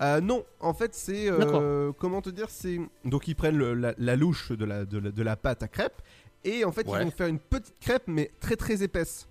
Euh, 0.00 0.20
non, 0.20 0.44
en 0.60 0.74
fait, 0.74 0.94
c'est. 0.94 1.28
euh, 1.30 1.92
comment 1.98 2.22
te 2.22 2.30
dire 2.30 2.46
C'est. 2.50 2.78
Donc, 3.04 3.26
ils 3.28 3.34
prennent 3.34 3.56
le- 3.58 3.74
la, 3.74 3.94
la 3.98 4.16
louche 4.16 4.52
de 4.52 4.64
la, 4.64 4.84
de, 4.84 4.98
la, 4.98 5.10
de 5.10 5.22
la 5.22 5.36
pâte 5.36 5.62
à 5.62 5.68
crêpes. 5.68 6.00
Et 6.44 6.64
en 6.64 6.70
fait, 6.72 6.86
Ouais. 6.86 7.00
ils 7.00 7.04
vont 7.06 7.10
faire 7.10 7.26
une 7.26 7.40
petite 7.40 7.74
crêpe, 7.80 8.04
mais 8.06 8.30
très 8.40 8.54
très 8.56 8.82
épaisse. 8.82 9.26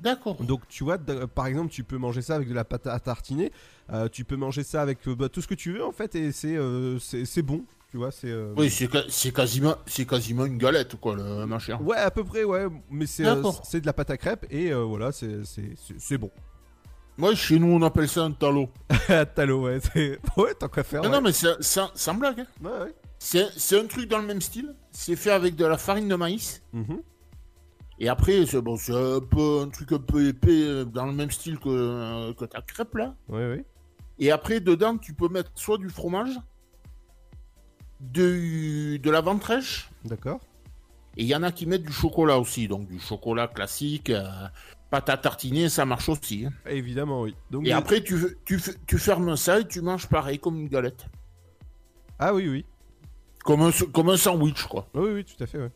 D'accord. 0.00 0.42
Donc, 0.42 0.66
tu 0.68 0.82
vois, 0.82 0.98
d- 0.98 1.26
par 1.32 1.46
exemple, 1.46 1.70
tu 1.70 1.84
peux 1.84 1.96
manger 1.98 2.20
ça 2.22 2.34
avec 2.34 2.48
de 2.48 2.54
la 2.54 2.64
pâte 2.64 2.88
à 2.88 2.98
tartiner. 2.98 3.52
euh, 3.92 4.08
tu 4.08 4.24
peux 4.24 4.34
manger 4.36 4.64
ça 4.64 4.82
avec 4.82 5.06
euh, 5.06 5.14
bah, 5.14 5.28
tout 5.28 5.40
ce 5.40 5.46
que 5.46 5.54
tu 5.54 5.72
veux, 5.72 5.84
en 5.84 5.92
fait. 5.92 6.14
Et 6.16 6.32
c'est 6.32 6.56
euh, 6.56 6.98
bon. 7.44 7.64
Tu 7.92 7.98
vois, 7.98 8.10
c'est. 8.10 8.28
euh, 8.30 8.52
Oui, 8.56 8.68
c'est 8.70 9.30
quasiment, 9.32 9.76
c'est 9.86 10.04
quasiment 10.04 10.46
une 10.46 10.58
galette, 10.58 10.96
quoi, 10.96 11.14
le 11.14 11.46
machin. 11.46 11.78
Ouais, 11.80 11.96
à 11.98 12.10
peu 12.10 12.24
près, 12.24 12.42
ouais. 12.42 12.66
Mais 12.90 13.06
c'est 13.06 13.24
euh, 13.24 13.40
de 13.40 13.86
la 13.86 13.92
pâte 13.92 14.10
à 14.10 14.16
crêpes. 14.16 14.46
Et 14.50 14.72
euh, 14.72 14.82
voilà, 14.82 15.12
c'est 15.12 15.44
c'est- 15.44 15.74
c'est- 15.76 16.00
c'est 16.00 16.18
bon. 16.18 16.32
Moi, 17.16 17.34
chez 17.34 17.58
nous, 17.58 17.68
on 17.72 17.82
appelle 17.82 18.08
ça 18.08 18.22
un 18.24 18.32
talot. 18.32 18.68
Talot, 19.36 19.62
ouais. 19.64 19.78
c'est- 19.80 20.18
Ouais, 20.36 20.54
tant 20.54 20.68
qu'à 20.68 20.82
faire. 20.82 21.02
Non, 21.02 21.08
ouais. 21.10 21.14
non, 21.16 21.22
mais 21.22 21.32
c'est 21.32 21.62
sans 21.62 22.14
blague. 22.14 22.40
hein. 22.40 22.46
Ouais, 22.62 22.84
ouais. 22.86 22.94
C'est 23.18 23.46
c'est 23.56 23.78
un 23.80 23.86
truc 23.86 24.08
dans 24.08 24.18
le 24.18 24.26
même 24.26 24.40
style. 24.40 24.74
C'est 24.90 25.16
fait 25.16 25.30
avec 25.30 25.54
de 25.56 25.64
la 25.64 25.78
farine 25.78 26.08
de 26.08 26.14
maïs. 26.16 26.62
Mhm. 26.72 27.00
Et 28.00 28.08
après, 28.08 28.44
c'est 28.46 28.60
bon, 28.60 28.76
c'est 28.76 28.92
un 28.92 29.20
peu 29.20 29.60
un 29.62 29.68
truc 29.68 29.92
un 29.92 29.98
peu 29.98 30.26
épais 30.28 30.50
euh, 30.64 30.84
dans 30.84 31.06
le 31.06 31.12
même 31.12 31.30
style 31.30 31.58
que, 31.60 31.68
euh, 31.68 32.32
que 32.34 32.44
ta 32.44 32.60
crêpe 32.60 32.94
là. 32.96 33.14
Ouais, 33.28 33.48
ouais. 33.48 33.64
Et 34.18 34.32
après, 34.32 34.58
dedans, 34.60 34.98
tu 34.98 35.14
peux 35.14 35.28
mettre 35.28 35.52
soit 35.54 35.78
du 35.78 35.88
fromage, 35.88 36.36
de, 38.00 38.96
de 38.96 39.10
la 39.10 39.20
ventrèche, 39.20 39.90
D'accord. 40.04 40.40
et 41.16 41.22
il 41.22 41.26
y 41.28 41.34
en 41.36 41.42
a 41.42 41.52
qui 41.52 41.66
mettent 41.66 41.84
du 41.84 41.92
chocolat 41.92 42.38
aussi. 42.38 42.68
Donc 42.68 42.86
du 42.88 42.98
chocolat 43.00 43.48
classique, 43.48 44.10
euh, 44.10 44.24
pâte 44.94 45.08
à 45.10 45.16
tartiner, 45.16 45.68
ça 45.68 45.84
marche 45.84 46.08
aussi. 46.08 46.46
hein. 46.46 46.52
Évidemment, 46.70 47.22
oui. 47.22 47.34
Donc, 47.50 47.66
Et 47.66 47.72
après, 47.72 48.00
tu, 48.00 48.14
tu, 48.44 48.60
tu 48.86 48.98
fermes 48.98 49.36
ça 49.36 49.58
et 49.60 49.66
tu 49.66 49.80
manges 49.80 50.06
pareil 50.08 50.38
comme 50.38 50.56
une 50.60 50.68
galette. 50.68 51.06
Ah 52.18 52.32
oui, 52.32 52.48
oui. 52.48 52.64
Comme 53.44 53.62
un, 53.62 53.70
comme 53.92 54.08
un 54.10 54.16
sandwich, 54.16 54.62
quoi. 54.64 54.86
Oui, 54.94 55.10
oui, 55.14 55.24
tout 55.24 55.42
à 55.42 55.46
fait, 55.46 55.58
ouais. 55.58 55.72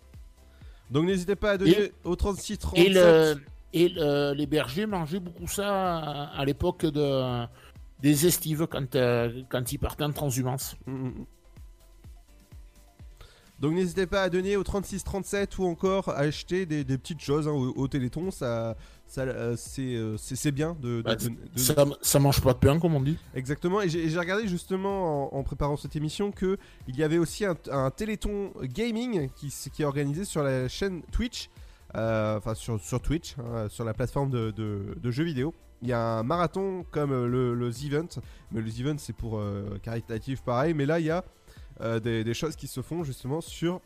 Donc 0.90 1.04
n'hésitez 1.06 1.34
pas 1.36 1.50
à 1.52 1.58
donner 1.58 1.92
au 2.04 2.14
36 2.16 2.58
37. 2.58 2.86
Et, 2.86 2.90
le, 2.94 3.34
et 3.72 3.88
le- 3.88 4.32
les 4.34 4.46
bergers 4.46 4.86
mangeaient 4.86 5.20
beaucoup 5.20 5.48
ça 5.48 5.98
à, 5.98 6.40
à 6.40 6.44
l'époque 6.44 6.86
de, 6.86 7.44
des 8.00 8.26
estives, 8.26 8.66
quand, 8.68 8.94
euh, 8.94 9.42
quand 9.50 9.72
ils 9.72 9.78
partaient 9.78 10.04
en 10.04 10.12
transhumance. 10.12 10.76
Mm, 10.86 11.10
Donc 13.60 13.72
n'hésitez 13.72 14.06
pas 14.06 14.22
à 14.22 14.28
donner 14.30 14.56
au 14.56 14.62
36 14.62 15.02
37 15.02 15.58
ou 15.58 15.64
encore 15.64 16.10
à 16.10 16.18
acheter 16.18 16.64
des, 16.64 16.84
des 16.84 16.96
petites 16.96 17.20
choses 17.20 17.48
hein, 17.48 17.52
au, 17.52 17.72
au 17.76 17.88
Téléthon, 17.88 18.30
ça, 18.30 18.76
ça 19.06 19.22
euh, 19.22 19.56
c'est 19.56 19.96
euh, 19.96 20.16
c'est 20.16 20.36
c'est 20.36 20.52
bien 20.52 20.76
de, 20.80 20.98
de- 20.98 21.02
Bah, 21.02 21.16
de- 21.16 21.28
de- 21.28 21.34
ça, 21.58 21.84
ça 22.00 22.18
mange 22.20 22.40
pas 22.40 22.52
de 22.52 22.58
pain, 22.58 22.78
comme 22.78 22.94
on 22.94 23.00
dit. 23.00 23.18
Exactement, 23.34 23.80
et 23.80 23.88
j'ai 23.88 24.16
regardé 24.18 24.46
justement 24.46 25.34
en, 25.34 25.38
en 25.38 25.42
préparant 25.42 25.76
cette 25.76 25.96
émission 25.96 26.30
que 26.30 26.56
il 26.86 26.96
y 26.96 27.02
avait 27.02 27.18
aussi 27.18 27.44
un, 27.44 27.56
un 27.72 27.90
Téléthon 27.90 28.52
gaming 28.62 29.28
qui, 29.34 29.52
qui 29.72 29.82
est 29.82 29.86
organisé 29.86 30.24
sur 30.24 30.44
la 30.44 30.68
chaîne 30.68 31.02
Twitch, 31.10 31.50
euh, 31.96 32.36
enfin 32.38 32.54
sur, 32.54 32.78
sur 32.80 33.00
Twitch, 33.02 33.34
hein, 33.38 33.66
sur 33.68 33.84
la 33.84 33.92
plateforme 33.92 34.30
de, 34.30 35.10
jeux 35.10 35.24
vidéo. 35.24 35.52
Il 35.82 35.88
y 35.88 35.92
a 35.92 36.00
un 36.18 36.22
marathon 36.22 36.84
comme 36.92 37.10
le, 37.26 37.54
le 37.54 37.72
The 37.72 37.84
Event, 37.86 38.08
mais 38.52 38.60
le 38.60 38.70
The 38.70 38.80
Event 38.80 38.96
c'est 38.98 39.14
pour 39.16 39.40
caritatif 39.82 40.42
pareil, 40.42 40.74
mais 40.74 40.86
là 40.86 41.00
il 41.00 41.06
y 41.06 41.10
a 41.10 41.24
euh, 41.80 42.00
des, 42.00 42.24
des 42.24 42.34
choses 42.34 42.56
qui 42.56 42.66
se 42.66 42.82
font 42.82 43.04
justement 43.04 43.40
sur 43.40 43.80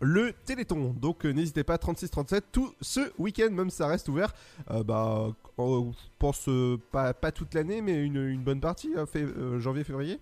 le 0.00 0.32
Téléthon. 0.44 0.92
Donc 1.00 1.24
euh, 1.24 1.30
n'hésitez 1.32 1.62
pas 1.64 1.76
36-37 1.76 2.42
tout 2.52 2.74
ce 2.80 3.00
week-end, 3.18 3.50
même 3.50 3.70
si 3.70 3.76
ça 3.76 3.86
reste 3.86 4.08
ouvert. 4.08 4.32
euh, 4.70 4.82
bah, 4.82 5.28
je 5.58 5.92
pense 6.18 6.48
pas, 6.90 7.14
pas 7.14 7.30
toute 7.32 7.54
l'année, 7.54 7.80
mais 7.80 8.02
une, 8.04 8.16
une 8.16 8.42
bonne 8.42 8.60
partie, 8.60 8.92
hein, 8.96 9.06
fait- 9.06 9.26
janvier-février. 9.60 10.18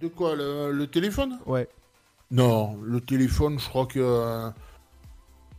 De 0.00 0.08
quoi 0.08 0.34
Le, 0.36 0.70
le 0.72 0.86
téléphone? 0.86 1.38
Ouais. 1.46 1.68
Non, 2.30 2.76
le 2.82 3.00
téléphone, 3.00 3.58
je 3.60 3.68
crois 3.68 3.86
que. 3.86 4.50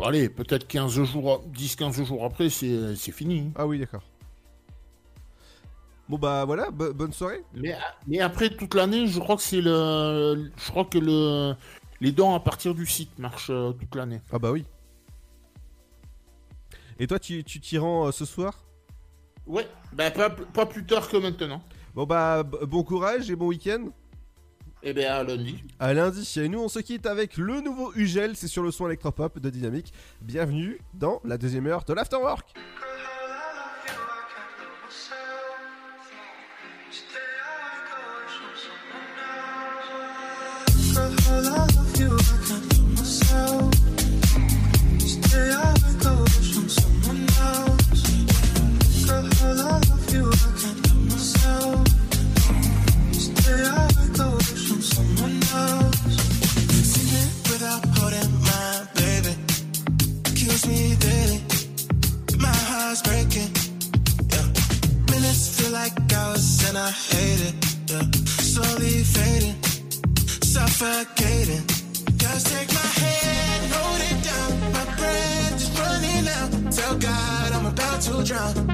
allez, 0.03 0.29
peut-être 0.29 0.67
15 0.67 0.91
jours, 1.05 1.43
10-15 1.53 2.03
jours 2.05 2.23
après, 2.25 2.49
c'est 2.49 2.95
fini. 3.11 3.51
Ah 3.55 3.65
oui, 3.67 3.79
d'accord. 3.79 4.03
Bon 6.07 6.17
bah 6.19 6.45
voilà, 6.45 6.69
bo- 6.69 6.93
bonne 6.93 7.13
soirée. 7.13 7.43
Mais, 7.55 7.75
mais 8.07 8.19
après 8.19 8.49
toute 8.49 8.75
l'année, 8.75 9.07
je 9.07 9.19
crois 9.19 9.35
que 9.37 9.41
c'est 9.41 9.61
le. 9.61 10.51
Je 10.55 10.71
crois 10.71 10.85
que 10.85 10.99
le. 10.99 11.55
Les 12.01 12.11
dons 12.11 12.35
à 12.35 12.39
partir 12.39 12.75
du 12.75 12.85
site 12.85 13.17
marchent 13.17 13.49
euh, 13.49 13.71
toute 13.71 13.95
l'année. 13.95 14.21
Ah 14.31 14.37
bah 14.37 14.51
oui. 14.51 14.65
Et 16.99 17.07
toi, 17.07 17.17
tu 17.19 17.43
tu 17.43 17.59
t'y 17.59 17.77
rends 17.77 18.07
euh, 18.07 18.11
ce 18.11 18.25
soir? 18.25 18.63
Ouais, 19.47 19.67
bah 19.93 20.11
pas, 20.11 20.29
pas 20.29 20.65
plus 20.65 20.85
tard 20.85 21.09
que 21.09 21.17
maintenant. 21.17 21.63
Bon 21.95 22.05
bah 22.05 22.43
bon 22.43 22.83
courage 22.83 23.31
et 23.31 23.35
bon 23.35 23.47
week-end. 23.47 23.89
Et 24.83 24.93
ben 24.93 25.11
à 25.11 25.23
lundi. 25.23 25.63
À 25.79 25.93
lundi. 25.95 26.31
Et 26.37 26.47
nous, 26.49 26.59
on 26.59 26.67
se 26.69 26.79
quitte 26.79 27.07
avec 27.07 27.37
le 27.37 27.61
nouveau 27.61 27.91
Ugel. 27.95 28.35
C'est 28.35 28.47
sur 28.47 28.61
le 28.61 28.69
son 28.69 28.85
électropop 28.85 29.39
de 29.39 29.49
Dynamique. 29.49 29.91
Bienvenue 30.21 30.79
dans 30.93 31.19
la 31.25 31.39
deuxième 31.39 31.65
heure 31.65 31.83
de 31.85 31.93
l'Afterwork. 31.93 32.53
Heart's 62.95 63.01
breaking. 63.01 63.51
Yeah. 64.31 65.11
Minutes 65.11 65.59
feel 65.59 65.71
like 65.71 65.93
hours 66.13 66.63
and 66.69 66.77
I 66.77 66.91
hate 66.91 67.41
it. 67.49 67.55
Yeah. 67.91 68.01
Slowly 68.25 69.03
fading 69.03 69.55
suffocating. 70.43 71.65
Just 72.17 72.47
take 72.47 72.71
my 72.73 72.89
hand, 73.01 73.73
hold 73.73 74.01
it 74.09 74.23
down. 74.23 74.71
My 74.71 74.85
breath 74.95 75.55
is 75.55 75.69
running 75.79 76.27
out. 76.37 76.71
Tell 76.71 76.95
God 76.97 77.51
I'm 77.51 77.65
about 77.65 78.01
to 78.01 78.23
drown. 78.23 78.64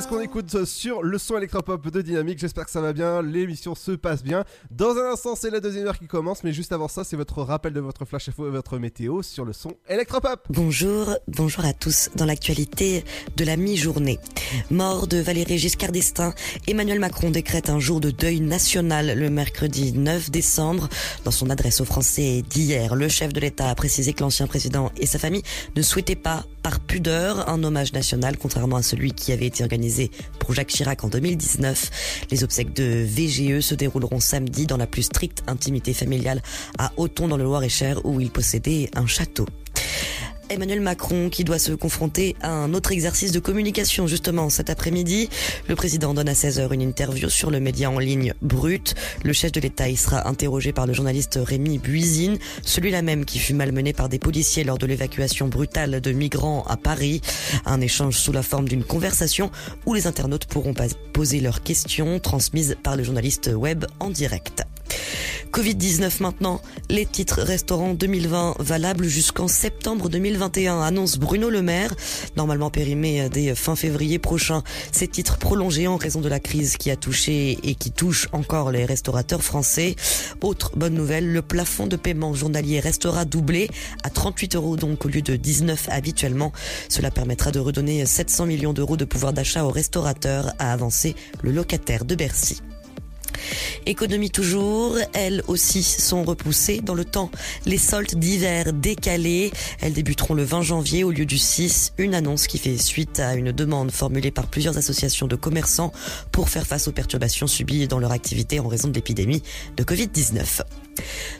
C'est 0.00 0.06
ce 0.06 0.08
qu'on 0.08 0.20
écoute 0.20 0.64
sur 0.64 1.02
le 1.02 1.18
son 1.18 1.36
électropop 1.36 1.90
de 1.90 2.00
Dynamique. 2.00 2.38
J'espère 2.38 2.64
que 2.64 2.70
ça 2.70 2.80
va 2.80 2.94
bien, 2.94 3.20
l'émission 3.20 3.74
se 3.74 3.92
passe 3.92 4.22
bien. 4.22 4.44
Dans 4.70 4.96
un 4.96 5.12
instant, 5.12 5.34
c'est 5.36 5.50
la 5.50 5.60
deuxième 5.60 5.86
heure 5.86 5.98
qui 5.98 6.06
commence, 6.06 6.42
mais 6.42 6.54
juste 6.54 6.72
avant 6.72 6.88
ça, 6.88 7.04
c'est 7.04 7.16
votre 7.16 7.42
rappel 7.42 7.74
de 7.74 7.80
votre 7.80 8.06
flash 8.06 8.30
info 8.30 8.46
et 8.46 8.50
votre 8.50 8.78
météo 8.78 9.22
sur 9.22 9.44
le 9.44 9.52
son 9.52 9.72
électropop. 9.90 10.46
Bonjour, 10.48 11.16
bonjour 11.28 11.66
à 11.66 11.74
tous. 11.74 12.08
Dans 12.14 12.24
l'actualité 12.24 13.04
de 13.36 13.44
la 13.44 13.56
mi-journée, 13.56 14.18
mort 14.70 15.06
de 15.06 15.18
Valéry 15.18 15.58
Giscard 15.58 15.92
d'Estaing, 15.92 16.32
Emmanuel 16.66 16.98
Macron 16.98 17.30
décrète 17.30 17.68
un 17.68 17.78
jour 17.78 18.00
de 18.00 18.10
deuil 18.10 18.40
national 18.40 19.18
le 19.18 19.28
mercredi 19.28 19.92
9 19.92 20.30
décembre. 20.30 20.88
Dans 21.24 21.30
son 21.30 21.50
adresse 21.50 21.82
aux 21.82 21.86
Français 21.86 22.42
d'hier, 22.48 22.94
le 22.94 23.08
chef 23.08 23.34
de 23.34 23.40
l'État 23.40 23.68
a 23.68 23.74
précisé 23.74 24.14
que 24.14 24.22
l'ancien 24.22 24.46
président 24.46 24.92
et 24.96 25.04
sa 25.04 25.18
famille 25.18 25.42
ne 25.76 25.82
souhaitaient 25.82 26.16
pas, 26.16 26.44
par 26.62 26.80
pudeur, 26.80 27.48
un 27.48 27.62
hommage 27.64 27.92
national, 27.92 28.38
contrairement 28.38 28.76
à 28.76 28.82
celui 28.82 29.12
qui 29.12 29.32
avait 29.32 29.46
été 29.46 29.62
organisé 29.62 29.89
pour 30.38 30.54
Jacques 30.54 30.68
Chirac 30.68 31.04
en 31.04 31.08
2019. 31.08 32.26
Les 32.30 32.44
obsèques 32.44 32.74
de 32.74 33.04
VGE 33.06 33.60
se 33.60 33.74
dérouleront 33.74 34.20
samedi 34.20 34.66
dans 34.66 34.76
la 34.76 34.86
plus 34.86 35.02
stricte 35.02 35.42
intimité 35.46 35.94
familiale 35.94 36.42
à 36.78 36.92
Auton 36.96 37.28
dans 37.28 37.36
le 37.36 37.44
Loir-et-Cher 37.44 38.04
où 38.04 38.20
il 38.20 38.30
possédait 38.30 38.90
un 38.94 39.06
château. 39.06 39.46
Emmanuel 40.50 40.80
Macron 40.80 41.30
qui 41.30 41.44
doit 41.44 41.60
se 41.60 41.70
confronter 41.70 42.34
à 42.42 42.50
un 42.50 42.74
autre 42.74 42.90
exercice 42.90 43.30
de 43.30 43.38
communication 43.38 44.08
justement 44.08 44.50
cet 44.50 44.68
après-midi. 44.68 45.28
Le 45.68 45.76
président 45.76 46.12
donne 46.12 46.28
à 46.28 46.32
16h 46.32 46.74
une 46.74 46.82
interview 46.82 47.28
sur 47.28 47.52
le 47.52 47.60
média 47.60 47.88
en 47.88 48.00
ligne 48.00 48.34
Brut. 48.42 48.96
Le 49.22 49.32
chef 49.32 49.52
de 49.52 49.60
l'État 49.60 49.88
y 49.88 49.96
sera 49.96 50.28
interrogé 50.28 50.72
par 50.72 50.88
le 50.88 50.92
journaliste 50.92 51.38
Rémi 51.40 51.78
Buisine, 51.78 52.36
celui-là 52.64 53.00
même 53.02 53.24
qui 53.24 53.38
fut 53.38 53.54
malmené 53.54 53.92
par 53.92 54.08
des 54.08 54.18
policiers 54.18 54.64
lors 54.64 54.78
de 54.78 54.86
l'évacuation 54.86 55.46
brutale 55.46 56.00
de 56.00 56.10
migrants 56.10 56.64
à 56.68 56.76
Paris. 56.76 57.20
Un 57.64 57.80
échange 57.80 58.16
sous 58.16 58.32
la 58.32 58.42
forme 58.42 58.68
d'une 58.68 58.82
conversation 58.82 59.52
où 59.86 59.94
les 59.94 60.08
internautes 60.08 60.46
pourront 60.46 60.74
poser 61.12 61.38
leurs 61.38 61.62
questions 61.62 62.18
transmises 62.18 62.76
par 62.82 62.96
le 62.96 63.04
journaliste 63.04 63.50
web 63.54 63.84
en 64.00 64.10
direct. 64.10 64.64
Covid-19 65.52 66.22
maintenant, 66.22 66.60
les 66.88 67.04
titres 67.06 67.42
restaurants 67.42 67.94
2020 67.94 68.54
valables 68.60 69.06
jusqu'en 69.06 69.48
septembre 69.48 70.08
2021, 70.08 70.80
annonce 70.80 71.18
Bruno 71.18 71.50
Le 71.50 71.60
Maire. 71.60 71.92
Normalement 72.36 72.70
périmé 72.70 73.28
dès 73.28 73.54
fin 73.56 73.74
février 73.74 74.20
prochain, 74.20 74.62
ces 74.92 75.08
titres 75.08 75.38
prolongés 75.38 75.88
en 75.88 75.96
raison 75.96 76.20
de 76.20 76.28
la 76.28 76.38
crise 76.38 76.76
qui 76.76 76.88
a 76.90 76.96
touché 76.96 77.58
et 77.64 77.74
qui 77.74 77.90
touche 77.90 78.28
encore 78.32 78.70
les 78.70 78.84
restaurateurs 78.84 79.42
français. 79.42 79.96
Autre 80.40 80.70
bonne 80.76 80.94
nouvelle, 80.94 81.32
le 81.32 81.42
plafond 81.42 81.88
de 81.88 81.96
paiement 81.96 82.32
journalier 82.32 82.78
restera 82.78 83.24
doublé 83.24 83.68
à 84.04 84.10
38 84.10 84.54
euros 84.54 84.76
donc 84.76 85.04
au 85.04 85.08
lieu 85.08 85.22
de 85.22 85.34
19 85.34 85.88
habituellement. 85.90 86.52
Cela 86.88 87.10
permettra 87.10 87.50
de 87.50 87.58
redonner 87.58 88.06
700 88.06 88.46
millions 88.46 88.72
d'euros 88.72 88.96
de 88.96 89.04
pouvoir 89.04 89.32
d'achat 89.32 89.64
aux 89.64 89.70
restaurateurs, 89.70 90.52
a 90.60 90.72
avancé 90.72 91.16
le 91.42 91.50
locataire 91.50 92.04
de 92.04 92.14
Bercy. 92.14 92.62
Économie 93.86 94.30
toujours, 94.30 94.96
elles 95.12 95.42
aussi 95.48 95.82
sont 95.82 96.22
repoussées 96.24 96.80
dans 96.80 96.94
le 96.94 97.04
temps. 97.04 97.30
Les 97.66 97.78
soldes 97.78 98.14
d'hiver 98.14 98.72
décalés, 98.72 99.50
elles 99.80 99.92
débuteront 99.92 100.34
le 100.34 100.44
20 100.44 100.62
janvier 100.62 101.04
au 101.04 101.10
lieu 101.10 101.26
du 101.26 101.38
6, 101.38 101.92
une 101.98 102.14
annonce 102.14 102.46
qui 102.46 102.58
fait 102.58 102.76
suite 102.76 103.20
à 103.20 103.34
une 103.34 103.52
demande 103.52 103.90
formulée 103.90 104.30
par 104.30 104.46
plusieurs 104.46 104.78
associations 104.78 105.26
de 105.26 105.36
commerçants 105.36 105.92
pour 106.32 106.48
faire 106.48 106.66
face 106.66 106.88
aux 106.88 106.92
perturbations 106.92 107.46
subies 107.46 107.88
dans 107.88 107.98
leur 107.98 108.12
activité 108.12 108.60
en 108.60 108.68
raison 108.68 108.88
de 108.88 108.94
l'épidémie 108.94 109.42
de 109.76 109.84
Covid-19. 109.84 110.62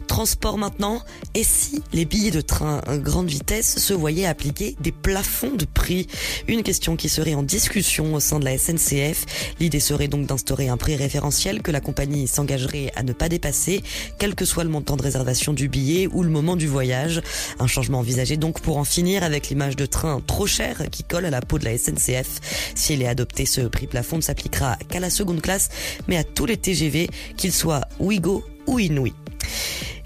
Transport 0.06 0.58
maintenant, 0.58 1.02
et 1.34 1.44
si 1.44 1.82
les 1.92 2.04
billets 2.04 2.32
de 2.32 2.40
train 2.40 2.80
à 2.86 2.98
grande 2.98 3.28
vitesse 3.28 3.78
se 3.78 3.94
voyaient 3.94 4.26
appliquer 4.26 4.76
des 4.80 4.90
plafonds 4.90 5.54
de 5.54 5.64
prix? 5.64 6.08
Une 6.48 6.64
question 6.64 6.96
qui 6.96 7.08
serait 7.08 7.34
en 7.34 7.44
discussion 7.44 8.14
au 8.14 8.20
sein 8.20 8.40
de 8.40 8.44
la 8.44 8.58
SNCF. 8.58 9.54
L'idée 9.60 9.78
serait 9.78 10.08
donc 10.08 10.26
d'instaurer 10.26 10.68
un 10.68 10.76
prix 10.76 10.96
référentiel 10.96 11.62
que 11.62 11.70
la 11.70 11.80
compagnie 11.80 12.26
s'engagerait 12.26 12.92
à 12.96 13.02
ne 13.02 13.12
pas 13.12 13.28
dépasser, 13.28 13.82
quel 14.18 14.34
que 14.34 14.44
soit 14.44 14.64
le 14.64 14.70
montant 14.70 14.96
de 14.96 15.02
réservation 15.02 15.52
du 15.52 15.68
billet 15.68 16.08
ou 16.08 16.22
le 16.22 16.30
moment 16.30 16.56
du 16.56 16.66
voyage. 16.66 17.22
Un 17.60 17.68
changement 17.68 18.00
envisagé 18.00 18.36
donc 18.36 18.60
pour 18.60 18.78
en 18.78 18.84
finir 18.84 19.22
avec 19.22 19.48
l'image 19.48 19.76
de 19.76 19.86
train 19.86 20.20
trop 20.26 20.46
cher 20.46 20.82
qui 20.90 21.04
colle 21.04 21.26
à 21.26 21.30
la 21.30 21.40
peau 21.40 21.58
de 21.58 21.64
la 21.64 21.78
SNCF. 21.78 22.72
Si 22.74 22.92
elle 22.92 23.02
est 23.02 23.06
adoptée, 23.06 23.46
ce 23.46 23.60
prix 23.62 23.86
plafond 23.86 24.16
ne 24.16 24.22
s'appliquera 24.22 24.76
qu'à 24.88 24.98
la 24.98 25.10
seconde 25.10 25.40
classe, 25.40 25.68
mais 26.08 26.16
à 26.16 26.24
tous 26.24 26.46
les 26.46 26.56
TGV, 26.56 27.08
qu'ils 27.36 27.52
soient 27.52 27.82
Ouigo 28.00 28.44
ou 28.66 28.78
Inouï. 28.78 29.12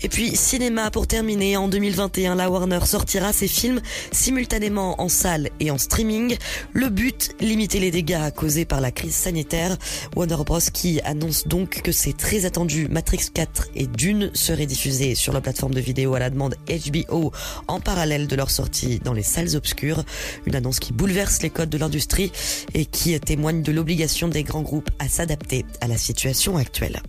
Et 0.04 0.08
puis 0.10 0.36
cinéma 0.36 0.90
pour 0.90 1.06
terminer, 1.06 1.56
en 1.56 1.66
2021, 1.66 2.34
la 2.34 2.50
Warner 2.50 2.84
sortira 2.84 3.32
ses 3.32 3.48
films 3.48 3.80
simultanément 4.12 5.00
en 5.00 5.08
salle 5.08 5.48
et 5.60 5.70
en 5.70 5.78
streaming. 5.78 6.36
Le 6.74 6.90
but, 6.90 7.34
limiter 7.40 7.80
les 7.80 7.90
dégâts 7.90 8.30
causés 8.36 8.66
par 8.66 8.82
la 8.82 8.90
crise 8.90 9.14
sanitaire. 9.14 9.78
Warner 10.14 10.36
Bros 10.44 10.58
qui 10.74 11.00
annonce 11.04 11.48
donc 11.48 11.80
que 11.80 11.90
c'est 11.90 12.14
très 12.14 12.44
attendu 12.44 12.86
Matrix 12.88 13.30
4 13.32 13.68
et 13.76 13.86
Dune 13.86 14.30
seraient 14.34 14.66
diffusés 14.66 15.14
sur 15.14 15.32
la 15.32 15.40
plateforme 15.40 15.72
de 15.72 15.80
vidéo 15.80 16.14
à 16.14 16.18
la 16.18 16.28
demande 16.28 16.56
HBO 16.68 17.32
en 17.66 17.80
parallèle 17.80 18.26
de 18.26 18.36
leur 18.36 18.50
sortie 18.50 18.98
dans 18.98 19.14
les 19.14 19.22
salles 19.22 19.56
obscures. 19.56 20.04
Une 20.44 20.54
annonce 20.54 20.80
qui 20.80 20.92
bouleverse 20.92 21.40
les 21.40 21.48
codes 21.48 21.70
de 21.70 21.78
l'industrie 21.78 22.30
et 22.74 22.84
qui 22.84 23.18
témoigne 23.20 23.62
de 23.62 23.72
l'obligation 23.72 24.28
des 24.28 24.42
grands 24.42 24.60
groupes 24.60 24.90
à 24.98 25.08
s'adapter 25.08 25.64
à 25.80 25.88
la 25.88 25.96
situation 25.96 26.58
actuelle. 26.58 27.00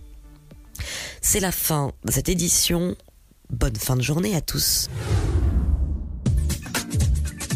C'est 1.28 1.40
la 1.40 1.50
fin 1.50 1.90
de 2.04 2.12
cette 2.12 2.28
édition. 2.28 2.94
Bonne 3.50 3.74
fin 3.74 3.96
de 3.96 4.00
journée 4.00 4.36
à 4.36 4.40
tous. 4.40 4.86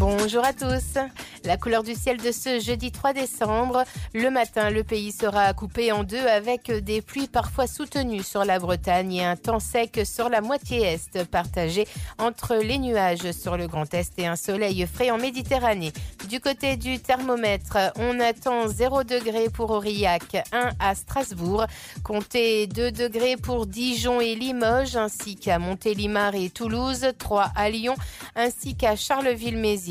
Bonjour 0.01 0.43
à 0.47 0.55
tous. 0.55 0.97
La 1.45 1.59
couleur 1.59 1.83
du 1.83 1.95
ciel 1.95 2.17
de 2.17 2.33
ce 2.33 2.59
jeudi 2.59 2.91
3 2.91 3.13
décembre. 3.13 3.85
Le 4.15 4.31
matin, 4.31 4.71
le 4.71 4.83
pays 4.83 5.13
sera 5.13 5.53
coupé 5.53 5.93
en 5.93 6.05
deux 6.05 6.27
avec 6.27 6.71
des 6.71 7.03
pluies 7.03 7.29
parfois 7.29 7.67
soutenues 7.67 8.23
sur 8.23 8.47
la 8.47 8.59
Bretagne 8.59 9.13
et 9.13 9.25
un 9.27 9.37
temps 9.37 9.61
sec 9.61 10.01
sur 10.05 10.31
la 10.31 10.41
moitié 10.41 10.81
est, 10.83 11.25
partagé 11.25 11.87
entre 12.19 12.57
les 12.57 12.79
nuages 12.79 13.31
sur 13.33 13.59
le 13.59 13.67
Grand 13.67 13.93
Est 13.93 14.19
et 14.19 14.27
un 14.27 14.37
soleil 14.37 14.87
frais 14.91 15.11
en 15.11 15.19
Méditerranée. 15.19 15.93
Du 16.31 16.41
côté 16.41 16.77
du 16.77 16.99
thermomètre, 16.99 17.77
on 17.97 18.21
attend 18.21 18.69
0 18.69 19.05
degré 19.05 19.51
pour 19.51 19.71
Aurillac, 19.71 20.47
1 20.53 20.71
à 20.79 20.95
Strasbourg, 20.95 21.67
comptez 22.05 22.67
2 22.67 22.91
degrés 22.91 23.37
pour 23.37 23.67
Dijon 23.67 24.23
et 24.23 24.35
Limoges, 24.35 24.97
ainsi 24.97 25.37
qu'à 25.37 25.59
Montélimar 25.59 26.35
et 26.35 26.49
Toulouse, 26.49 27.07
3 27.19 27.53
à 27.55 27.69
Lyon, 27.69 27.97
ainsi 28.35 28.75
qu'à 28.75 28.97
Charleville-Mézières. 28.97 29.90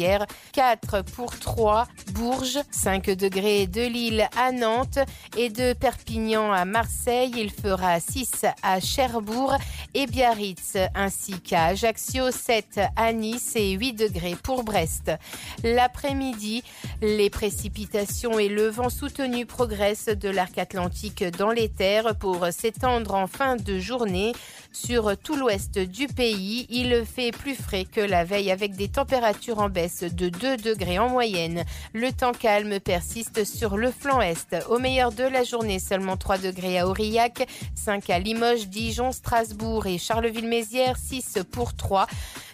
4 0.54 1.04
pour 1.14 1.38
3, 1.38 1.88
Bourges, 2.14 2.60
5 2.72 3.10
degrés 3.12 3.68
de 3.68 3.82
Lille 3.82 4.28
à 4.38 4.52
Nantes 4.52 5.00
et 5.38 5.50
de 5.50 5.74
Perpignan 5.74 6.52
à 6.52 6.64
Marseille. 6.64 7.34
Il 7.36 7.52
fera 7.52 8.00
6 8.00 8.46
à 8.64 8.80
Cherbourg 8.80 9.56
et 9.94 10.08
Biarritz, 10.08 10.78
ainsi 10.96 11.40
qu'à 11.42 11.66
Ajaccio, 11.66 12.32
7 12.32 12.80
à 12.96 13.12
Nice 13.12 13.54
et 13.56 13.72
8 13.72 13.94
degrés 13.94 14.38
pour 14.42 14.64
Brest. 14.64 15.12
L'après-midi, 15.64 16.64
les 17.02 17.30
précipitations 17.30 18.40
et 18.40 18.48
le 18.48 18.68
vent 18.68 18.90
soutenu 18.90 19.46
progressent 19.46 20.10
de 20.10 20.30
l'arc 20.30 20.58
atlantique 20.58 21.24
dans 21.38 21.52
les 21.52 21.70
terres 21.70 22.16
pour 22.16 22.48
s'étendre 22.52 23.16
en 23.16 23.28
fin 23.28 23.58
de 23.58 23.80
journée 23.80 24.34
sur 24.72 25.18
tout 25.18 25.36
l'ouest 25.36 25.78
du 25.78 26.08
pays. 26.08 26.68
Il 26.70 27.04
fait 27.06 27.32
plus 27.32 27.56
frais 27.56 27.86
que 27.86 28.02
la 28.02 28.24
veille 28.24 28.52
avec 28.52 28.76
des 28.76 28.88
températures 28.88 29.60
en 29.60 29.70
de 30.04 30.30
2 30.30 30.58
degrés 30.58 31.00
en 31.00 31.10
moyenne. 31.10 31.64
Le 31.94 32.12
temps 32.12 32.32
calme 32.32 32.80
persiste 32.80 33.44
sur 33.44 33.78
le 33.78 33.92
flanc 33.92 34.22
est. 34.22 34.56
Au 34.70 34.80
meilleur 34.80 35.12
de 35.12 35.24
la 35.24 35.44
journée, 35.44 35.80
seulement 35.80 36.18
3 36.18 36.38
degrés 36.38 36.80
à 36.80 36.88
Aurillac, 36.88 37.48
5 37.76 38.10
à 38.10 38.20
Limoges, 38.20 38.68
Dijon, 38.68 39.12
Strasbourg 39.12 39.88
et 39.88 39.98
Charleville-Mézières, 39.98 40.98
6 40.98 41.40
pour 41.52 41.76
3. 41.76 42.08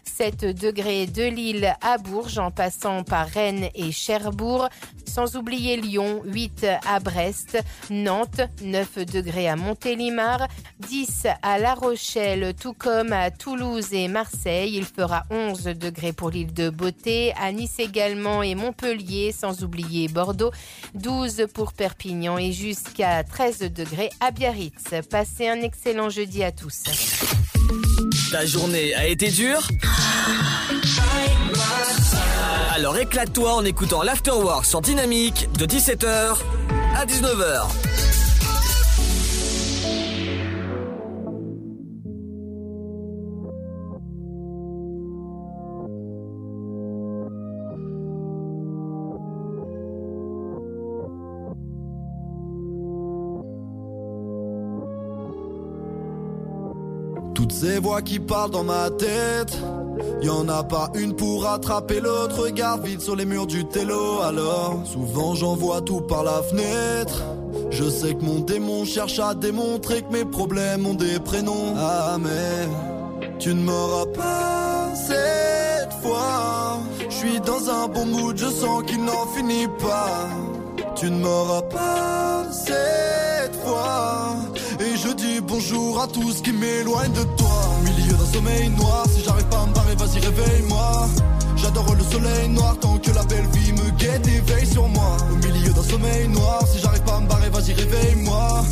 7 0.05 0.45
degrés 0.45 1.07
de 1.07 1.23
Lille 1.23 1.73
à 1.81 1.97
Bourges 1.97 2.37
en 2.37 2.51
passant 2.51 3.03
par 3.03 3.27
Rennes 3.27 3.69
et 3.75 3.91
Cherbourg, 3.91 4.69
sans 5.05 5.35
oublier 5.35 5.77
Lyon, 5.77 6.21
8 6.25 6.67
à 6.85 6.99
Brest, 6.99 7.57
Nantes, 7.89 8.41
9 8.61 8.99
degrés 9.05 9.47
à 9.47 9.55
Montélimar, 9.55 10.47
10 10.79 11.27
à 11.41 11.59
La 11.59 11.73
Rochelle, 11.73 12.53
tout 12.59 12.73
comme 12.73 13.13
à 13.13 13.31
Toulouse 13.31 13.93
et 13.93 14.07
Marseille. 14.07 14.75
Il 14.75 14.85
fera 14.85 15.23
11 15.29 15.63
degrés 15.63 16.13
pour 16.13 16.29
l'île 16.29 16.53
de 16.53 16.69
Beauté, 16.69 17.33
à 17.39 17.51
Nice 17.51 17.79
également 17.79 18.43
et 18.43 18.55
Montpellier, 18.55 19.31
sans 19.31 19.63
oublier 19.63 20.07
Bordeaux, 20.07 20.51
12 20.95 21.47
pour 21.53 21.73
Perpignan 21.73 22.37
et 22.37 22.51
jusqu'à 22.51 23.23
13 23.23 23.59
degrés 23.71 24.09
à 24.19 24.31
Biarritz. 24.31 24.93
Passez 25.09 25.47
un 25.47 25.61
excellent 25.61 26.09
jeudi 26.09 26.43
à 26.43 26.51
tous. 26.51 26.83
Ta 28.35 28.45
journée 28.45 28.93
a 28.93 29.07
été 29.07 29.31
dure 29.31 29.65
Alors 32.75 32.97
éclate-toi 32.97 33.53
en 33.53 33.63
écoutant 33.63 34.03
l'Afterwork 34.03 34.65
sur 34.65 34.81
Dynamique 34.81 35.47
de 35.57 35.65
17h 35.65 36.35
à 36.97 37.05
19h. 37.05 37.94
Toutes 57.45 57.53
ces 57.53 57.77
voix 57.77 58.01
qui 58.01 58.17
parlent 58.17 58.49
dans 58.49 58.63
ma 58.63 58.89
tête, 58.89 59.55
y 60.19 60.29
en 60.29 60.49
a 60.49 60.63
pas 60.63 60.89
une 60.95 61.15
pour 61.15 61.45
attraper 61.45 61.99
l'autre. 61.99 62.41
Regarde 62.41 62.83
vite 62.83 63.01
sur 63.01 63.15
les 63.15 63.25
murs 63.25 63.45
du 63.45 63.65
télo. 63.65 64.21
Alors, 64.21 64.81
souvent 64.83 65.35
j'en 65.35 65.53
vois 65.53 65.81
tout 65.81 66.01
par 66.01 66.23
la 66.23 66.41
fenêtre. 66.41 67.21
Je 67.69 67.87
sais 67.87 68.15
que 68.15 68.23
mon 68.23 68.39
démon 68.39 68.83
cherche 68.83 69.19
à 69.19 69.35
démontrer 69.35 70.01
que 70.01 70.11
mes 70.11 70.25
problèmes 70.25 70.87
ont 70.87 70.95
des 70.95 71.19
prénoms. 71.19 71.75
Ah, 71.77 72.17
mais 72.19 72.67
tu 73.37 73.53
ne 73.53 73.61
m'auras 73.61 74.07
pas 74.07 74.95
cette 74.95 75.93
fois. 76.01 76.79
Je 77.07 77.13
suis 77.13 77.39
dans 77.41 77.69
un 77.69 77.87
bon 77.87 78.07
mood, 78.07 78.35
je 78.35 78.47
sens 78.47 78.81
qu'il 78.87 79.03
n'en 79.05 79.27
finit 79.35 79.67
pas. 79.67 80.29
Tu 80.95 81.11
ne 81.11 81.19
m'auras 81.19 81.61
pas 81.61 82.43
cette 82.51 83.04
bonjour 85.47 86.01
à 86.01 86.07
tous 86.07 86.41
qui 86.41 86.51
m'éloignent 86.51 87.13
de 87.13 87.23
toi. 87.37 87.61
Au 87.79 87.83
milieu 87.83 88.13
d'un 88.13 88.25
sommeil 88.25 88.69
noir, 88.69 89.05
si 89.09 89.23
j'arrive 89.23 89.47
pas 89.47 89.61
à 89.61 89.65
me 89.65 89.73
barrer, 89.73 89.95
vas-y 89.95 90.19
réveille-moi. 90.19 91.07
J'adore 91.57 91.95
soleil 92.11 92.49
noir 92.49 92.77
tant 92.79 92.97
que 92.97 93.11
la 93.11 93.23
belle 93.23 93.47
vie 93.53 93.71
me 93.73 93.89
guette 93.97 94.27
et 94.27 94.39
veille 94.41 94.67
sur 94.67 94.87
moi. 94.87 95.17
Au 95.31 95.35
milieu 95.35 95.71
d'un 95.73 95.83
sommeil 95.83 96.27
noir, 96.27 96.61
si 96.67 96.79
j'arrive 96.79 97.03
pas 97.03 97.15
à 97.15 97.21
me 97.21 97.27
barrer, 97.27 97.49
vas-y 97.49 97.73
réveille-moi. 97.73 98.63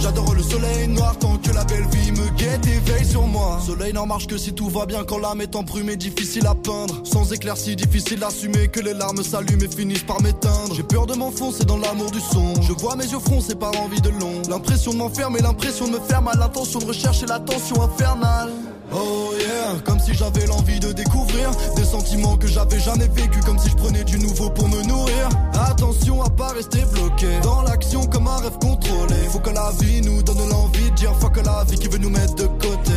J'adore 0.00 0.34
le 0.34 0.42
soleil 0.42 0.88
noir 0.88 1.18
tant 1.18 1.36
que 1.36 1.50
la 1.50 1.64
belle 1.64 1.86
vie 1.90 2.12
me 2.12 2.28
guette 2.36 2.66
et 2.66 2.78
veille 2.90 3.04
sur 3.04 3.26
moi. 3.26 3.60
Soleil 3.64 3.92
n'en 3.92 4.06
marche 4.06 4.26
que 4.26 4.38
si 4.38 4.52
tout 4.52 4.68
va 4.68 4.86
bien 4.86 5.04
quand 5.04 5.18
l'âme 5.18 5.40
est 5.40 5.56
embrumée, 5.56 5.96
difficile 5.96 6.46
à 6.46 6.54
peindre. 6.54 7.00
Sans 7.04 7.32
éclaircie, 7.32 7.76
difficile 7.76 8.20
d'assumer 8.20 8.68
que 8.68 8.80
les 8.80 8.94
larmes 8.94 9.22
s'allument 9.22 9.62
et 9.62 9.68
finissent 9.68 10.04
par 10.04 10.22
m'éteindre. 10.22 10.74
J'ai 10.74 10.82
peur 10.84 11.06
de 11.06 11.14
m'enfoncer 11.14 11.64
dans 11.64 11.78
l'amour 11.78 12.10
du 12.10 12.20
son. 12.20 12.60
Je 12.62 12.72
vois 12.72 12.96
mes 12.96 13.06
yeux 13.06 13.18
froncer 13.18 13.54
par 13.54 13.78
envie 13.80 14.00
de 14.00 14.10
long. 14.10 14.42
L'impression 14.48 14.92
de 14.92 14.98
m'enfermer, 14.98 15.40
l'impression 15.40 15.86
de 15.86 15.92
me 15.92 16.00
faire 16.00 16.22
mal. 16.22 16.38
L'intention 16.38 16.78
de 16.78 16.86
rechercher 16.86 17.26
l'attention 17.26 17.82
infernale. 17.82 18.52
Oh 18.92 19.32
yeah, 19.38 19.80
comme 19.84 19.98
si 20.00 20.14
j'avais 20.14 20.46
l'envie 20.46 20.80
de 20.80 20.92
découvrir 20.92 21.50
des 21.76 21.84
sentiments 21.84 22.36
que 22.36 22.46
j'avais 22.46 22.78
jamais 22.78 23.08
vécu, 23.08 23.40
comme 23.40 23.58
si 23.58 23.68
je 23.68 23.76
prenais 23.76 24.04
du 24.04 24.18
nouveau 24.18 24.48
pour 24.50 24.68
me 24.68 24.82
nourrir. 24.84 25.28
Attention 25.68 26.22
à 26.22 26.30
pas 26.30 26.48
rester 26.52 26.82
bloqué 26.92 27.28
dans 27.42 27.62
l'action 27.62 28.06
comme 28.06 28.26
un 28.26 28.36
rêve 28.38 28.58
contrôlé. 28.58 29.14
Faut 29.30 29.40
que 29.40 29.50
la 29.50 29.70
vie 29.80 30.00
nous 30.00 30.22
donne 30.22 30.48
l'envie 30.48 30.90
de 30.90 30.94
dire 30.96 31.14
fuck 31.16 31.36
la 31.44 31.64
vie 31.64 31.78
qui 31.78 31.88
veut 31.88 31.98
nous 31.98 32.10
mettre 32.10 32.34
de 32.34 32.46
côté. 32.46 32.92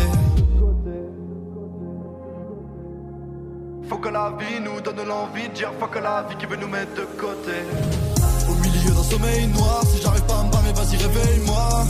Faut 3.89 3.97
que 3.97 4.09
la 4.09 4.33
vie 4.39 4.61
nous 4.63 4.79
donne 4.79 5.05
l'envie 5.05 5.49
de 5.49 5.53
dire 5.53 5.73
fuck 5.77 5.95
la 6.01 6.23
vie 6.29 6.35
qui 6.37 6.45
veut 6.45 6.55
nous 6.55 6.69
mettre 6.69 6.93
de 6.95 7.05
côté. 7.19 7.57
Au 8.49 8.53
milieu 8.53 8.91
d'un 8.91 9.03
sommeil 9.03 9.47
noir, 9.47 9.83
si 9.91 10.01
j'arrive 10.01 10.23
pas 10.23 10.39
à 10.39 10.43
me 10.43 10.51
barrer, 10.51 10.71
vas-y 10.73 10.95
réveille-moi. 10.95 11.85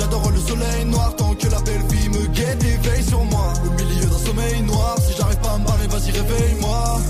J'adore 0.00 0.30
le 0.30 0.40
soleil 0.40 0.86
noir 0.86 1.14
tant 1.14 1.34
que 1.34 1.46
la 1.48 1.60
belle 1.60 1.82
vie 1.90 2.08
me 2.08 2.26
guette 2.28 2.64
et 2.64 2.88
veille 2.88 3.04
sur 3.04 3.22
moi. 3.22 3.52
Au 3.66 3.70
milieu 3.72 4.06
d'un 4.06 4.16
sommeil 4.16 4.62
noir, 4.62 4.96
si 4.98 5.14
j'arrive 5.14 5.36
pas 5.40 5.50
à 5.50 5.58
me 5.58 5.66
barrer, 5.66 5.86
vas-y 5.88 6.10
réveille-moi. 6.10 7.00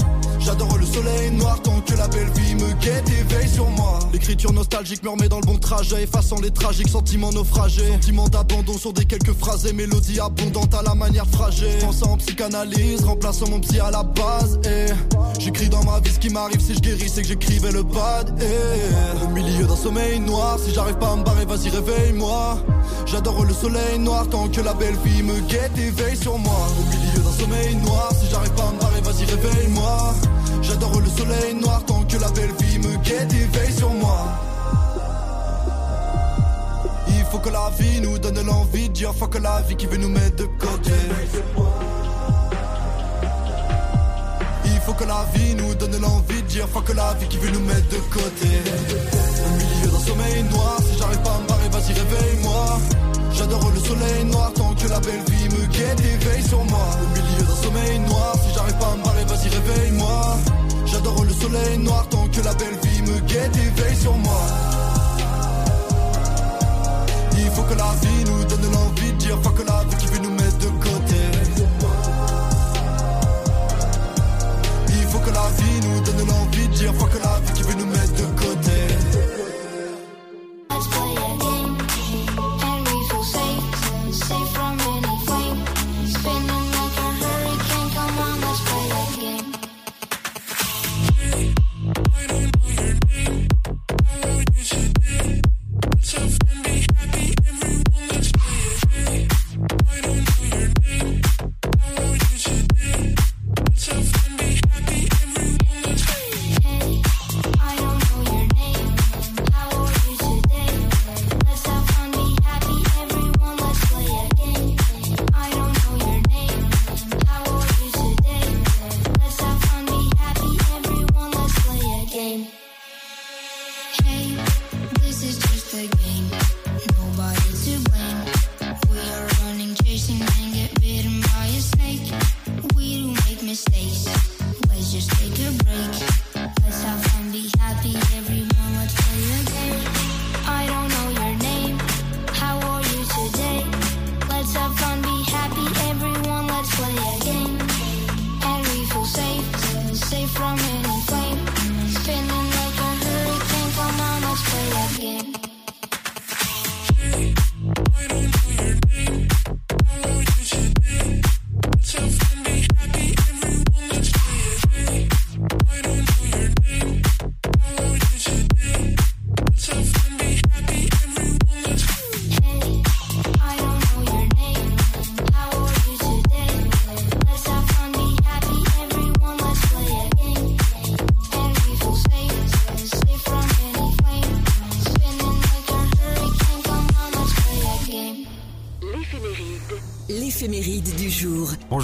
J'adore 0.40 0.78
le 0.78 0.86
soleil 0.86 1.30
noir 1.32 1.60
tant 1.62 1.80
que 1.80 1.94
la 1.94 2.08
belle 2.08 2.30
vie 2.30 2.54
me 2.54 2.72
guette 2.80 3.08
et 3.10 3.34
veille 3.34 3.48
sur 3.48 3.68
moi. 3.70 3.98
L'écriture 4.12 4.52
nostalgique 4.52 5.02
me 5.02 5.10
remet 5.10 5.28
dans 5.28 5.40
le 5.40 5.46
bon 5.46 5.58
trajet, 5.58 6.02
effaçant 6.02 6.40
les 6.40 6.50
tragiques 6.50 6.88
sentiments 6.88 7.30
naufragés. 7.30 7.86
Sentiments 7.92 8.28
d'abandon 8.28 8.76
sur 8.78 8.92
des 8.92 9.04
quelques 9.04 9.34
phrases 9.34 9.66
et 9.66 9.72
mélodies 9.72 10.18
abondantes 10.18 10.74
à 10.74 10.82
la 10.82 10.94
manière 10.94 11.26
fragile. 11.26 11.78
Pensant 11.80 12.12
en 12.12 12.16
psychanalyse, 12.16 13.04
remplaçant 13.04 13.48
mon 13.50 13.60
psy 13.60 13.80
à 13.80 13.90
la 13.90 14.02
base. 14.02 14.58
Et 14.64 14.86
j'écris 15.38 15.68
dans 15.68 15.84
ma 15.84 16.00
vie 16.00 16.10
ce 16.10 16.18
qui 16.18 16.30
m'arrive 16.30 16.60
si 16.60 16.74
je 16.74 16.80
guéris, 16.80 17.08
c'est 17.08 17.22
que 17.22 17.28
j'écrivais 17.28 17.72
le 17.72 17.82
bad. 17.82 18.34
Et 18.42 19.24
au 19.24 19.28
milieu 19.28 19.66
d'un 19.66 19.76
sommeil 19.76 20.18
noir, 20.20 20.58
si 20.58 20.72
j'arrive 20.72 20.96
pas 20.96 21.12
à 21.12 21.16
me 21.16 21.22
barrer, 21.22 21.44
vas-y 21.44 21.68
réveille-moi. 21.68 22.58
J'adore 23.06 23.44
le 23.44 23.54
soleil 23.54 23.98
noir 23.98 24.26
tant 24.28 24.48
que 24.48 24.60
la 24.60 24.74
belle 24.74 24.96
vie 25.04 25.22
me 25.22 25.38
guette 25.40 25.76
et 25.78 25.90
veille 25.90 26.16
sur 26.16 26.38
moi. 26.38 26.66
Au 26.78 26.84
milieu 26.84 27.22
d'un 27.22 27.38
sommeil 27.38 27.76
noir, 27.76 28.10
si 28.18 28.30
j'arrive 28.30 28.52
pas 28.52 28.64
à 28.64 28.72
me 28.72 28.80
barrer, 28.80 28.89
vas-y 29.10 29.24
réveille-moi. 29.24 30.14
J'adore 30.62 31.00
le 31.00 31.08
soleil 31.08 31.54
noir 31.54 31.84
tant 31.86 32.02
que 32.04 32.16
la 32.16 32.28
belle 32.30 32.52
vie 32.60 32.78
me 32.78 32.96
guette 32.98 33.32
et 33.32 33.58
veille 33.58 33.72
sur 33.72 33.90
moi. 33.90 34.18
Il 37.08 37.24
faut 37.30 37.38
que 37.38 37.48
la 37.50 37.70
vie 37.78 38.00
nous 38.00 38.18
donne 38.18 38.42
l'envie 38.42 38.88
de 38.88 38.94
dire 38.94 39.14
fuck 39.14 39.38
la 39.40 39.62
vie 39.62 39.76
qui 39.76 39.86
veut 39.86 39.96
nous 39.96 40.08
mettre 40.08 40.36
de 40.36 40.44
côté. 40.44 40.92
Il 44.64 44.80
faut 44.80 44.94
que 44.94 45.04
la 45.04 45.24
vie 45.34 45.54
nous 45.54 45.74
donne 45.74 46.00
l'envie 46.00 46.42
de 46.42 46.48
dire 46.48 46.68
fuck 46.68 46.94
la 46.94 47.14
vie 47.14 47.28
qui 47.28 47.38
veut 47.38 47.50
nous 47.50 47.60
mettre 47.60 47.88
de 47.88 48.00
côté. 48.12 48.48
Au 49.46 49.50
milieu 49.56 49.90
d'un 49.90 50.04
sommeil 50.06 50.42
noir, 50.44 50.76
si 50.86 50.98
j'arrive 50.98 51.22
pas 51.22 51.34
à 51.34 51.40
me 51.40 51.48
barrer, 51.48 51.68
vas-y 51.70 51.92
réveille-moi. 51.92 52.78
J'adore 53.32 53.70
le 53.72 53.80
soleil 53.80 54.24
noir 54.24 54.52
tant 54.54 54.74
que 54.74 54.88
la 54.88 55.00
belle 55.00 55.22
vie 55.30 55.48
me 55.48 55.66
guette 55.66 56.00
et 56.00 56.16
veille 56.24 56.42
sur 56.42 56.64
moi. 56.64 56.88
Au 57.02 57.08
milieu 57.16 57.44
d'un 57.44 57.62
sommeil 57.62 57.98
noir, 58.00 58.34
si 58.42 58.54
j'arrive 58.54 58.78
pas 58.78 58.92
à 58.92 58.96
me 58.96 59.02
barrer, 59.04 59.24
vas-y 59.24 59.48
réveille-moi. 59.48 60.38
J'adore 60.86 61.24
le 61.24 61.32
soleil 61.32 61.78
noir 61.78 62.06
tant 62.08 62.26
que 62.28 62.40
la 62.42 62.54
belle 62.54 62.78
vie 62.82 63.02
me 63.02 63.20
guette 63.20 63.56
et 63.56 63.80
veille 63.80 63.96
sur 63.96 64.14
moi. 64.16 64.40
Il 67.38 67.50
faut 67.50 67.62
que 67.62 67.74
la 67.74 67.92
vie 68.02 68.24
nous 68.26 68.44
donne 68.44 68.72
l'envie 68.72 69.12
de 69.12 69.16
dire 69.16 69.38
fuck 69.42 69.58
la 69.66 69.84
vie 69.84 69.96
qui 69.96 70.06
veut 70.06 70.20
nous 70.22 70.30
mettre 70.30 70.58
de 70.58 70.68
côté. 70.68 71.20
Il 74.88 75.06
faut 75.08 75.18
que 75.18 75.30
la 75.30 75.48
vie 75.58 75.80
nous 75.86 76.00
donne 76.00 76.26
l'envie 76.28 76.68
de 76.68 76.74
dire 76.74 76.94
fuck 76.94 77.12
la 77.22 77.40
vie 77.40 77.52
qui 77.54 77.62
veut 77.62 77.74
nous 77.74 77.86
mettre 77.86 78.12
de 78.12 78.22
côté. 78.22 78.29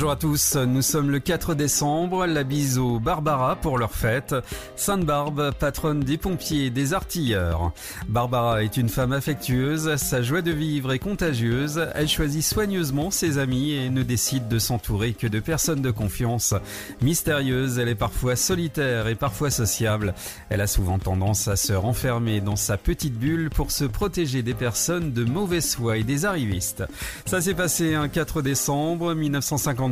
Bonjour 0.07 0.19
à 0.19 0.21
tous, 0.21 0.55
nous 0.55 0.83
sommes 0.83 1.11
le 1.11 1.19
4 1.19 1.57
décembre, 1.57 2.27
la 2.27 2.45
bise 2.45 2.79
aux 2.79 3.01
Barbara 3.01 3.57
pour 3.57 3.77
leur 3.77 3.93
fête. 3.93 4.37
Sainte-Barbe, 4.77 5.51
patronne 5.59 5.99
des 5.99 6.17
pompiers 6.17 6.67
et 6.67 6.71
des 6.71 6.95
artilleurs. 6.95 7.73
Barbara 8.07 8.63
est 8.63 8.77
une 8.77 8.89
femme 8.89 9.11
affectueuse, 9.11 9.97
sa 9.97 10.23
joie 10.23 10.43
de 10.43 10.53
vivre 10.53 10.93
est 10.93 11.01
contagieuse, 11.01 11.89
elle 11.97 12.07
choisit 12.07 12.45
soigneusement 12.45 13.11
ses 13.11 13.39
amis 13.39 13.73
et 13.73 13.91
ne 13.91 14.05
décide 14.05 14.47
de 14.47 14.61
s'entourer 14.61 15.13
que 15.13 15.27
de 15.27 15.41
personnes 15.41 15.83
de 15.83 15.91
confiance. 15.91 16.55
Mystérieuse, 17.03 17.81
elle 17.81 17.89
est 17.89 17.97
parfois 17.97 18.37
solitaire 18.37 19.09
et 19.09 19.17
parfois 19.17 19.51
sociable. 19.51 20.15
Elle 20.51 20.61
a 20.61 20.69
souvent 20.69 21.01
tendance 21.01 21.49
à 21.49 21.57
se 21.57 21.73
renfermer 21.73 22.41
dans 22.41 22.55
sa 22.55 22.77
petite 22.77 23.19
bulle 23.19 23.51
pour 23.51 23.73
se 23.73 23.85
protéger 23.85 24.45
des 24.45 24.55
personnes 24.55 25.13
de 25.13 25.25
mauvaise 25.25 25.75
foi 25.75 25.97
et 25.97 26.05
des 26.05 26.27
arrivistes. 26.27 26.85
Ça 27.25 27.41
s'est 27.41 27.55
passé 27.55 27.97
un 27.97 28.07
4 28.07 28.41
décembre 28.41 29.13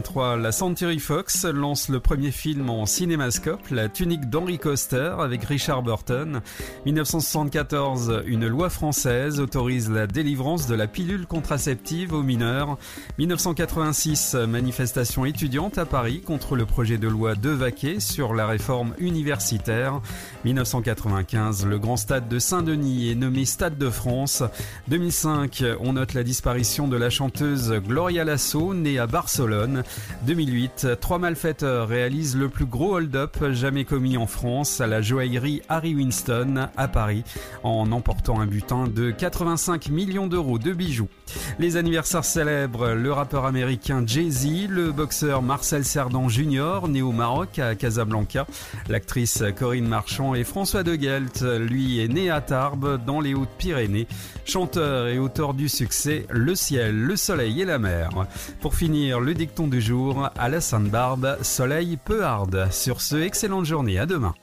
1953, 0.04 0.36
la 0.36 0.52
Century 0.52 0.98
Fox 0.98 1.44
lance 1.46 1.88
le 1.88 1.98
premier 1.98 2.30
film 2.30 2.68
en 2.68 2.84
cinémascope, 2.84 3.70
La 3.70 3.88
tunique 3.88 4.28
d'Henry 4.28 4.58
Coster 4.58 5.14
avec 5.18 5.44
Richard 5.44 5.82
Burton. 5.82 6.42
1974, 6.84 8.22
une 8.26 8.46
loi 8.46 8.68
française 8.68 9.40
autorise 9.40 9.90
la 9.90 10.06
délivrance 10.06 10.66
de 10.66 10.74
la 10.74 10.86
pilule 10.86 11.26
contraceptive 11.26 12.12
aux 12.12 12.22
mineurs. 12.22 12.76
1986, 13.18 14.34
manifestation 14.46 15.24
étudiante 15.24 15.78
à 15.78 15.86
Paris 15.86 16.20
contre 16.20 16.54
le 16.54 16.66
projet 16.66 16.98
de 16.98 17.08
loi 17.08 17.34
de 17.34 17.50
Vaquet 17.50 17.98
sur 17.98 18.34
la 18.34 18.46
réforme 18.46 18.94
universitaire. 18.98 20.02
1995, 20.44 21.64
le 21.64 21.78
grand 21.78 21.96
stade 21.96 22.28
de 22.28 22.38
Saint-Denis 22.38 23.10
est 23.10 23.14
nommé 23.14 23.46
Stade 23.46 23.78
de 23.78 23.88
France. 23.88 24.42
2005, 24.88 25.64
on 25.80 25.94
note 25.94 26.12
la 26.12 26.24
disparition 26.24 26.88
de 26.88 26.96
la 26.96 27.08
chanteuse 27.08 27.72
Gloria 27.86 28.24
Lasso, 28.24 28.74
née 28.74 28.98
à 28.98 29.06
Barcelone. 29.06 29.82
2008, 30.26 30.88
trois 31.00 31.18
malfaiteurs 31.18 31.88
réalisent 31.88 32.36
le 32.36 32.48
plus 32.48 32.66
gros 32.66 32.96
hold-up 32.96 33.36
jamais 33.52 33.84
commis 33.84 34.16
en 34.16 34.26
France 34.26 34.80
à 34.80 34.86
la 34.86 35.02
joaillerie 35.02 35.62
Harry 35.68 35.94
Winston 35.94 36.68
à 36.76 36.88
Paris, 36.88 37.24
en 37.62 37.92
emportant 37.92 38.40
un 38.40 38.46
butin 38.46 38.86
de 38.86 39.10
85 39.10 39.88
millions 39.88 40.26
d'euros 40.26 40.58
de 40.58 40.72
bijoux. 40.72 41.08
Les 41.58 41.76
anniversaires 41.76 42.24
célèbres, 42.24 42.90
le 42.90 43.12
rappeur 43.12 43.44
américain 43.44 44.02
Jay-Z, 44.06 44.68
le 44.68 44.92
boxeur 44.92 45.42
Marcel 45.42 45.84
Cerdan 45.84 46.28
Jr., 46.28 46.88
né 46.88 47.02
au 47.02 47.12
Maroc 47.12 47.58
à 47.58 47.74
Casablanca, 47.74 48.46
l'actrice 48.88 49.42
Corinne 49.56 49.88
Marchand 49.88 50.34
et 50.34 50.44
François 50.44 50.82
de 50.82 50.94
Gelt, 50.94 51.42
lui 51.42 52.00
est 52.00 52.08
né 52.08 52.30
à 52.30 52.40
Tarbes 52.40 53.04
dans 53.04 53.20
les 53.20 53.34
Hautes-Pyrénées, 53.34 54.06
chanteur 54.44 55.08
et 55.08 55.18
auteur 55.18 55.54
du 55.54 55.68
succès 55.68 56.26
Le 56.30 56.54
ciel, 56.54 56.96
le 56.96 57.16
soleil 57.16 57.62
et 57.62 57.64
la 57.64 57.78
mer. 57.78 58.10
Pour 58.60 58.74
finir, 58.74 59.20
le 59.20 59.34
dicton 59.34 59.66
jour, 59.84 60.30
à 60.38 60.48
la 60.48 60.60
Sainte-Barbe, 60.60 61.36
soleil 61.42 61.98
peu 62.02 62.24
hard. 62.24 62.68
Sur 62.72 63.02
ce, 63.02 63.16
excellente 63.16 63.66
journée, 63.66 63.98
à 63.98 64.06
demain. 64.06 64.34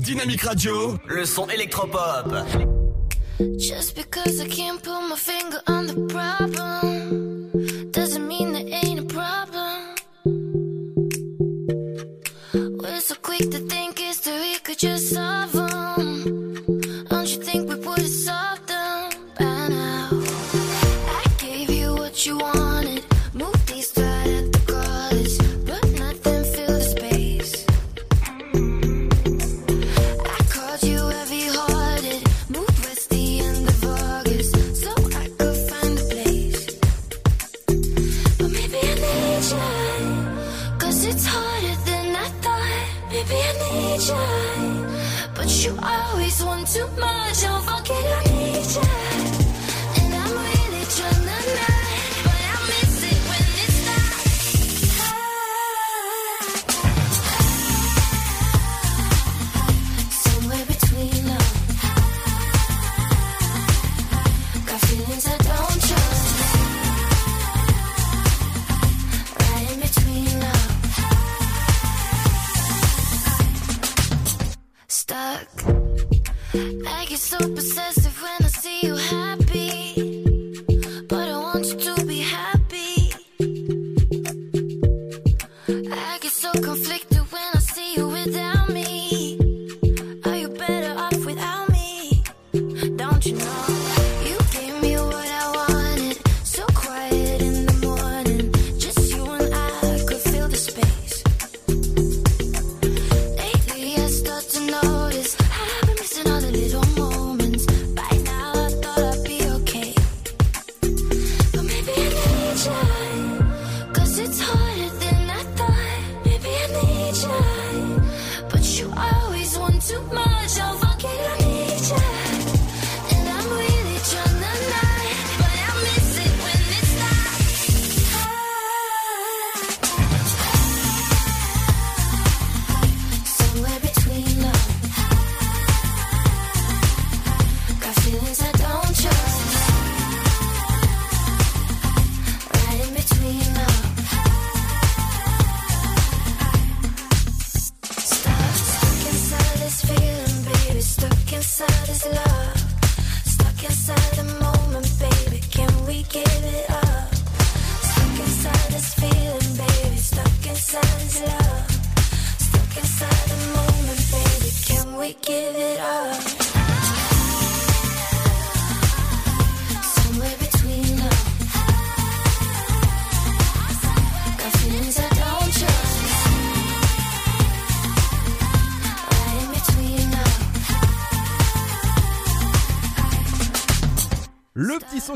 Dynamique 0.00 0.42
Radio, 0.42 0.94
le 1.08 1.24
son 1.24 1.48
électropop. 1.48 2.34
Just 3.58 3.96
because 3.96 4.40
I 4.40 4.48
can't 4.48 4.82
put 4.82 5.08
my 5.08 5.16
finger 5.16 5.60
on 5.68 5.86
the 5.86 6.12
problem 6.12 7.25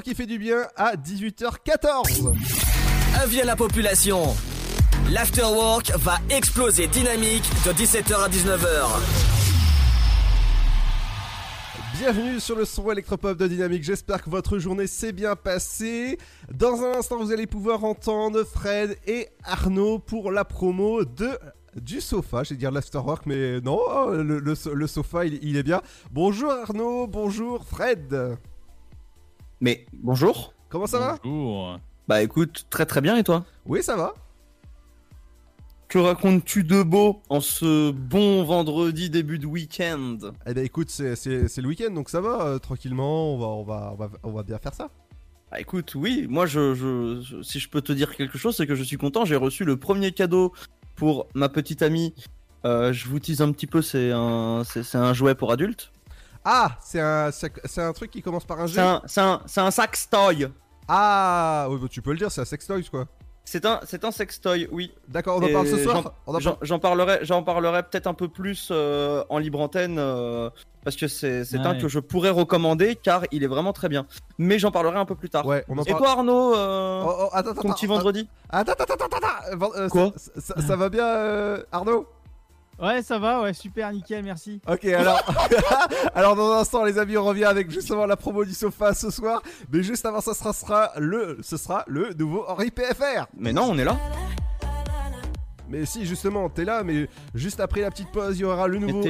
Qui 0.05 0.15
fait 0.15 0.27
du 0.27 0.39
bien 0.39 0.63
à 0.77 0.97
18h14. 0.97 2.33
Avis 3.23 3.43
à 3.43 3.45
la 3.45 3.55
population. 3.55 4.35
L'afterwork 5.11 5.93
va 5.99 6.17
exploser 6.31 6.87
dynamique 6.87 7.45
de 7.67 7.73
17h 7.73 8.15
à 8.15 8.29
19h. 8.29 8.87
Bienvenue 11.99 12.41
sur 12.41 12.57
le 12.57 12.65
son 12.65 12.91
électropop 12.91 13.37
de 13.37 13.47
Dynamique. 13.47 13.85
J'espère 13.85 14.23
que 14.23 14.31
votre 14.31 14.59
journée 14.59 14.87
s'est 14.87 15.13
bien 15.13 15.37
passée. 15.37 16.17
Dans 16.51 16.83
un 16.83 16.99
instant, 16.99 17.19
vous 17.19 17.31
allez 17.31 17.47
pouvoir 17.47 17.85
entendre 17.85 18.43
Fred 18.45 18.97
et 19.07 19.29
Arnaud 19.45 19.99
pour 19.99 20.33
la 20.33 20.45
promo 20.47 21.05
de 21.05 21.29
du 21.77 22.01
sofa. 22.01 22.43
J'ai 22.43 22.57
dire 22.57 22.71
l'afterwork, 22.71 23.27
mais 23.27 23.61
non, 23.61 23.81
le, 24.09 24.39
le 24.41 24.55
so- 24.55 24.73
le 24.75 24.87
sofa, 24.87 25.27
il, 25.27 25.39
il 25.43 25.57
est 25.57 25.63
bien. 25.63 25.83
Bonjour 26.11 26.51
Arnaud, 26.51 27.07
bonjour 27.07 27.65
Fred. 27.67 28.39
Mais 29.61 29.87
bonjour. 29.93 30.55
Comment 30.69 30.87
ça 30.87 30.99
va 30.99 31.19
Bonjour. 31.23 31.79
Bah 32.09 32.23
écoute, 32.23 32.67
très 32.71 32.87
très 32.87 33.01
bien 33.01 33.17
et 33.17 33.25
toi? 33.25 33.45
Oui, 33.67 33.83
ça 33.83 33.97
va. 33.97 34.15
Que 35.89 35.99
racontes-tu 35.99 36.63
de 36.63 36.83
beau 36.83 37.21
en 37.29 37.41
ce 37.41 37.91
bon 37.91 38.45
vendredi 38.45 39.11
début 39.11 39.39
de 39.39 39.47
week-end? 39.47 40.19
Eh 40.47 40.55
ben 40.55 40.65
écoute, 40.65 40.89
c'est 40.91 41.17
c'est- 41.17 41.49
c'est 41.49 41.61
le 41.61 41.69
week-end 41.69 41.91
donc 41.93 42.09
ça 42.11 42.21
va, 42.21 42.43
euh, 42.47 42.59
tranquillement, 42.59 43.35
on 43.35 43.39
va, 43.39 43.47
on, 43.47 43.63
va, 43.65 43.91
on, 43.93 43.97
va, 43.97 44.11
on 44.23 44.31
va 44.33 44.43
bien 44.45 44.59
faire 44.59 44.75
ça. 44.75 44.89
Ah, 45.51 45.61
écoute, 45.61 45.97
oui, 45.97 46.27
moi, 46.29 46.47
je, 46.47 46.75
je- 46.75 47.21
je- 47.23 47.43
si 47.43 47.59
je 47.59 47.69
peux 47.69 47.81
te 47.83 47.91
dire 47.93 48.15
quelque 48.15 48.39
chose, 48.39 48.55
c'est 48.57 48.69
que 48.69 48.77
je 48.77 48.85
suis 48.85 48.97
content. 48.99 49.25
J'ai 49.25 49.35
reçu 49.35 49.65
le 49.65 49.77
premier 49.77 50.13
cadeau 50.13 50.53
pour 50.95 51.27
ma 51.35 51.49
petite 51.49 51.83
amie. 51.83 52.15
Euh, 52.65 52.93
je 52.93 53.09
vous 53.09 53.19
tease 53.19 53.41
un 53.43 53.51
petit 53.51 53.67
peu, 53.67 53.83
c'est 53.83 54.13
un, 54.13 54.63
c'est 54.65 54.85
c'est 54.85 54.99
un 54.99 55.13
jouet 55.13 55.35
pour 55.35 55.51
adultes. 55.51 55.91
Ah, 56.45 56.71
c'est 56.83 57.01
un, 57.01 57.31
c'est 57.33 57.83
un 57.83 57.93
truc 57.93 58.11
qui 58.11 58.23
commence 58.23 58.45
par 58.45 58.61
un 58.61 58.67
G 58.67 58.75
C'est 58.75 58.81
un, 58.81 59.03
c'est 59.07 59.21
un, 59.21 59.41
c'est 59.47 59.61
un 59.61 59.71
sextoy. 59.71 60.49
Ah, 60.89 61.67
oui, 61.71 61.79
bah, 61.81 61.87
tu 61.91 62.03
peux 62.03 62.11
le 62.13 62.17
dire, 62.19 62.33
c'est 62.33 62.41
un 62.41 62.45
sextoy 62.47 62.85
quoi. 62.91 63.07
C'est 63.45 63.65
un, 63.67 63.81
c'est 63.85 64.05
un 64.05 64.11
sextoy, 64.13 64.69
oui. 64.71 64.93
D'accord, 65.09 65.39
on 65.39 65.43
en 65.43 65.47
Et 65.47 65.53
parle 65.53 65.67
ce 65.67 65.79
soir 65.79 66.03
j'en- 66.03 66.13
On 66.27 66.35
en 66.37 66.39
J'en 66.41 66.53
parle- 66.53 66.59
j'en 66.63 66.79
parlerai, 66.79 67.19
j'en 67.23 67.43
parlerai 67.43 67.83
peut-être 67.83 68.07
un 68.07 68.15
peu 68.15 68.29
plus 68.29 68.69
euh, 68.71 69.25
en 69.29 69.39
libre 69.39 69.61
antenne 69.61 69.97
euh, 69.99 70.51
parce 70.85 70.95
que 70.97 71.09
c'est 71.09 71.45
c'est 71.45 71.59
un 71.59 71.73
Ouais. 71.73 71.79
que 71.79 71.89
je 71.89 71.99
pourrais 71.99 72.31
recommander 72.31 72.97
car 72.97 73.23
il 73.33 73.43
est 73.43 73.49
vraiment 73.49 73.73
très 73.73 73.89
bien. 73.89 74.07
Mais 74.39 74.59
j'en 74.59 74.71
parlerai 74.71 74.99
un 74.99 75.05
peu 75.05 75.17
plus 75.17 75.31
tard. 75.31 75.45
Ouais, 75.47 75.65
on 75.69 75.79
en 75.79 75.83
Et 75.83 75.91
parle- 75.91 76.03
toi 76.03 76.11
Arnaud, 76.13 76.55
euh, 76.55 77.03
Oh, 77.05 77.13
oh, 77.19 77.29
attends, 77.33 77.55
ton 77.55 77.61
attends, 77.61 77.73
petit 77.75 77.85
attends, 77.87 77.95
vendredi 77.95 78.29
Attends, 78.51 78.73
attends, 78.73 78.95
attends, 78.95 79.17
attends, 79.17 79.71
euh, 79.77 79.89
Quoi? 79.89 80.13
ça, 80.17 80.31
ça- 80.55 80.63
ça 80.67 80.77
va 80.77 80.89
bien, 80.89 81.07
euh, 81.07 81.63
Arnaud? 81.73 82.07
Ouais, 82.81 83.03
ça 83.03 83.19
va, 83.19 83.43
ouais, 83.43 83.53
super, 83.53 83.93
nickel, 83.93 84.25
merci. 84.25 84.61
Ok, 84.67 84.87
alors, 84.87 85.23
alors 86.15 86.35
dans 86.35 86.53
un 86.53 86.61
instant, 86.61 86.85
les 86.85 86.99
amis, 86.99 87.17
on 87.19 87.25
revient 87.25 87.45
avec 87.45 87.71
justement 87.71 88.07
la 88.07 88.17
promo 88.17 88.45
du 88.45 88.55
sofa 88.55 88.95
ce 88.95 89.11
soir. 89.11 89.43
Mais 89.71 89.83
juste 89.83 90.07
avant, 90.07 90.23
ça 90.23 90.33
sera, 90.33 90.53
sera 90.55 90.93
le, 90.97 91.39
ce 91.43 91.59
sera 91.59 91.85
le 91.87 92.15
nouveau 92.15 92.45
Henri 92.49 92.71
PFR. 92.71 93.27
Mais 93.37 93.53
non, 93.53 93.65
on 93.71 93.79
est 93.79 93.85
là. 93.85 93.99
Mais 95.69 95.85
si, 95.85 96.05
justement, 96.05 96.49
t'es 96.49 96.65
là, 96.65 96.83
mais 96.83 97.09
juste 97.35 97.61
après 97.61 97.83
la 97.83 97.91
petite 97.91 98.11
pause, 98.11 98.39
il 98.39 98.43
y 98.43 98.45
aura 98.45 98.67
le 98.67 98.79
nouveau 98.79 99.03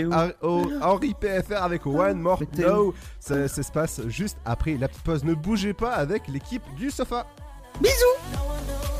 oh, 0.42 0.70
Henri 0.82 1.14
PFR 1.18 1.62
avec 1.62 1.86
One 1.86 2.20
More 2.20 2.42
No. 2.58 2.92
ça 3.18 3.48
se 3.48 3.72
passe 3.72 4.06
juste 4.08 4.36
après 4.44 4.76
la 4.78 4.88
petite 4.88 5.02
pause. 5.02 5.24
Ne 5.24 5.34
bougez 5.34 5.72
pas 5.72 5.92
avec 5.92 6.28
l'équipe 6.28 6.62
du 6.76 6.90
sofa. 6.90 7.24
Bisous 7.80 8.99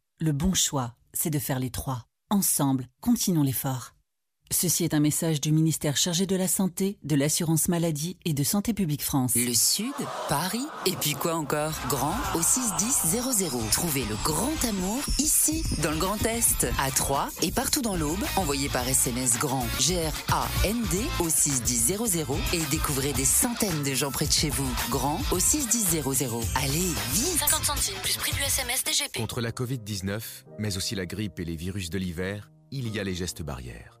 Le 0.23 0.33
bon 0.33 0.53
choix, 0.53 0.93
c'est 1.13 1.31
de 1.31 1.39
faire 1.39 1.57
les 1.57 1.71
trois. 1.71 2.05
Ensemble, 2.29 2.87
continuons 2.99 3.41
l'effort. 3.41 3.95
Ceci 4.51 4.83
est 4.83 4.93
un 4.93 4.99
message 4.99 5.39
du 5.39 5.53
ministère 5.53 5.95
chargé 5.95 6.25
de 6.25 6.35
la 6.35 6.49
Santé, 6.49 6.97
de 7.03 7.15
l'Assurance 7.15 7.69
Maladie 7.69 8.17
et 8.25 8.33
de 8.33 8.43
Santé 8.43 8.73
Publique 8.73 9.01
France. 9.01 9.33
Le 9.35 9.53
Sud, 9.53 9.93
Paris, 10.27 10.65
et 10.85 10.91
puis 10.91 11.13
quoi 11.13 11.35
encore? 11.35 11.71
Grand 11.87 12.15
au 12.35 12.41
61000. 12.41 13.69
Trouvez 13.71 14.03
le 14.03 14.15
grand 14.25 14.51
amour 14.67 15.01
ici, 15.19 15.63
dans 15.81 15.91
le 15.91 15.97
Grand 15.97 16.21
Est, 16.25 16.67
à 16.79 16.91
Troyes 16.91 17.29
et 17.41 17.51
partout 17.51 17.81
dans 17.81 17.95
l'Aube. 17.95 18.19
Envoyez 18.35 18.67
par 18.67 18.85
SMS 18.85 19.39
grand 19.39 19.65
G-R-A-N-D 19.79 20.97
au 21.21 21.29
61000 21.29 22.25
et 22.51 22.59
découvrez 22.69 23.13
des 23.13 23.25
centaines 23.25 23.83
de 23.83 23.93
gens 23.93 24.11
près 24.11 24.27
de 24.27 24.33
chez 24.33 24.49
vous. 24.49 24.69
Grand 24.89 25.21
au 25.31 25.39
61000. 25.39 26.01
Allez, 26.55 26.91
vite 27.13 27.39
50 27.39 27.63
centimes 27.63 27.99
plus 28.03 28.17
prix 28.17 28.33
du 28.33 28.41
SMS 28.41 28.83
DGP. 28.83 29.17
Contre 29.17 29.39
la 29.39 29.51
Covid-19, 29.51 30.21
mais 30.59 30.75
aussi 30.75 30.95
la 30.95 31.05
grippe 31.05 31.39
et 31.39 31.45
les 31.45 31.55
virus 31.55 31.89
de 31.89 31.97
l'hiver, 31.97 32.51
il 32.71 32.89
y 32.89 32.99
a 32.99 33.05
les 33.05 33.15
gestes 33.15 33.43
barrières. 33.43 34.00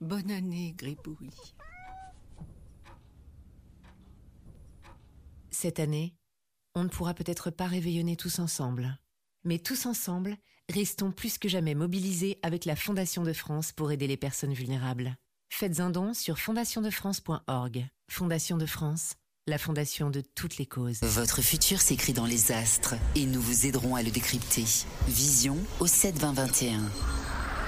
Bonne 0.00 0.30
année, 0.30 0.74
Gribouille. 0.78 1.32
Cette 5.50 5.80
année, 5.80 6.14
on 6.76 6.84
ne 6.84 6.88
pourra 6.88 7.14
peut-être 7.14 7.50
pas 7.50 7.66
réveillonner 7.66 8.16
tous 8.16 8.38
ensemble. 8.38 8.96
Mais 9.44 9.58
tous 9.58 9.86
ensemble, 9.86 10.36
restons 10.68 11.10
plus 11.10 11.38
que 11.38 11.48
jamais 11.48 11.74
mobilisés 11.74 12.38
avec 12.42 12.64
la 12.64 12.76
Fondation 12.76 13.24
de 13.24 13.32
France 13.32 13.72
pour 13.72 13.90
aider 13.90 14.06
les 14.06 14.16
personnes 14.16 14.52
vulnérables. 14.52 15.16
Faites 15.50 15.80
un 15.80 15.90
don 15.90 16.14
sur 16.14 16.38
fondationdefrance.org. 16.38 17.88
Fondation 18.08 18.56
de 18.56 18.66
France, 18.66 19.14
la 19.48 19.58
fondation 19.58 20.10
de 20.10 20.20
toutes 20.20 20.58
les 20.58 20.66
causes. 20.66 21.00
Votre 21.02 21.42
futur 21.42 21.80
s'écrit 21.80 22.12
dans 22.12 22.26
les 22.26 22.52
astres 22.52 22.94
et 23.16 23.26
nous 23.26 23.40
vous 23.40 23.66
aiderons 23.66 23.96
à 23.96 24.02
le 24.02 24.10
décrypter. 24.10 24.64
Vision 25.08 25.56
au 25.80 25.88
72021. 25.88 26.82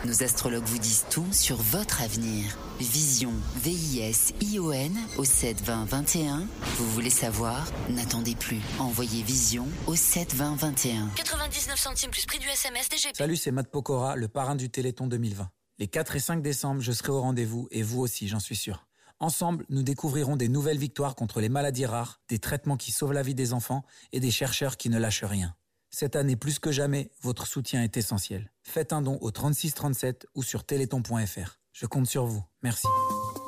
Nos 0.07 0.23
astrologues 0.23 0.65
vous 0.65 0.79
disent 0.79 1.05
tout 1.11 1.31
sur 1.31 1.57
votre 1.57 2.01
avenir. 2.01 2.57
Vision, 2.79 3.35
V-I-S-I-O-N 3.57 4.99
au 5.19 5.25
72021. 5.25 6.47
Vous 6.79 6.91
voulez 6.93 7.11
savoir? 7.11 7.67
N'attendez 7.91 8.35
plus. 8.35 8.61
Envoyez 8.79 9.23
Vision 9.23 9.69
au 9.87 9.95
72021. 9.95 11.11
99 11.17 11.79
centimes 11.79 12.11
plus 12.11 12.25
prix 12.25 12.39
du 12.39 12.49
SMS 12.49 12.89
DGP. 12.89 13.15
Salut, 13.15 13.37
c'est 13.37 13.51
Matt 13.51 13.71
Pokora, 13.71 14.17
le 14.17 14.29
parrain 14.29 14.55
du 14.55 14.71
Téléthon 14.71 15.07
2020. 15.07 15.51
Les 15.79 15.87
4 15.87 16.17
et 16.17 16.21
5 16.21 16.43
décembre, 16.43 16.81
je 16.81 16.93
serai 16.93 17.13
au 17.13 17.21
rendez-vous 17.21 17.69
et 17.71 17.83
vous 17.83 18.01
aussi, 18.01 18.27
j'en 18.27 18.41
suis 18.41 18.57
sûr. 18.57 18.87
Ensemble, 19.19 19.67
nous 19.69 19.83
découvrirons 19.83 20.37
des 20.37 20.49
nouvelles 20.49 20.79
victoires 20.79 21.15
contre 21.15 21.43
les 21.43 21.51
maladies 21.51 21.85
rares, 21.85 22.23
des 22.31 22.39
traitements 22.39 22.79
qui 22.79 22.91
sauvent 22.91 23.13
la 23.13 23.23
vie 23.23 23.35
des 23.35 23.53
enfants 23.53 23.85
et 24.13 24.21
des 24.21 24.31
chercheurs 24.31 24.79
qui 24.79 24.89
ne 24.89 24.99
lâchent 24.99 25.25
rien. 25.25 25.55
Cette 25.91 26.15
année, 26.15 26.37
plus 26.37 26.61
que 26.61 26.71
jamais, 26.71 27.11
votre 27.21 27.47
soutien 27.47 27.83
est 27.83 27.97
essentiel. 27.97 28.53
Faites 28.63 28.93
un 28.93 29.03
don 29.03 29.19
au 29.21 29.33
3637 29.33 30.27
ou 30.35 30.43
sur 30.43 30.65
téléthon.fr. 30.65 31.59
Je 31.73 31.87
compte 31.87 32.07
sur 32.07 32.27
vous. 32.27 32.43
Merci. 32.63 32.87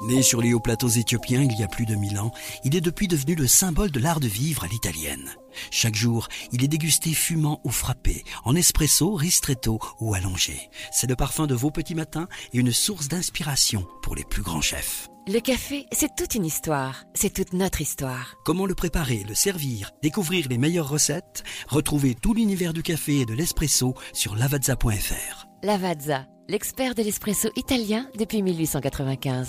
Né 0.08 0.22
sur 0.22 0.42
les 0.42 0.52
hauts 0.52 0.60
plateaux 0.60 0.88
éthiopiens 0.88 1.42
il 1.42 1.56
y 1.56 1.62
a 1.62 1.68
plus 1.68 1.86
de 1.86 1.94
mille 1.94 2.18
ans, 2.18 2.32
il 2.64 2.74
est 2.74 2.80
depuis 2.80 3.06
devenu 3.06 3.36
le 3.36 3.46
symbole 3.46 3.92
de 3.92 4.00
l'art 4.00 4.18
de 4.18 4.26
vivre 4.26 4.64
à 4.64 4.66
l'italienne. 4.66 5.30
Chaque 5.70 5.94
jour, 5.94 6.28
il 6.50 6.64
est 6.64 6.68
dégusté 6.68 7.14
fumant 7.14 7.60
ou 7.62 7.70
frappé, 7.70 8.24
en 8.44 8.56
espresso, 8.56 9.14
ristretto 9.14 9.78
ou 10.00 10.14
allongé. 10.14 10.70
C'est 10.90 11.08
le 11.08 11.16
parfum 11.16 11.46
de 11.46 11.54
vos 11.54 11.70
petits 11.70 11.94
matins 11.94 12.28
et 12.52 12.58
une 12.58 12.72
source 12.72 13.06
d'inspiration 13.06 13.86
pour 14.02 14.16
les 14.16 14.24
plus 14.24 14.42
grands 14.42 14.60
chefs. 14.60 15.11
Le 15.28 15.38
café, 15.38 15.86
c'est 15.92 16.16
toute 16.16 16.34
une 16.34 16.44
histoire. 16.44 17.04
C'est 17.14 17.32
toute 17.32 17.52
notre 17.52 17.80
histoire. 17.80 18.34
Comment 18.44 18.66
le 18.66 18.74
préparer, 18.74 19.22
le 19.28 19.36
servir, 19.36 19.92
découvrir 20.02 20.48
les 20.48 20.58
meilleures 20.58 20.88
recettes? 20.88 21.44
Retrouvez 21.68 22.16
tout 22.16 22.34
l'univers 22.34 22.72
du 22.72 22.82
café 22.82 23.20
et 23.20 23.24
de 23.24 23.32
l'espresso 23.32 23.94
sur 24.12 24.34
lavazza.fr. 24.34 25.46
Lavazza, 25.62 26.26
l'expert 26.48 26.96
de 26.96 27.04
l'espresso 27.04 27.50
italien 27.54 28.10
depuis 28.18 28.42
1895. 28.42 29.48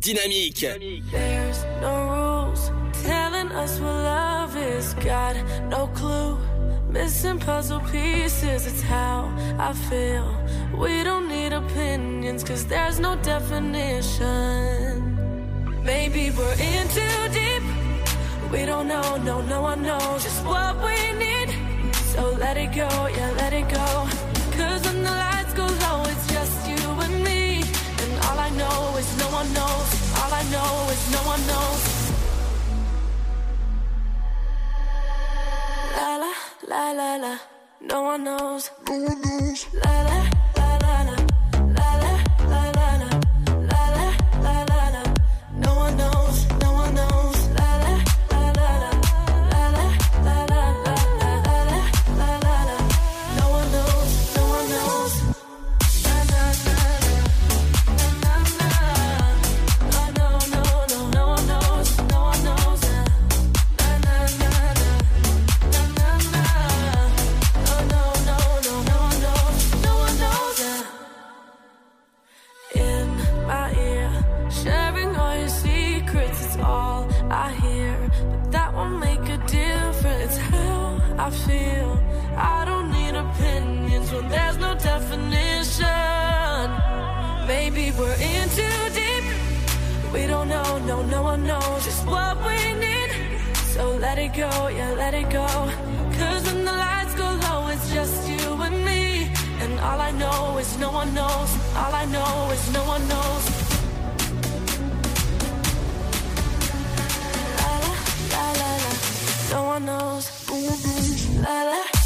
Dynamique. 0.00 0.66
There's 1.12 1.64
Missing 6.96 7.38
puzzle 7.40 7.80
pieces, 7.92 8.66
it's 8.66 8.80
how 8.80 9.30
I 9.58 9.74
feel. 9.74 10.34
We 10.74 11.04
don't 11.04 11.28
need 11.28 11.52
opinions, 11.52 12.42
cause 12.42 12.64
there's 12.64 12.98
no 12.98 13.16
definition. 13.16 14.24
Maybe 15.84 16.30
we're 16.30 16.58
in 16.58 16.88
too 16.88 17.28
deep. 17.38 17.62
We 18.50 18.64
don't 18.64 18.88
know, 18.88 19.16
no, 19.18 19.42
no 19.42 19.60
one 19.60 19.82
knows 19.82 20.24
just 20.24 20.42
what 20.46 20.74
we 20.86 21.12
need. 21.24 21.50
So 22.14 22.30
let 22.40 22.56
it 22.56 22.72
go, 22.74 22.88
yeah, 23.16 23.30
let 23.36 23.52
it 23.52 23.68
go. 23.68 24.08
Cause 24.56 24.82
when 24.86 25.02
the 25.02 25.10
lights 25.10 25.52
go 25.52 25.66
low, 25.66 26.02
it's 26.12 26.26
just 26.32 26.66
you 26.66 26.82
and 27.04 27.22
me. 27.22 27.62
And 28.02 28.12
all 28.24 28.38
I 28.38 28.48
know 28.60 28.96
is 28.96 29.18
no 29.18 29.28
one 29.38 29.52
knows. 29.52 29.88
All 30.18 30.32
I 30.32 30.42
know 30.54 30.88
is 30.94 31.10
no 31.12 31.20
one 31.34 31.42
knows. 31.46 31.82
La 35.98 36.16
la. 36.24 36.32
No 36.68 36.74
one 36.74 37.20
knows. 37.20 37.38
No 37.80 38.02
one 38.02 38.24
knows. 38.24 38.70
La 38.88 40.02
la 40.02 40.02
la 40.02 40.22
la 40.22 40.45
definition. 85.16 86.70
Maybe 87.46 87.92
we're 87.98 88.14
in 88.14 88.48
too 88.50 88.80
deep. 88.94 89.24
We 90.12 90.26
don't 90.26 90.48
know, 90.48 90.78
no, 90.78 91.02
no 91.02 91.22
one 91.22 91.46
knows 91.46 91.84
just 91.84 92.06
what 92.06 92.36
we 92.46 92.74
need. 92.74 93.10
So 93.74 93.96
let 93.96 94.18
it 94.18 94.34
go, 94.34 94.68
yeah, 94.68 94.94
let 94.96 95.14
it 95.14 95.30
go. 95.30 95.46
Cause 96.18 96.44
when 96.46 96.64
the 96.64 96.72
lights 96.72 97.14
go 97.14 97.24
low, 97.24 97.68
it's 97.68 97.92
just 97.92 98.28
you 98.28 98.62
and 98.62 98.84
me. 98.84 99.30
And 99.60 99.80
all 99.80 100.00
I 100.00 100.10
know 100.12 100.58
is 100.58 100.78
no 100.78 100.90
one 100.90 101.12
knows. 101.14 101.50
All 101.76 101.94
I 101.94 102.04
know 102.06 102.50
is 102.52 102.72
no 102.72 102.82
one 102.84 103.06
knows. 103.08 103.62
No 109.50 109.62
one 109.64 109.86
knows. 109.86 110.26
Mm-hmm. 110.48 111.42
La 111.42 111.62
la 111.62 111.70
la 111.70 112.05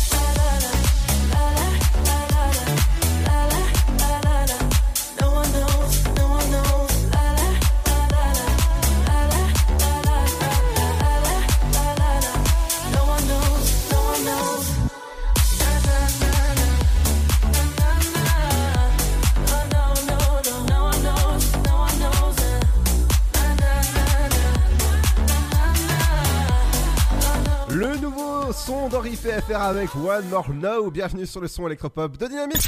FR 29.50 29.56
avec 29.56 29.94
One 29.96 30.28
More 30.28 30.50
Now. 30.50 30.90
Bienvenue 30.90 31.26
sur 31.26 31.40
le 31.40 31.48
son 31.48 31.66
électropop 31.66 32.16
de 32.16 32.26
Dynamique. 32.26 32.62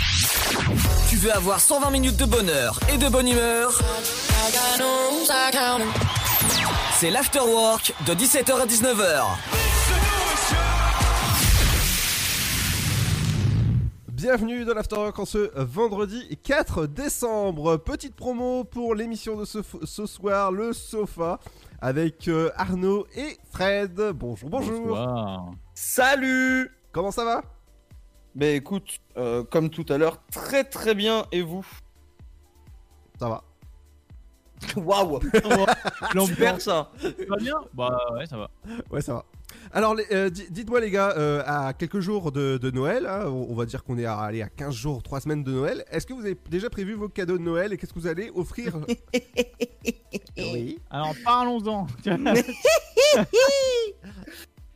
Tu 1.09 1.17
veux 1.17 1.33
avoir 1.33 1.61
120 1.61 1.91
minutes 1.91 2.17
de 2.17 2.25
bonheur 2.25 2.79
et 2.93 2.99
de 2.99 3.09
bonne 3.09 3.29
humeur? 3.29 3.73
C'est 6.95 7.11
l'afterwork 7.11 7.95
de 8.07 8.15
17h 8.15 8.61
à 8.61 8.67
19h. 8.67 9.23
Bienvenue 14.09 14.65
dans 14.65 14.75
l'Afterwork 14.75 15.19
en 15.19 15.25
ce 15.25 15.51
vendredi 15.61 16.39
4 16.45 16.87
décembre. 16.87 17.77
Petite 17.77 18.15
promo 18.15 18.65
pour 18.65 18.95
l'émission 18.95 19.37
de 19.37 19.45
ce, 19.45 19.59
ce 19.83 20.07
soir, 20.07 20.53
le 20.53 20.73
sofa, 20.73 21.41
avec 21.81 22.29
euh, 22.29 22.51
Arnaud 22.57 23.07
et 23.17 23.37
Fred. 23.51 24.13
Bonjour, 24.15 24.49
bonjour. 24.49 24.97
Salut 25.85 26.71
Comment 26.93 27.11
ça 27.11 27.25
va? 27.25 27.43
Ben 28.37 28.55
écoute, 28.55 29.01
euh, 29.17 29.43
comme 29.43 29.69
tout 29.69 29.85
à 29.89 29.99
l'heure, 29.99 30.23
très 30.31 30.63
très 30.63 30.95
bien, 30.95 31.27
et 31.33 31.43
vous? 31.43 31.67
Ça 33.19 33.29
va. 33.29 33.43
Waouh 34.77 35.19
Super 36.27 36.61
ça 36.61 36.93
Ça 37.01 37.09
va 37.29 37.37
bien? 37.37 37.57
Bah 37.75 37.99
ouais, 38.15 38.27
ça 38.27 38.37
va. 38.37 38.49
Ouais, 38.93 39.01
ça 39.03 39.15
va. 39.15 39.25
Alors, 39.73 39.97
euh, 40.13 40.31
di- 40.31 40.47
dites-moi 40.51 40.79
les 40.79 40.93
gars, 40.93 41.15
euh, 41.17 41.43
à 41.47 41.73
quelques 41.73 41.99
jours 41.99 42.31
de, 42.31 42.59
de 42.59 42.71
Noël, 42.71 43.05
hein, 43.05 43.25
on 43.27 43.49
on 43.51 43.55
va 43.57 43.67
dire 43.67 43.83
qu'on 43.83 43.99
est 43.99 44.05
à, 44.07 44.17
allez, 44.21 44.41
à 44.41 44.49
15 44.49 44.73
jours, 44.73 45.03
3 45.03 45.21
semaines 45.23 45.43
de 45.43 45.51
Noël, 45.51 45.85
est-ce 45.91 46.07
que 46.07 46.13
vous 46.13 46.25
avez 46.25 46.39
déjà 46.49 46.71
prévu 46.71 46.95
vos 46.95 47.09
cadeaux 47.09 47.39
de 47.39 47.43
Noël 47.43 47.73
et 47.73 47.77
qu'est-ce 47.77 47.93
que 47.93 47.99
vous 47.99 48.07
allez 48.07 48.31
offrir? 48.37 48.77
Oui. 50.39 50.79
Alors 50.91 51.15
parlons-en. 51.25 51.87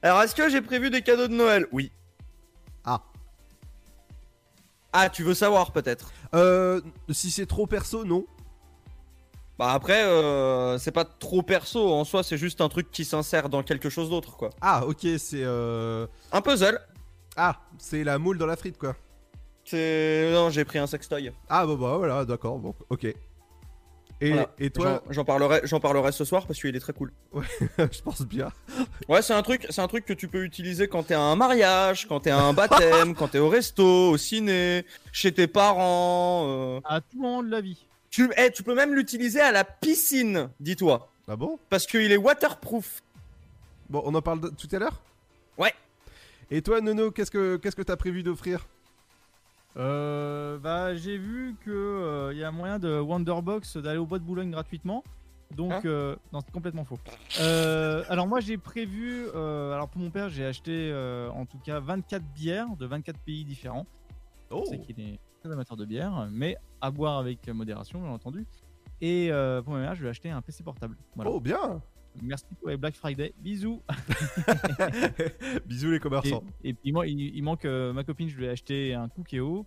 Alors, 0.03 0.23
est-ce 0.23 0.35
que 0.35 0.49
j'ai 0.49 0.61
prévu 0.61 0.91
des 0.91 1.03
cadeaux 1.03 1.29
de 1.29 1.35
Noël? 1.35 1.67
Oui. 1.73 1.91
Ah. 2.85 3.03
Ah, 4.93 5.09
tu 5.09 5.23
veux 5.23 5.35
savoir 5.35 5.73
peut-être? 5.73 6.13
Euh, 6.35 6.81
si 7.11 7.31
c'est 7.31 7.47
trop 7.47 7.67
perso, 7.67 8.05
non. 8.05 8.25
Bah 9.59 9.73
après, 9.73 10.05
euh, 10.05 10.77
c'est 10.79 10.93
pas 10.93 11.07
trop 11.07 11.43
perso 11.43 11.91
en 11.91 12.05
soi, 12.05 12.23
c'est 12.23 12.37
juste 12.37 12.61
un 12.61 12.69
truc 12.69 12.91
qui 12.91 13.07
s'insère 13.07 13.49
dans 13.49 13.63
quelque 13.63 13.89
chose 13.89 14.11
d'autre, 14.11 14.37
quoi. 14.37 14.51
Ah, 14.61 14.85
ok, 14.87 15.07
c'est. 15.19 15.43
Euh... 15.43 16.07
Un 16.31 16.43
puzzle. 16.43 16.79
Ah, 17.37 17.61
c'est 17.79 18.05
la 18.05 18.19
moule 18.19 18.37
dans 18.37 18.47
la 18.47 18.57
frite, 18.57 18.77
quoi. 18.77 18.95
C'est. 19.65 20.31
Non, 20.33 20.51
j'ai 20.51 20.67
pris 20.67 20.79
un 20.79 20.87
sextoy. 20.87 21.33
Ah, 21.49 21.67
bah, 21.67 21.75
bah 21.75 21.97
voilà, 21.97 22.25
d'accord, 22.27 22.59
bon, 22.59 22.75
ok. 22.91 23.07
Et, 24.23 24.29
Voilà. 24.31 24.51
et 24.59 24.71
toi 24.71 25.03
J'en- 25.11 25.25
parlerai, 25.27 25.61
j'en 25.65 25.79
parlerai 25.79 26.11
ce 26.11 26.25
soir 26.25 26.47
parce 26.47 26.59
qu'il 26.59 26.75
est 26.75 26.81
très 26.81 26.95
cool. 26.95 27.13
Ouais, 27.33 27.45
je 27.93 28.01
pense 28.01 28.23
bien. 28.23 28.51
Ouais, 29.09 29.21
c'est 29.21 29.35
un 29.35 29.43
truc, 29.43 29.67
c'est 29.69 29.81
un 29.83 29.89
truc 29.89 30.07
que 30.07 30.15
tu 30.15 30.27
peux 30.27 30.43
utiliser 30.45 30.89
quand 30.89 31.03
t'es 31.03 31.15
à 31.15 31.21
un 31.21 31.37
mariage, 31.37 32.07
quand 32.09 32.21
t'es 32.21 32.31
à 32.31 32.39
un 32.41 32.55
baptême, 32.55 33.15
quand 33.19 33.29
t'es 33.29 33.39
au 33.39 33.49
resto, 33.51 33.85
au 34.11 34.17
ciné, 34.17 34.87
chez 35.13 35.33
tes 35.33 35.47
parents. 35.47 36.45
euh. 36.47 36.81
À 36.85 37.01
tout 37.03 37.19
moment 37.21 37.43
de 37.43 37.51
la 37.51 37.61
vie. 37.61 37.85
Tu, 38.09 38.31
eh, 38.39 38.51
tu 38.51 38.63
peux 38.63 38.75
même 38.75 38.95
l'utiliser 38.95 39.41
à 39.41 39.53
la 39.53 39.65
piscine, 39.65 40.49
dis-toi. 40.61 41.11
Ah 41.29 41.37
bon? 41.37 41.59
Parce 41.69 41.87
qu'il 41.87 42.11
est 42.11 42.17
waterproof. 42.17 43.03
Bon, 43.91 44.01
on 44.07 44.15
en 44.15 44.23
parle 44.23 44.41
tout 44.57 44.69
à 44.73 44.79
l'heure? 44.79 45.03
Ouais. 45.59 45.75
Et 46.51 46.63
toi, 46.63 46.81
Nono, 46.81 47.11
qu'est-ce 47.11 47.31
que 47.31 47.57
qu'est-ce 47.57 47.77
que 47.77 47.83
t'as 47.83 47.97
prévu 47.97 48.23
d'offrir? 48.23 48.67
Euh, 49.77 50.59
bah, 50.59 50.95
j'ai 50.95 51.19
vu 51.19 51.55
que 51.65 51.71
euh, 51.71 52.35
y 52.35 52.45
a 52.45 52.51
moyen 52.51 52.79
de 52.79 52.99
Wonderbox 52.99 53.77
d'aller 53.77 53.99
au 53.99 54.07
bois 54.07 54.19
de 54.19 54.25
Boulogne 54.25 54.51
gratuitement. 54.51 55.05
Donc, 55.55 55.73
Hein 55.73 55.81
euh, 55.85 56.17
non, 56.33 56.41
c'est 56.41 56.51
complètement 56.51 56.85
faux. 56.85 56.99
Euh, 57.41 58.03
alors 58.09 58.27
moi, 58.27 58.41
j'ai 58.41 58.59
prévu. 58.59 59.29
alors 59.31 59.89
pour 59.89 60.01
mon 60.01 60.11
père, 60.11 60.29
j'ai 60.29 60.45
acheté 60.45 60.93
en 61.33 61.47
tout 61.47 61.59
cas 61.59 61.81
24 61.81 62.25
bières 62.35 62.77
de 62.77 62.87
24 62.87 63.19
pays 63.21 63.45
différents. 63.45 63.87
Oh. 64.51 64.63
Je 64.65 64.71
sais 64.71 64.79
qu'il 64.79 65.01
est 65.01 65.19
très 65.43 65.53
amateur 65.53 65.77
de 65.77 65.85
bière, 65.85 66.29
mais 66.31 66.57
à 66.81 66.91
boire 66.91 67.19
avec 67.19 67.47
modération, 67.49 68.01
bien 68.01 68.11
entendu. 68.11 68.47
Et 69.01 69.31
pour 69.65 69.75
ma 69.75 69.81
mère, 69.81 69.95
je 69.95 70.01
lui 70.01 70.07
ai 70.09 70.11
acheté 70.11 70.31
un 70.31 70.43
PC 70.43 70.65
portable. 70.65 70.97
Voilà. 71.15 71.31
Oh, 71.31 71.41
bien 71.41 71.81
Merci 72.23 72.45
pour 72.61 72.69
les 72.69 72.77
Black 72.77 72.95
Friday. 72.95 73.33
Bisous. 73.39 73.83
Bisous 75.67 75.91
les 75.91 76.01
commerçants. 76.01 76.43
Et, 76.63 76.71
et 76.71 76.75
puis 76.75 76.93
moi, 76.93 77.07
il, 77.07 77.21
il 77.21 77.43
manque 77.43 77.65
euh, 77.65 77.93
ma 77.93 78.05
copine, 78.05 78.29
je 78.29 78.37
lui 78.37 78.47
ai 78.47 78.51
acheté 78.51 78.95
un 78.95 79.09
Cookéo. 79.09 79.67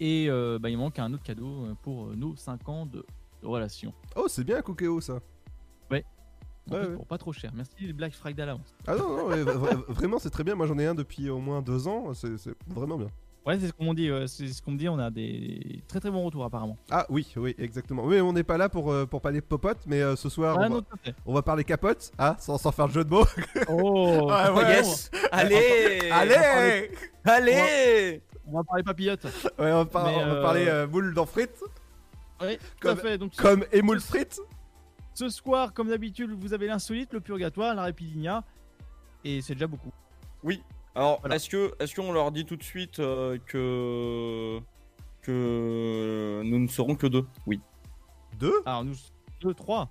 Et 0.00 0.26
euh, 0.28 0.58
bah, 0.58 0.68
il 0.70 0.76
manque 0.78 0.98
un 0.98 1.12
autre 1.12 1.22
cadeau 1.22 1.66
euh, 1.66 1.74
pour 1.82 2.08
nos 2.16 2.34
5 2.34 2.68
ans 2.68 2.86
de, 2.86 3.04
relation. 3.42 3.92
Oh, 4.16 4.26
c'est 4.28 4.44
bien, 4.44 4.60
Cookéo, 4.62 5.00
ça. 5.00 5.20
Ouais. 5.90 6.04
En 6.70 6.74
Ouais, 6.74 6.80
plus, 6.80 6.88
ouais. 6.90 6.96
Pour 6.96 7.06
pas 7.06 7.18
trop 7.18 7.32
cher. 7.32 7.52
Merci 7.54 7.72
les 7.80 7.92
Black 7.92 8.14
Friday 8.14 8.42
à 8.42 8.46
l'avance. 8.46 8.74
Ah 8.86 8.96
non, 8.96 9.28
non, 9.28 9.44
vraiment, 9.88 10.18
c'est 10.18 10.30
très 10.30 10.44
bien. 10.44 10.54
Moi, 10.54 10.66
j'en 10.66 10.78
ai 10.78 10.86
un 10.86 10.94
depuis 10.94 11.28
au 11.28 11.38
moins 11.38 11.62
deux 11.62 11.88
ans. 11.88 12.14
C'est 12.14 12.36
c'est 12.38 12.54
vraiment 12.68 12.96
bien. 12.96 13.08
Ouais, 13.44 13.58
c'est 13.58 13.66
ce 13.68 13.72
qu'on 13.72 13.86
me 13.86 13.94
dit. 13.94 14.10
ouais, 14.10 14.28
c'est 14.28 14.46
ce 14.48 14.62
qu'on 14.62 14.70
me 14.72 14.78
dit. 14.78 14.88
On 14.88 14.98
a 15.00 15.10
des 15.10 15.82
très 15.88 15.98
très 15.98 16.10
bons 16.10 16.22
retours 16.24 16.44
apparemment. 16.44 16.76
Ah 16.90 17.06
oui, 17.08 17.26
oui, 17.36 17.54
exactement. 17.58 18.04
Oui, 18.04 18.20
on 18.20 18.32
n'est 18.32 18.44
pas 18.44 18.56
là 18.56 18.68
pour, 18.68 18.92
euh, 18.92 19.04
pour 19.04 19.20
parler 19.20 19.40
popote, 19.40 19.78
mais 19.86 20.00
euh, 20.00 20.14
ce 20.14 20.28
soir, 20.28 20.56
Ah, 20.60 20.66
on, 20.66 20.70
non, 20.70 20.76
va, 20.76 20.82
tout 20.82 21.12
on 21.26 21.34
va 21.34 21.42
parler 21.42 21.64
capote, 21.64 22.12
ah, 22.18 22.36
sans, 22.38 22.56
sans 22.58 22.70
faire 22.70 22.86
de 22.86 22.92
jeu 22.92 23.04
de 23.04 23.10
mots. 23.10 23.24
Oh, 23.68 24.30
ouais. 24.56 24.62
yes. 24.76 25.10
Allez 25.32 26.08
Allez 26.12 26.90
Allez 27.24 28.22
On 28.46 28.58
va 28.58 28.64
parler 28.64 28.82
papillote. 28.84 29.24
Ouais, 29.58 29.72
on 29.72 29.78
va, 29.78 29.84
par- 29.86 30.06
Mais, 30.06 30.14
on 30.16 30.26
va 30.26 30.32
euh, 30.34 30.42
parler 30.42 30.66
euh, 30.68 30.86
moule 30.86 31.12
dans 31.14 31.26
frites, 31.26 31.58
Oui, 32.40 32.56
tout 32.58 32.62
Comme- 32.80 32.98
à 32.98 33.02
fait. 33.02 33.18
Donc, 33.18 33.34
ce- 33.34 33.42
comme 33.42 33.64
émoule 33.72 34.00
frites. 34.00 34.40
Ce 35.14 35.28
soir, 35.28 35.72
comme 35.74 35.88
d'habitude, 35.88 36.30
vous 36.30 36.54
avez 36.54 36.66
l'insolite, 36.68 37.12
le 37.12 37.20
purgatoire, 37.20 37.74
la 37.74 37.82
répidinia. 37.82 38.44
Et 39.24 39.40
c'est 39.42 39.54
déjà 39.54 39.66
beaucoup. 39.66 39.90
Oui. 40.42 40.62
Alors, 40.94 41.20
est-ce 41.30 41.48
que, 41.48 41.72
est-ce 41.80 41.94
qu'on 41.94 42.12
leur 42.12 42.30
dit 42.32 42.44
tout 42.44 42.56
de 42.56 42.62
suite 42.62 42.98
euh, 42.98 43.38
que 43.46 44.58
que 45.22 46.42
nous 46.44 46.58
ne 46.58 46.66
serons 46.68 46.94
que 46.96 47.06
deux? 47.06 47.24
Oui. 47.46 47.60
Deux? 48.38 48.60
Alors, 48.66 48.84
nous, 48.84 48.94
deux, 49.40 49.54
trois. 49.54 49.88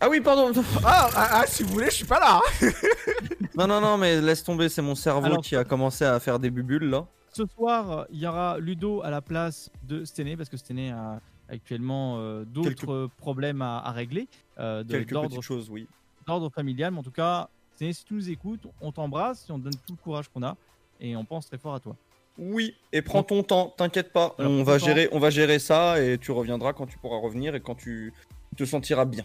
Ah 0.00 0.08
oui, 0.10 0.20
pardon. 0.20 0.52
Ah, 0.84 1.08
ah, 1.14 1.28
ah, 1.32 1.46
si 1.46 1.62
vous 1.62 1.70
voulez, 1.72 1.86
je 1.86 1.94
suis 1.96 2.04
pas 2.04 2.18
là. 2.20 2.40
hein. 2.62 2.68
non, 3.56 3.66
non, 3.66 3.80
non, 3.80 3.96
mais 3.96 4.20
laisse 4.20 4.44
tomber, 4.44 4.68
c'est 4.68 4.82
mon 4.82 4.94
cerveau 4.94 5.26
Alors- 5.26 5.40
qui 5.42 5.56
a 5.56 5.64
commencé 5.64 6.04
à 6.04 6.18
faire 6.20 6.38
des 6.38 6.50
bubules 6.50 6.90
là. 6.90 7.06
Ce 7.32 7.44
soir, 7.46 8.06
il 8.10 8.18
y 8.18 8.26
aura 8.26 8.58
Ludo 8.58 9.02
à 9.02 9.10
la 9.10 9.20
place 9.22 9.70
de 9.82 10.04
Stené 10.06 10.36
parce 10.36 10.48
que 10.48 10.56
Stené 10.56 10.90
a 10.90 11.20
actuellement 11.50 12.16
euh, 12.18 12.44
d'autres 12.46 13.08
problèmes 13.18 13.62
à, 13.62 13.78
à 13.78 13.92
régler. 13.92 14.26
euh, 14.58 14.82
de- 14.82 14.92
Quelques 14.92 15.10
d'ordre- 15.12 15.28
petites 15.28 15.42
choses, 15.42 15.68
oui. 15.70 15.86
D'ordre 16.26 16.50
familial, 16.50 16.92
mais 16.92 16.98
en 16.98 17.02
tout 17.02 17.10
cas, 17.10 17.48
si 17.78 18.04
tu 18.04 18.14
nous 18.14 18.30
écoutes, 18.30 18.66
on 18.80 18.92
t'embrasse 18.92 19.46
et 19.48 19.52
on 19.52 19.58
te 19.58 19.64
donne 19.64 19.76
tout 19.86 19.92
le 19.92 20.02
courage 20.02 20.28
qu'on 20.28 20.42
a 20.42 20.56
et 21.00 21.16
on 21.16 21.24
pense 21.24 21.46
très 21.46 21.58
fort 21.58 21.74
à 21.74 21.80
toi. 21.80 21.96
Oui, 22.38 22.74
et 22.92 23.00
prends 23.00 23.22
ton 23.22 23.42
temps, 23.42 23.72
t'inquiète 23.76 24.12
pas. 24.12 24.34
Alors, 24.38 24.52
on 24.52 24.62
va 24.62 24.78
gérer, 24.78 25.08
on 25.12 25.18
va 25.18 25.30
gérer 25.30 25.58
ça 25.58 26.02
et 26.02 26.18
tu 26.18 26.32
reviendras 26.32 26.74
quand 26.74 26.86
tu 26.86 26.98
pourras 26.98 27.18
revenir 27.18 27.54
et 27.54 27.60
quand 27.60 27.74
tu 27.74 28.12
te 28.56 28.64
sentiras 28.64 29.06
bien. 29.06 29.24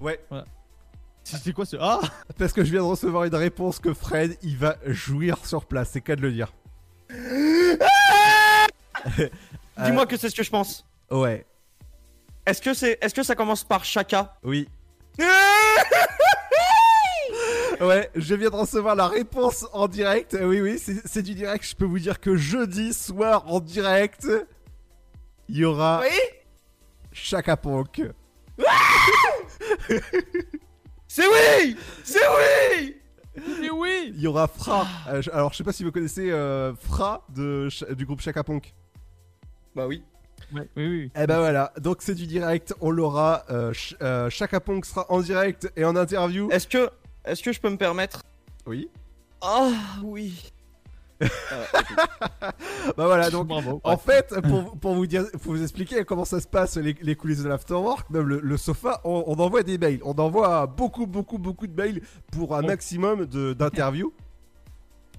Ouais. 0.00 0.20
C'est 1.24 1.52
quoi 1.52 1.66
ce 1.66 1.76
Ah 1.80 2.00
Parce 2.38 2.52
que 2.52 2.64
je 2.64 2.70
viens 2.70 2.82
de 2.82 2.86
recevoir 2.86 3.24
une 3.24 3.34
réponse 3.34 3.80
que 3.80 3.92
Fred, 3.94 4.36
il 4.42 4.56
va 4.56 4.76
jouir 4.86 5.44
sur 5.44 5.64
place, 5.64 5.90
c'est 5.92 6.00
qu'à 6.00 6.14
de 6.14 6.22
le 6.22 6.32
dire. 6.32 6.52
Dis-moi 9.84 10.06
que 10.06 10.16
c'est 10.16 10.30
ce 10.30 10.36
que 10.36 10.44
je 10.44 10.50
pense. 10.50 10.86
Ouais. 11.10 11.44
Est-ce 12.46 12.62
que 12.62 12.74
c'est, 12.74 12.96
est-ce 13.00 13.14
que 13.14 13.24
ça 13.24 13.34
commence 13.34 13.64
par 13.64 13.84
Chaka? 13.84 14.38
Oui. 14.44 14.68
Ouais, 17.80 18.10
je 18.14 18.34
viens 18.34 18.50
de 18.50 18.54
recevoir 18.56 18.94
la 18.96 19.06
réponse 19.08 19.66
en 19.72 19.88
direct. 19.88 20.34
Euh, 20.34 20.46
Oui, 20.46 20.60
oui, 20.60 20.78
c'est 20.78 21.06
c'est 21.06 21.22
du 21.22 21.34
direct. 21.34 21.64
Je 21.66 21.74
peux 21.76 21.84
vous 21.84 21.98
dire 21.98 22.20
que 22.20 22.36
jeudi 22.36 22.92
soir 22.94 23.44
en 23.52 23.60
direct, 23.60 24.26
il 25.48 25.56
y 25.58 25.64
aura 25.64 26.02
Chaka 27.12 27.56
Punk. 27.56 28.02
C'est 31.08 31.24
oui 31.26 31.76
C'est 32.04 32.18
oui 32.18 32.96
Mais 33.60 33.70
oui 33.70 34.12
Il 34.14 34.20
y 34.20 34.26
aura 34.26 34.48
Fra. 34.48 34.86
Euh, 35.08 35.22
je- 35.22 35.30
alors, 35.30 35.52
je 35.52 35.58
sais 35.58 35.64
pas 35.64 35.72
si 35.72 35.84
vous 35.84 35.92
connaissez 35.92 36.30
euh, 36.30 36.74
Fra 36.74 37.24
de, 37.34 37.68
du 37.94 38.04
groupe 38.06 38.20
Chaka 38.20 38.42
Punk. 38.44 38.74
Bah 39.74 39.86
oui. 39.86 40.02
oui, 40.52 40.60
oui. 40.76 41.10
Eh 41.16 41.26
ben 41.26 41.38
voilà, 41.38 41.72
donc 41.78 41.98
c'est 42.00 42.14
du 42.14 42.26
direct. 42.26 42.74
On 42.80 42.90
l'aura. 42.90 43.44
Euh, 43.50 43.72
Ch- 43.72 43.96
euh, 44.02 44.30
Chaka 44.30 44.60
Punk 44.60 44.84
sera 44.86 45.06
en 45.10 45.20
direct 45.20 45.70
et 45.76 45.84
en 45.84 45.96
interview. 45.96 46.50
Est-ce 46.50 46.66
que, 46.66 46.90
est-ce 47.26 47.42
que 47.42 47.52
je 47.52 47.60
peux 47.60 47.70
me 47.70 47.76
permettre? 47.76 48.22
Oui. 48.66 48.88
Ah 49.40 49.70
oui. 50.02 50.50
Bah 52.96 53.06
voilà, 53.06 53.30
donc 53.30 53.48
Bravo. 53.48 53.80
en 53.84 53.96
fait, 53.96 54.34
pour, 54.42 54.78
pour 54.78 54.94
vous 54.94 55.06
dire, 55.06 55.24
pour 55.42 55.52
vous 55.52 55.62
expliquer 55.62 56.04
comment 56.04 56.24
ça 56.24 56.40
se 56.40 56.46
passe 56.46 56.76
les, 56.76 56.94
les 57.00 57.16
coulisses 57.16 57.42
de 57.42 57.48
l'afterwork, 57.48 58.08
même 58.10 58.26
le, 58.26 58.40
le 58.40 58.56
sofa, 58.56 59.00
on, 59.04 59.24
on 59.26 59.34
envoie 59.40 59.62
des 59.62 59.78
mails, 59.78 60.00
on 60.04 60.12
envoie 60.12 60.66
beaucoup, 60.66 61.06
beaucoup, 61.06 61.38
beaucoup 61.38 61.66
de 61.66 61.74
mails 61.74 62.02
pour 62.32 62.54
un 62.54 62.62
maximum 62.62 63.26
de 63.26 63.52
d'interviews. 63.54 64.12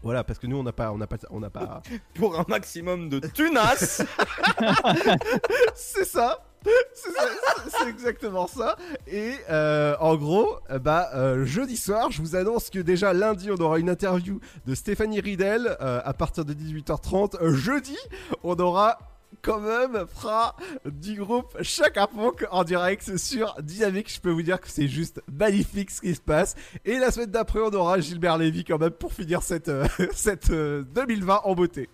Voilà, 0.03 0.23
parce 0.23 0.37
que 0.39 0.47
nous 0.47 0.57
on 0.57 0.63
n'a 0.63 0.71
pas, 0.71 0.91
on 0.91 0.97
n'a 0.97 1.07
pas, 1.07 1.17
on 1.31 1.39
n'a 1.39 1.49
pas. 1.49 1.81
Pour 2.13 2.39
un 2.39 2.45
maximum 2.47 3.09
de 3.09 3.19
tunas. 3.19 4.03
c'est 5.75 6.05
ça. 6.05 6.43
C'est 7.69 7.89
exactement 7.89 8.47
ça. 8.47 8.75
Et 9.07 9.33
euh, 9.49 9.95
en 9.99 10.15
gros, 10.15 10.57
euh, 10.69 10.79
bah 10.79 11.09
euh, 11.15 11.45
jeudi 11.45 11.77
soir, 11.77 12.11
je 12.11 12.21
vous 12.21 12.35
annonce 12.35 12.69
que 12.69 12.79
déjà 12.79 13.13
lundi, 13.13 13.49
on 13.51 13.55
aura 13.57 13.79
une 13.79 13.89
interview 13.89 14.39
de 14.65 14.75
Stéphanie 14.75 15.19
Ridel 15.19 15.77
euh, 15.81 16.01
à 16.03 16.13
partir 16.13 16.45
de 16.45 16.53
18h30. 16.53 17.37
Euh, 17.41 17.53
jeudi, 17.53 17.97
on 18.43 18.55
aura 18.55 18.97
quand 19.41 19.59
même 19.59 20.05
Fra 20.07 20.55
du 20.85 21.15
groupe 21.15 21.55
Chaka 21.61 22.07
Punk 22.07 22.45
en 22.49 22.63
direct 22.63 23.17
sur 23.17 23.55
Dynamique. 23.61 24.11
Je 24.13 24.19
peux 24.21 24.31
vous 24.31 24.41
dire 24.41 24.59
que 24.59 24.69
c'est 24.69 24.87
juste 24.87 25.21
magnifique 25.31 25.91
ce 25.91 26.01
qui 26.01 26.15
se 26.15 26.21
passe. 26.21 26.55
Et 26.85 26.97
la 26.97 27.11
semaine 27.11 27.29
d'après, 27.31 27.59
on 27.59 27.69
aura 27.73 27.99
Gilbert 27.99 28.37
Lévy 28.37 28.63
quand 28.63 28.77
même 28.79 28.91
pour 28.91 29.13
finir 29.13 29.43
cette, 29.43 29.71
cette 30.13 30.49
euh, 30.49 30.83
2020 30.95 31.41
en 31.43 31.55
beauté. 31.55 31.89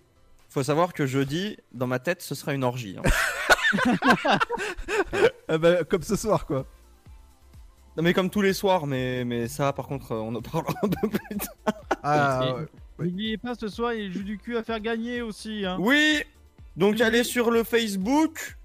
Faut 0.49 0.63
savoir 0.63 0.93
que 0.93 1.07
jeudi, 1.07 1.57
dans 1.73 1.87
ma 1.87 1.97
tête, 1.99 2.21
ce 2.21 2.35
sera 2.35 2.53
une 2.53 2.63
orgie. 2.63 2.95
hein. 2.97 3.09
Ah 5.47 5.57
bah, 5.57 5.83
comme 5.83 6.01
ce 6.01 6.15
soir 6.15 6.45
quoi. 6.45 6.65
non 7.97 8.03
mais 8.03 8.13
comme 8.13 8.29
tous 8.29 8.41
les 8.41 8.53
soirs, 8.53 8.87
mais, 8.87 9.23
mais 9.25 9.47
ça, 9.47 9.73
par 9.73 9.87
contre, 9.87 10.11
euh, 10.13 10.19
on 10.19 10.33
en 10.35 10.41
parlera 10.41 10.73
un 10.83 10.87
peu 10.89 11.09
plus 11.09 11.37
tard. 11.37 11.73
Ah, 12.01 12.55
ouais. 12.57 12.65
N'oubliez 13.07 13.37
pas 13.37 13.55
ce 13.55 13.67
soir, 13.67 13.93
il 13.93 14.11
joue 14.13 14.23
du 14.23 14.37
cul 14.37 14.57
à 14.57 14.63
faire 14.63 14.79
gagner 14.79 15.21
aussi. 15.21 15.65
Hein. 15.65 15.77
Oui 15.79 16.21
Donc 16.77 17.01
allez 17.01 17.23
sur 17.23 17.51
le 17.51 17.63
Facebook, 17.63 18.57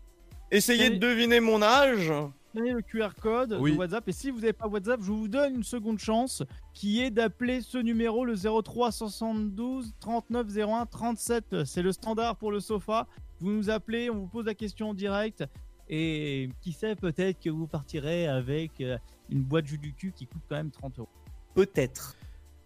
essayez 0.51 0.91
de 0.91 0.97
deviner 0.97 1.41
mon 1.41 1.63
âge. 1.63 2.13
Prenez 2.55 2.73
le 2.73 2.81
QR 2.83 3.11
code 3.21 3.57
Oui. 3.61 3.73
de 3.73 3.77
WhatsApp 3.77 4.09
et 4.09 4.13
si 4.13 4.31
vous 4.31 4.41
n'avez 4.41 4.53
pas 4.55 4.67
WhatsApp, 4.67 5.01
je 5.03 5.13
vous 5.13 5.29
donne 5.29 5.57
une 5.57 5.63
seconde 5.65 5.99
chance 5.99 6.43
qui 6.73 7.03
est 7.03 7.11
d'appeler 7.11 7.61
ce 7.61 7.79
numéro 7.79 8.25
le 8.25 8.35
03 8.37 8.91
72 8.91 9.93
39 10.01 10.47
01 10.57 10.87
37. 10.87 11.65
C'est 11.65 11.83
le 11.83 11.93
standard 11.93 12.37
pour 12.37 12.51
le 12.51 12.61
sofa. 12.61 13.07
Vous 13.41 13.51
nous 13.51 13.71
appelez, 13.71 14.11
on 14.11 14.19
vous 14.21 14.27
pose 14.27 14.47
la 14.47 14.55
question 14.55 14.91
en 14.91 14.95
direct 14.95 15.45
et 15.89 16.51
qui 16.61 16.73
sait 16.73 16.97
peut-être 16.97 17.41
que 17.41 17.51
vous 17.51 17.67
partirez 17.67 18.27
avec 18.27 18.81
euh, 18.81 18.99
une 19.31 19.43
boîte 19.43 19.67
jus 19.67 19.79
du 19.79 19.95
cul 19.95 20.13
qui 20.13 20.27
coûte 20.27 20.43
quand 20.49 20.57
même 20.57 20.71
30 20.71 20.99
euros. 20.99 21.09
Peut-être. 21.55 22.15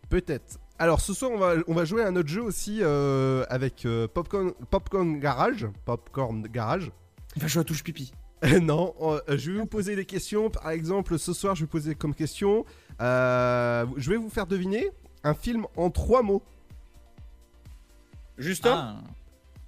Peut-être. 0.09 0.59
Alors 0.79 1.01
ce 1.01 1.15
soir 1.15 1.31
on 1.33 1.39
va, 1.39 1.55
on 1.69 1.75
va 1.75 1.85
jouer 1.85 2.03
à 2.03 2.09
un 2.09 2.17
autre 2.17 2.29
jeu 2.29 2.43
aussi 2.43 2.79
euh, 2.83 3.45
avec 3.49 3.87
euh, 3.87 4.09
Popcorn, 4.09 4.53
Popcorn 4.71 5.19
Garage. 5.21 5.69
Popcorn 5.85 6.43
Garage. 6.43 6.91
Il 7.37 7.43
va 7.43 7.49
jouer 7.49 7.61
à 7.61 7.65
touche 7.65 7.85
pipi. 7.85 8.13
non, 8.61 8.93
euh, 9.01 9.21
je 9.29 9.53
vais 9.53 9.59
vous 9.61 9.67
poser 9.67 9.95
des 9.95 10.05
questions. 10.05 10.51
Par 10.51 10.71
exemple, 10.71 11.17
ce 11.19 11.33
soir 11.33 11.55
je 11.55 11.61
vais 11.61 11.67
vous 11.67 11.71
poser 11.71 11.95
comme 11.95 12.15
question. 12.15 12.65
euh, 13.01 13.87
je 13.97 14.11
vais 14.11 14.17
vous 14.17 14.31
faire 14.31 14.47
deviner 14.47 14.91
un 15.23 15.35
film 15.35 15.67
en 15.77 15.91
trois 15.91 16.23
mots. 16.23 16.43
Justin 18.39 18.99
Ah, 18.99 19.03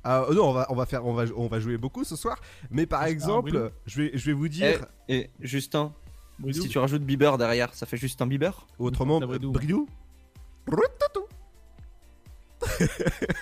euh, 0.06 0.35
non, 0.35 0.51
on 0.51 0.52
va, 0.52 0.66
on 0.70 0.74
va 0.74 0.86
faire, 0.86 1.05
on 1.06 1.12
va, 1.14 1.24
on 1.36 1.47
va 1.47 1.60
jouer 1.60 1.76
beaucoup 1.78 2.05
ce 2.05 2.16
soir. 2.16 2.39
Mais 2.70 2.86
par 2.86 3.01
Justin, 3.02 3.12
exemple, 3.14 3.72
je 3.86 4.02
vais, 4.02 4.10
je 4.14 4.26
vais 4.26 4.32
vous 4.32 4.48
dire. 4.48 4.86
Et, 5.09 5.14
et 5.16 5.31
Justin, 5.40 5.93
Bridou. 6.39 6.62
si 6.62 6.68
tu 6.68 6.78
rajoutes 6.78 7.02
Bieber 7.02 7.36
derrière, 7.39 7.72
ça 7.74 7.86
fait 7.86 7.97
Justin 7.97 8.26
Bieber? 8.26 8.66
Autrement, 8.78 9.20
Bridou. 9.20 9.52
Bridou? 9.52 9.89
Routatou. 10.66 11.26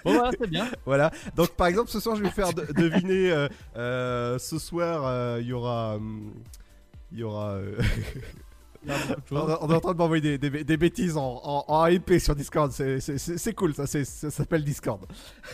Bon, 0.04 0.14
voilà, 0.14 0.30
c'est 0.38 0.48
bien. 0.50 0.68
Voilà. 0.84 1.12
Donc 1.36 1.50
par 1.50 1.68
exemple, 1.68 1.90
ce 1.90 2.00
soir, 2.00 2.16
je 2.16 2.22
vais 2.22 2.28
vous 2.28 2.34
faire 2.34 2.52
de- 2.52 2.72
deviner. 2.72 3.30
euh, 3.30 3.48
euh, 3.76 4.38
ce 4.38 4.58
soir, 4.58 5.04
euh, 5.06 5.38
il 5.40 5.46
y 5.46 5.52
aura, 5.52 5.94
hum, 5.96 6.32
il 7.12 7.18
y 7.18 7.22
aura. 7.22 7.58
on, 9.30 9.70
est 9.70 9.74
en 9.74 9.80
train 9.80 9.92
de 9.92 9.98
m'envoyer 9.98 10.38
des, 10.38 10.50
des- 10.50 10.64
des 10.64 10.76
bêtises 10.76 11.16
en, 11.16 11.40
en, 11.44 11.64
en 11.68 11.86
IP 11.86 12.14
sur 12.18 12.34
Discord. 12.34 12.70
C'est- 12.72 13.00
C'est 13.00 13.18
c'est- 13.18 13.38
c'est 13.38 13.52
cool, 13.54 13.74
ça. 13.74 13.86
Ça 13.86 14.30
s'appelle 14.30 14.64
Discord. 14.64 15.00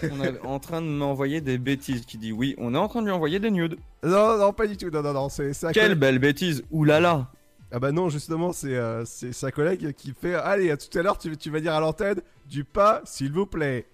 On 0.02 0.22
est 0.22 0.40
en 0.44 0.58
train 0.58 0.80
de 0.80 0.86
m'envoyer 0.86 1.40
des 1.40 1.58
bêtises 1.58 2.04
qui 2.06 2.18
dit 2.18 2.32
oui, 2.32 2.54
on 2.58 2.74
est 2.74 2.78
en 2.78 2.88
train 2.88 3.00
de 3.00 3.06
lui 3.06 3.12
envoyer 3.12 3.38
des 3.38 3.50
nudes. 3.50 3.76
Non, 4.02 4.38
non, 4.38 4.52
pas 4.52 4.66
du 4.66 4.76
tout. 4.76 4.90
Non, 4.90 5.02
non, 5.02 5.12
non. 5.12 5.28
C'est 5.28 5.52
Quelle 5.72 5.72
collègue- 5.74 5.98
belle 5.98 6.18
bêtise 6.18 6.62
Oulala 6.70 7.30
Ah 7.70 7.78
bah 7.78 7.92
non, 7.92 8.08
justement, 8.08 8.52
c'est 8.52 8.74
euh, 8.76 9.04
c'est 9.04 9.32
sa 9.32 9.52
collègue 9.52 9.92
qui 9.92 10.14
fait 10.18 10.34
Allez, 10.34 10.70
à 10.70 10.76
tout 10.76 10.96
à 10.98 11.02
l'heure, 11.02 11.18
tu, 11.18 11.36
tu 11.36 11.50
vas 11.50 11.60
dire 11.60 11.74
à 11.74 11.80
l'antenne 11.80 12.20
du 12.48 12.64
pas, 12.64 13.02
s'il 13.04 13.32
vous 13.32 13.46
plaît. 13.46 13.86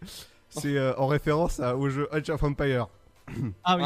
C'est 0.48 0.76
euh, 0.78 0.94
en 0.96 1.08
référence 1.08 1.58
à- 1.58 1.76
au 1.76 1.88
jeu 1.88 2.06
Age 2.12 2.30
of 2.30 2.42
Empire. 2.44 2.86
Ah 3.64 3.76
oui. 3.76 3.82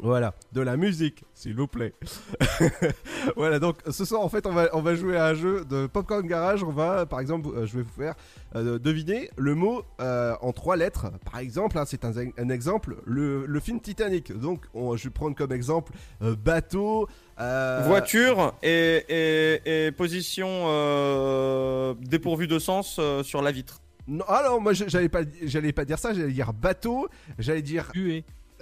Voilà, 0.00 0.34
de 0.52 0.62
la 0.62 0.76
musique, 0.76 1.22
s'il 1.34 1.54
vous 1.54 1.66
plaît. 1.66 1.92
voilà, 3.36 3.58
donc 3.58 3.76
ce 3.90 4.04
soir, 4.04 4.22
en 4.22 4.28
fait, 4.28 4.46
on 4.46 4.52
va, 4.52 4.68
on 4.72 4.80
va 4.80 4.94
jouer 4.94 5.16
à 5.16 5.26
un 5.26 5.34
jeu 5.34 5.64
de 5.64 5.86
Popcorn 5.86 6.26
Garage. 6.26 6.64
On 6.64 6.70
va, 6.72 7.04
par 7.06 7.20
exemple, 7.20 7.48
euh, 7.54 7.66
je 7.66 7.76
vais 7.76 7.82
vous 7.82 8.02
faire 8.02 8.14
euh, 8.56 8.78
deviner 8.78 9.30
le 9.36 9.54
mot 9.54 9.82
euh, 10.00 10.34
en 10.40 10.52
trois 10.52 10.76
lettres. 10.76 11.12
Par 11.30 11.38
exemple, 11.40 11.76
hein, 11.78 11.84
c'est 11.86 12.04
un, 12.04 12.12
un 12.38 12.48
exemple, 12.48 12.96
le, 13.04 13.44
le 13.46 13.60
film 13.60 13.80
Titanic. 13.80 14.32
Donc, 14.36 14.64
on- 14.74 14.96
je 14.96 15.04
vais 15.04 15.10
prendre 15.10 15.36
comme 15.36 15.52
exemple 15.52 15.92
euh, 16.22 16.34
bateau. 16.36 17.06
euh, 17.38 17.82
Voiture 17.86 18.54
et, 18.62 19.04
et, 19.08 19.86
et 19.86 19.92
position 19.92 20.48
euh, 20.48 21.94
dépourvue 22.00 22.46
de 22.46 22.58
sens 22.58 22.96
euh, 22.98 23.22
sur 23.22 23.42
la 23.42 23.52
vitre. 23.52 23.80
Non, 24.08 24.24
ah 24.26 24.42
non, 24.48 24.58
moi 24.60 24.72
j'allais 24.72 25.08
pas, 25.08 25.20
j'allais 25.44 25.72
pas 25.72 25.84
dire 25.84 25.98
ça, 25.98 26.12
j'allais 26.12 26.32
dire 26.32 26.52
bateau, 26.52 27.08
j'allais 27.38 27.62
dire. 27.62 27.92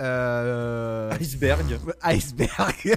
Euh... 0.01 1.11
Iceberg. 1.21 1.79
Iceberg. 2.03 2.97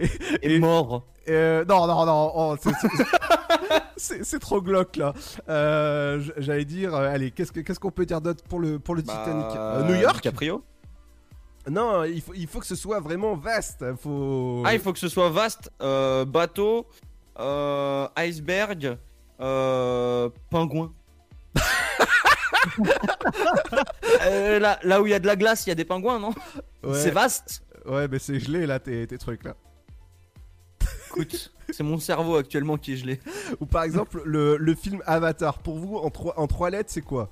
Et, 0.42 0.58
mort. 0.58 1.04
Euh, 1.28 1.64
non, 1.64 1.86
non, 1.86 2.04
non, 2.06 2.32
oh, 2.34 2.56
c'est- 3.96 4.38
trop 4.40 4.60
glauque 4.60 4.96
là. 4.96 5.12
Euh, 5.48 6.20
j'allais 6.36 6.64
dire, 6.64 6.94
allez, 6.94 7.30
qu'est-ce 7.30 7.52
que- 7.52 7.60
qu'est-ce 7.60 7.80
qu'on 7.80 7.90
peut 7.90 8.06
dire 8.06 8.20
d'autre 8.20 8.42
pour 8.44 8.60
le, 8.60 8.78
pour 8.78 8.94
le 8.94 9.02
Titanic? 9.02 9.46
Euh, 9.56 9.82
New 9.84 9.94
York? 9.94 10.16
DiCaprio 10.16 10.62
Non, 11.68 12.04
il 12.04 12.20
faut, 12.20 12.34
il 12.34 12.46
faut 12.46 12.60
que 12.60 12.66
ce 12.66 12.76
soit 12.76 13.00
vraiment 13.00 13.34
vaste. 13.36 13.84
Faut... 14.02 14.62
Ah, 14.64 14.74
il 14.74 14.80
faut 14.80 14.92
que 14.92 14.98
ce 14.98 15.08
soit 15.08 15.30
vaste. 15.30 15.70
bateau, 15.80 16.86
iceberg, 18.16 18.96
pingouin. 19.38 20.92
Euh, 24.22 24.58
là, 24.58 24.78
là 24.82 25.00
où 25.02 25.06
il 25.06 25.10
y 25.10 25.14
a 25.14 25.18
de 25.18 25.26
la 25.26 25.36
glace, 25.36 25.66
il 25.66 25.68
y 25.68 25.72
a 25.72 25.74
des 25.74 25.84
pingouins, 25.84 26.18
non? 26.18 26.32
Ouais. 26.82 26.94
C'est 26.94 27.10
vaste. 27.10 27.62
Ouais, 27.84 28.08
mais 28.08 28.18
c'est 28.18 28.40
gelé 28.40 28.66
là, 28.66 28.80
tes, 28.80 29.06
tes 29.06 29.18
trucs 29.18 29.44
là. 29.44 29.54
Écoute, 31.08 31.52
c'est 31.70 31.82
mon 31.82 31.98
cerveau 31.98 32.36
actuellement 32.36 32.76
qui 32.76 32.94
est 32.94 32.96
gelé. 32.96 33.20
Ou 33.60 33.66
par 33.66 33.84
exemple, 33.84 34.22
le, 34.24 34.56
le 34.56 34.74
film 34.74 35.02
Avatar, 35.06 35.58
pour 35.58 35.76
vous, 35.78 35.96
en 35.96 36.10
trois, 36.10 36.38
en 36.38 36.46
trois 36.46 36.70
lettres, 36.70 36.90
c'est 36.92 37.02
quoi? 37.02 37.30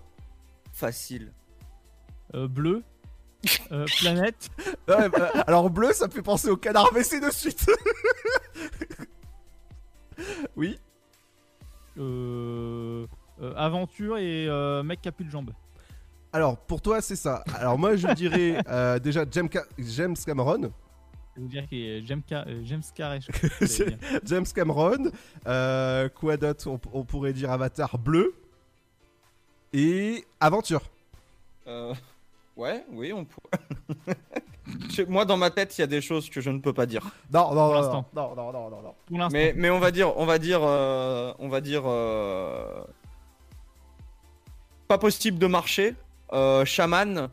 Facile. 0.72 1.32
Euh, 2.34 2.46
bleu. 2.48 2.82
Euh, 3.72 3.86
planète. 4.00 4.48
Ouais, 4.88 5.08
bah, 5.08 5.30
Alors 5.46 5.70
bleu, 5.70 5.92
ça 5.92 6.06
me 6.06 6.12
fait 6.12 6.22
penser 6.22 6.48
au 6.48 6.56
canard 6.56 6.92
WC 6.92 7.20
de 7.20 7.30
suite. 7.30 7.66
oui 10.56 10.78
Euh, 11.98 13.04
euh, 13.04 13.06
aventure 13.56 14.18
et 14.18 14.46
euh, 14.48 14.82
mec 14.82 15.00
qui 15.02 15.08
a 15.08 15.12
plus 15.12 15.24
de 15.24 15.30
jambes. 15.30 15.50
Alors 16.32 16.56
pour 16.56 16.80
toi, 16.82 17.00
c'est 17.00 17.16
ça. 17.16 17.42
Alors 17.54 17.78
moi, 17.78 17.96
je 17.96 18.08
dirais 18.14 18.58
euh, 18.68 18.98
déjà 18.98 19.24
James, 19.30 19.48
Ca- 19.52 19.66
James 19.78 20.16
Cameron. 20.24 20.72
Dire 21.36 21.64
James, 22.06 22.22
Ca- 22.28 22.44
euh, 22.46 22.62
James 22.64 22.82
Carrey. 22.94 23.18
Cameron. 24.54 25.10
Euh, 25.46 26.08
quoi 26.08 26.36
d'autre 26.36 26.68
on, 26.70 26.80
on 26.92 27.04
pourrait 27.04 27.32
dire 27.32 27.50
Avatar 27.50 27.98
bleu. 27.98 28.34
Et 29.72 30.24
aventure. 30.38 30.82
Euh, 31.66 31.92
ouais, 32.56 32.84
oui, 32.92 33.12
on 33.12 33.24
pourrait. 33.24 34.16
Moi, 35.08 35.24
dans 35.24 35.36
ma 35.36 35.50
tête, 35.50 35.76
il 35.76 35.80
y 35.80 35.84
a 35.84 35.88
des 35.88 36.00
choses 36.00 36.30
que 36.30 36.40
je 36.40 36.50
ne 36.50 36.58
peux 36.60 36.72
pas 36.72 36.86
dire. 36.86 37.02
Non, 37.32 37.52
non, 37.54 37.66
non, 37.68 37.74
l'instant. 37.74 38.06
non, 38.14 38.34
non, 38.34 38.52
non, 38.52 38.70
non, 38.70 38.82
non. 38.82 38.94
Pour 39.06 39.18
l'instant. 39.18 39.32
Mais, 39.36 39.52
mais 39.56 39.70
on 39.70 39.78
va 39.80 39.90
dire, 39.90 40.16
on 40.16 40.26
va 40.26 40.38
dire, 40.38 40.60
euh, 40.62 41.32
on 41.38 41.48
va 41.48 41.60
dire, 41.60 41.82
euh, 41.86 42.84
pas 44.94 44.98
possible 44.98 45.38
de 45.38 45.46
marcher, 45.46 45.94
euh, 46.32 46.64
chaman 46.64 47.28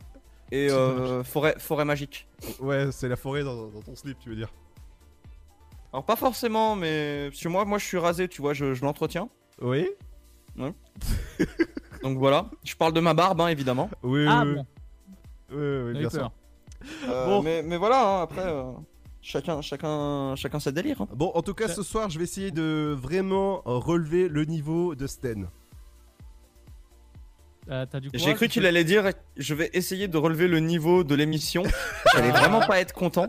et 0.50 0.68
euh, 0.70 1.22
forêt, 1.22 1.54
forêt 1.58 1.84
magique. 1.84 2.26
Ouais, 2.60 2.90
c'est 2.90 3.08
la 3.08 3.16
forêt 3.16 3.44
dans, 3.44 3.68
dans 3.68 3.80
ton 3.82 3.94
slip, 3.94 4.18
tu 4.18 4.28
veux 4.30 4.36
dire. 4.36 4.52
Alors 5.92 6.04
pas 6.04 6.16
forcément, 6.16 6.74
mais 6.74 7.30
que 7.40 7.48
moi, 7.48 7.64
moi, 7.64 7.78
je 7.78 7.84
suis 7.86 7.98
rasé, 7.98 8.26
tu 8.26 8.40
vois, 8.42 8.52
je, 8.54 8.74
je 8.74 8.82
l'entretiens. 8.84 9.28
Oui. 9.60 9.88
Ouais. 10.58 10.72
Donc 12.02 12.18
voilà, 12.18 12.50
je 12.64 12.74
parle 12.74 12.92
de 12.94 13.00
ma 13.00 13.14
barbe, 13.14 13.40
hein, 13.40 13.48
évidemment. 13.48 13.88
Oui, 14.02 14.26
Ah 14.28 14.42
oui, 14.44 14.54
bon. 14.56 14.66
oui, 15.52 15.98
bien 15.98 16.10
sûr. 16.10 16.30
Euh, 17.08 17.26
Bon. 17.26 17.42
mais, 17.42 17.62
mais 17.62 17.76
voilà, 17.76 18.00
hein, 18.18 18.22
après, 18.22 18.44
euh, 18.44 18.72
chacun, 19.20 19.60
chacun, 19.62 20.34
chacun 20.34 20.58
sa 20.58 20.72
délire. 20.72 21.00
hein. 21.02 21.08
Bon, 21.14 21.30
en 21.34 21.42
tout 21.42 21.54
cas, 21.54 21.68
ce 21.68 21.82
soir, 21.84 22.10
je 22.10 22.18
vais 22.18 22.24
essayer 22.24 22.50
de 22.50 22.96
vraiment 22.98 23.62
relever 23.64 24.28
le 24.28 24.44
niveau 24.46 24.94
de 24.96 25.06
Sten. 25.06 25.48
Euh, 27.70 27.86
T'as 27.86 28.00
du 28.00 28.10
J'ai 28.12 28.34
cru 28.34 28.48
qu'il 28.48 28.66
allait 28.66 28.84
dire, 28.84 29.10
je 29.36 29.54
vais 29.54 29.70
essayer 29.72 30.08
de 30.08 30.16
relever 30.18 30.48
le 30.48 30.58
niveau 30.58 31.04
de 31.04 31.14
l'émission. 31.14 31.62
J'allais 32.12 32.30
vraiment 32.30 32.60
pas 32.60 32.80
être 32.80 32.92
content. 32.92 33.28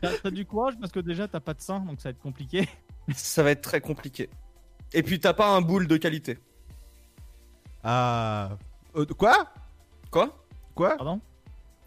T'as 0.00 0.12
t'as 0.22 0.30
du 0.30 0.46
courage 0.46 0.74
parce 0.80 0.90
que 0.92 1.00
déjà 1.00 1.28
t'as 1.28 1.40
pas 1.40 1.52
de 1.54 1.60
sein 1.60 1.80
donc 1.80 2.00
ça 2.00 2.08
va 2.08 2.10
être 2.10 2.20
compliqué. 2.20 2.68
Ça 3.14 3.42
va 3.42 3.50
être 3.50 3.60
très 3.60 3.82
compliqué. 3.82 4.30
Et 4.94 5.02
puis 5.02 5.20
t'as 5.20 5.34
pas 5.34 5.48
un 5.48 5.60
boule 5.60 5.86
de 5.86 5.98
qualité. 5.98 6.38
Ah. 7.82 8.56
Euh, 8.96 9.04
quoi? 9.04 9.52
Quoi? 10.10 10.46
Quoi? 10.74 10.96
Pardon? 10.96 11.20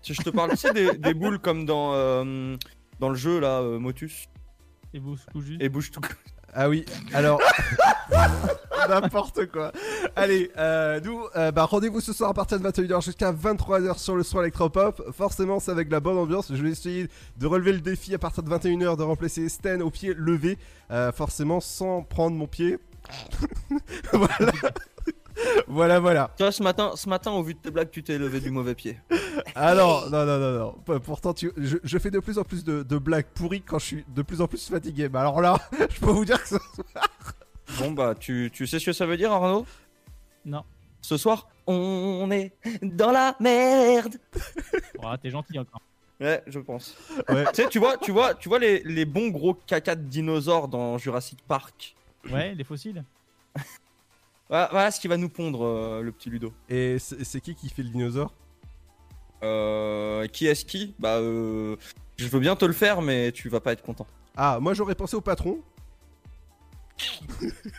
Si 0.04 0.14
je 0.14 0.22
te 0.22 0.30
parle, 0.30 0.52
tu 0.52 0.58
sais, 0.58 0.74
des, 0.74 0.96
des 0.96 1.14
boules 1.16 1.40
comme 1.40 1.66
dans, 1.66 1.94
euh, 1.96 2.56
dans 3.00 3.10
le 3.10 3.16
jeu 3.16 3.40
là, 3.40 3.62
euh, 3.62 3.80
Motus. 3.80 4.28
Et 4.94 5.00
vous 5.00 5.18
cousu. 5.32 5.58
Et 5.60 5.70
bouge 5.70 5.90
tout. 5.92 6.02
Ah 6.54 6.70
oui, 6.70 6.86
alors. 7.14 7.42
N'importe 8.90 9.48
quoi. 9.48 9.72
Allez, 10.18 10.50
euh, 10.58 11.00
nous, 11.00 11.22
euh, 11.36 11.52
bah, 11.52 11.66
rendez-vous 11.66 12.02
ce 12.02 12.12
soir 12.12 12.32
à 12.32 12.34
partir 12.34 12.60
de 12.60 12.68
21h 12.68 13.06
jusqu'à 13.06 13.32
23h 13.32 14.00
sur 14.00 14.16
le 14.16 14.24
soir 14.24 14.44
électropop. 14.44 15.12
Forcément, 15.12 15.60
c'est 15.60 15.70
avec 15.70 15.92
la 15.92 16.00
bonne 16.00 16.18
ambiance. 16.18 16.52
Je 16.52 16.64
vais 16.64 16.72
essayer 16.72 17.08
de 17.38 17.46
relever 17.46 17.72
le 17.72 17.82
défi 17.82 18.16
à 18.16 18.18
partir 18.18 18.42
de 18.42 18.50
21h 18.50 18.98
de 18.98 19.04
remplacer 19.04 19.48
Sten 19.48 19.84
au 19.84 19.92
pied 19.92 20.16
levé. 20.18 20.58
Euh, 20.90 21.12
forcément, 21.12 21.60
sans 21.60 22.02
prendre 22.02 22.36
mon 22.36 22.48
pied. 22.48 22.80
voilà. 24.12 24.52
voilà, 25.68 26.00
voilà. 26.00 26.32
Tu 26.36 26.42
vois, 26.42 26.52
ce 26.52 26.64
matin, 26.64 26.94
ce 26.96 27.08
matin, 27.08 27.30
au 27.34 27.44
vu 27.44 27.54
de 27.54 27.60
tes 27.60 27.70
blagues, 27.70 27.92
tu 27.92 28.02
t'es 28.02 28.18
levé 28.18 28.40
du 28.40 28.50
mauvais 28.50 28.74
pied. 28.74 28.98
Ah 29.54 29.76
non, 29.76 30.10
non, 30.10 30.26
non, 30.26 30.74
non, 30.88 31.00
Pourtant, 31.00 31.36
tu... 31.36 31.52
je, 31.58 31.78
je 31.84 31.98
fais 32.00 32.10
de 32.10 32.20
plus 32.20 32.40
en 32.40 32.44
plus 32.44 32.64
de, 32.64 32.82
de 32.82 32.98
blagues 32.98 33.28
pourries 33.36 33.62
quand 33.62 33.78
je 33.78 33.86
suis 33.86 34.06
de 34.08 34.24
plus 34.24 34.42
en 34.42 34.48
plus 34.48 34.68
fatigué. 34.68 35.10
Mais 35.14 35.20
alors 35.20 35.42
là, 35.42 35.58
je 35.92 36.00
peux 36.00 36.12
vous 36.12 36.26
dire 36.26 36.42
que 36.42 36.48
ce 36.48 36.58
soir. 36.58 37.06
Bon 37.78 37.92
bah, 37.92 38.16
tu, 38.18 38.50
tu 38.52 38.66
sais 38.66 38.80
ce 38.80 38.88
que 38.88 38.94
ça 38.94 39.06
veut 39.06 39.18
dire, 39.18 39.32
Arnaud? 39.32 39.66
Non. 40.48 40.64
Ce 41.02 41.18
soir, 41.18 41.48
on 41.68 42.32
est 42.32 42.54
dans 42.82 43.12
la 43.12 43.36
merde. 43.40 44.16
Oh, 45.04 45.16
t'es 45.22 45.30
gentil 45.30 45.60
encore. 45.60 45.82
Ouais, 46.20 46.42
je 46.48 46.60
pense. 46.60 46.98
Ouais. 47.30 47.46
tu 47.54 47.62
sais, 47.62 47.70
tu 47.70 47.78
vois, 47.78 47.98
tu 47.98 48.12
vois, 48.12 48.34
tu 48.34 48.50
vois 48.50 48.58
les, 48.58 48.82
les 48.84 49.06
bons 49.06 49.28
gros 49.28 49.54
caca 49.54 49.96
de 49.96 50.02
dinosaures 50.02 50.68
dans 50.68 50.98
Jurassic 50.98 51.38
Park. 51.48 51.96
Ouais, 52.32 52.56
les 52.56 52.64
fossiles. 52.64 53.04
Voilà, 54.50 54.70
voilà 54.72 54.92
ce 54.92 55.02
qui 55.02 55.10
va 55.10 55.18
nous 55.18 55.28
pondre, 55.28 55.66
euh, 55.66 56.02
le 56.02 56.14
petit 56.14 56.30
Ludo. 56.30 56.54
Et 56.70 57.00
c'est 57.00 57.22
c'est 57.26 57.42
qui 57.42 57.54
qui 57.54 57.68
fait 57.68 57.84
le 57.84 57.90
dinosaure? 57.90 58.34
Euh, 59.44 60.26
qui 60.28 60.48
est-ce 60.48 60.64
qui? 60.64 60.96
Bah, 61.00 61.18
euh, 61.18 61.76
je 62.16 62.28
veux 62.30 62.40
bien 62.40 62.56
te 62.56 62.64
le 62.64 62.72
faire, 62.72 63.02
mais 63.02 63.34
tu 63.34 63.50
vas 63.50 63.60
pas 63.60 63.74
être 63.74 63.84
content. 63.84 64.08
Ah, 64.38 64.60
moi 64.62 64.74
j'aurais 64.74 64.96
pensé 64.96 65.18
au 65.18 65.22
patron. 65.22 65.60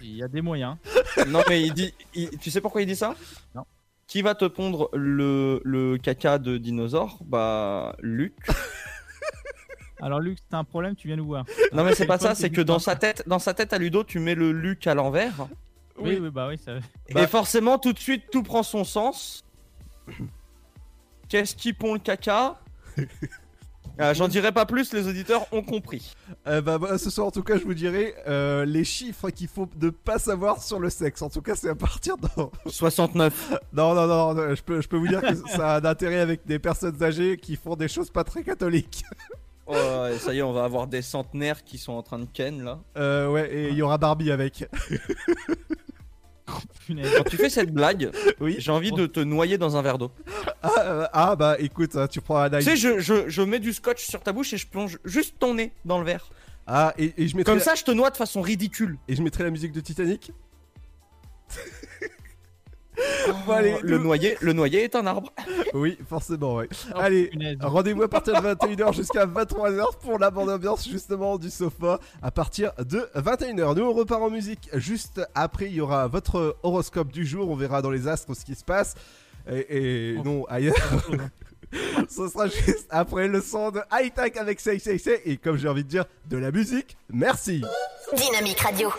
Il 0.01 0.17
y 0.17 0.23
a 0.23 0.29
des 0.29 0.43
moyens. 0.43 0.77
non, 1.29 1.43
mais 1.49 1.63
il 1.63 1.73
dit. 1.75 1.95
il- 2.15 2.31
tu 2.39 2.51
sais 2.51 2.61
pourquoi 2.61 2.83
il 2.83 2.87
dit 2.87 2.97
ça? 2.97 3.15
Non. 3.55 3.65
Qui 4.07 4.23
va 4.23 4.35
te 4.35 4.45
pondre 4.47 4.89
le, 4.95 5.61
le 5.65 5.99
caca 5.99 6.39
de 6.39 6.57
dinosaure? 6.57 7.19
Bah, 7.25 7.95
Luc. 8.01 8.35
Alors 10.01 10.21
Luc, 10.21 10.39
t'as 10.49 10.59
un 10.59 10.65
problème, 10.65 10.95
tu 10.95 11.09
viens 11.09 11.17
nous 11.17 11.27
voir. 11.27 11.45
Non, 11.73 11.83
mais 11.85 11.95
c'est 11.95 12.07
pas 12.07 12.19
ça, 12.19 12.35
c'est 12.37 12.51
que 12.51 12.61
dans 12.61 12.79
sa 12.79 12.95
tête, 12.95 13.25
dans 13.27 13.41
sa 13.41 13.53
tête 13.53 13.73
à 13.73 13.79
Ludo, 13.79 14.05
tu 14.05 14.21
mets 14.21 14.37
le 14.37 14.53
Luc 14.53 14.87
à 14.87 14.95
l'envers. 14.95 15.49
Oui, 15.99 16.17
oui, 16.23 16.31
bah 16.31 16.47
oui, 16.49 16.57
ça. 16.57 16.75
Et 17.09 17.27
forcément, 17.27 17.79
tout 17.79 17.93
de 17.93 17.99
suite, 17.99 18.25
tout 18.31 18.45
prend 18.45 18.63
son 18.63 18.85
sens. 18.85 19.45
Qu'est-ce 21.29 21.57
qui 21.57 21.73
pond 21.73 21.95
le 21.95 21.99
caca? 21.99 22.61
Ah, 23.99 24.15
J'en 24.15 24.29
dirai 24.29 24.53
pas 24.53 24.65
plus, 24.65 24.93
les 24.93 25.09
auditeurs 25.09 25.47
ont 25.53 25.63
compris. 25.63 26.15
Euh, 26.47 26.61
bah, 26.61 26.79
bah, 26.79 26.99
ce 26.99 27.11
soir, 27.11 27.27
en 27.27 27.31
tout 27.31 27.43
cas, 27.43 27.59
je 27.59 27.65
vous 27.65 27.75
dirai 27.75 28.15
euh, 28.29 28.65
les 28.65 28.85
chiffres 28.85 29.31
qu'il 29.31 29.49
faut 29.49 29.69
ne 29.81 29.91
pas 29.91 30.19
savoir 30.19 30.63
sur 30.63 30.79
le 30.79 30.89
sexe. 30.89 31.21
En 31.23 31.31
tout 31.31 31.43
cas, 31.43 31.57
c'est 31.57 31.69
à 31.69 31.75
partir 31.75 32.17
de. 32.17 32.29
69. 32.67 33.55
Non, 33.73 33.95
non, 33.95 34.07
non, 34.07 34.35
non, 34.35 34.55
je, 34.55 34.63
peux, 34.63 34.81
je 34.81 34.89
peux 34.89 34.97
vous 34.97 35.09
dire 35.09 35.21
que 35.21 35.35
ça 35.35 35.75
a 35.75 35.81
un 35.81 35.85
intérêt 35.85 36.21
avec 36.21 36.47
des 36.47 36.59
personnes 36.59 37.01
âgées 37.03 37.37
qui 37.37 37.57
font 37.57 37.77
des 37.77 37.89
choses 37.89 38.11
pas 38.11 38.25
très 38.25 38.43
catholiques. 38.43 39.05
Oh, 39.71 39.75
ça 40.19 40.33
y 40.33 40.39
est, 40.39 40.43
on 40.43 40.55
va 40.55 40.65
avoir 40.65 40.87
des 40.87 41.03
centenaires 41.03 41.63
qui 41.63 41.77
sont 41.77 41.93
en 41.93 42.03
train 42.03 42.19
de 42.19 42.25
ken 42.25 42.65
là. 42.65 42.79
Euh, 42.97 43.29
ouais, 43.29 43.53
et 43.53 43.69
il 43.69 43.75
y 43.75 43.83
aura 43.83 43.99
Barbie 43.99 44.31
avec. 44.31 44.65
Quand 46.89 47.25
tu 47.29 47.37
fais 47.37 47.51
cette 47.51 47.73
blague, 47.73 48.11
j'ai 48.59 48.71
envie 48.71 48.93
de 48.93 49.07
te 49.07 49.21
noyer 49.21 49.59
dans 49.59 49.77
un 49.77 49.83
verre 49.83 49.99
d'eau. 49.99 50.11
Ah, 50.63 50.71
euh, 50.79 51.07
ah, 51.13 51.37
bah 51.37 51.57
écoute, 51.59 51.97
hein, 51.97 52.09
tu 52.09 52.21
prends 52.21 52.39
un 52.39 52.51
Tu 52.51 52.63
sais, 52.63 52.77
je, 52.77 52.99
je, 52.99 53.29
je 53.29 53.43
mets 53.43 53.59
du 53.59 53.73
scotch 53.73 54.05
sur 54.05 54.21
ta 54.23 54.33
bouche 54.33 54.53
et 54.53 54.57
je 54.57 54.67
plonge 54.67 54.99
juste 55.05 55.37
ton 55.39 55.55
nez 55.55 55.73
dans 55.85 55.99
le 55.99 56.05
verre. 56.05 56.31
Ah, 56.67 56.95
et, 56.99 57.13
et 57.17 57.29
je 57.29 57.37
mettrai. 57.37 57.53
Comme 57.53 57.63
ça, 57.63 57.75
je 57.75 57.85
te 57.85 57.91
noie 57.91 58.11
de 58.11 58.17
façon 58.17 58.41
ridicule. 58.41 58.99
Et 59.09 59.17
je 59.17 59.23
mettrai 59.23 59.45
la 59.45 59.51
musique 59.51 59.73
de 59.73 59.81
Titanic. 59.81 60.33
Bon, 63.47 63.53
allez, 63.53 63.75
Oh, 63.79 63.81
le, 63.83 63.99
noyer, 63.99 64.37
le 64.41 64.53
noyer 64.53 64.85
est 64.85 64.97
un 64.97 65.07
arbre. 65.07 65.33
Oui, 65.75 65.99
forcément, 66.09 66.57
ouais. 66.57 66.69
Oh, 66.95 66.99
Allez, 66.99 67.31
rendez-vous 67.61 68.03
à 68.03 68.09
partir 68.09 68.41
de 68.41 68.49
21h 68.55 68.95
jusqu'à 68.95 69.27
23h 69.27 69.99
pour 70.01 70.19
la 70.19 70.31
bande 70.31 70.49
ambiance 70.51 70.89
justement 70.89 71.37
du 71.39 71.51
sofa 71.51 72.01
à 72.23 72.31
partir 72.31 72.73
de 72.79 73.09
21h. 73.15 73.77
Nous 73.77 73.85
on 73.85 73.93
repart 73.93 74.23
en 74.23 74.31
musique 74.31 74.71
juste 74.75 75.21
après, 75.35 75.67
il 75.67 75.75
y 75.75 75.81
aura 75.81 76.07
votre 76.09 76.57
horoscope 76.63 77.13
du 77.13 77.27
jour, 77.27 77.51
on 77.51 77.55
verra 77.57 77.83
dans 77.83 77.91
les 77.91 78.09
astres 78.09 78.35
ce 78.35 78.45
qui 78.45 78.55
se 78.55 78.65
passe. 78.65 78.95
Et, 79.51 80.15
et 80.15 80.23
non, 80.23 80.45
ailleurs. 80.47 80.75
Ce 82.09 82.29
sera 82.29 82.49
juste 82.49 82.87
après 82.89 83.29
le 83.29 83.43
son 83.43 83.71
de 83.71 83.81
High 83.93 84.13
Tech 84.15 84.33
avec 84.37 84.59
Say 84.59 84.79
Say 84.79 84.97
Say 84.99 85.21
et 85.27 85.37
comme 85.37 85.59
j'ai 85.59 85.69
envie 85.69 85.85
de 85.85 85.89
dire, 85.89 86.07
de 86.31 86.39
la 86.39 86.51
musique. 86.51 86.97
Merci. 87.11 87.63
Dynamique 88.17 88.61
Radio. 88.61 88.91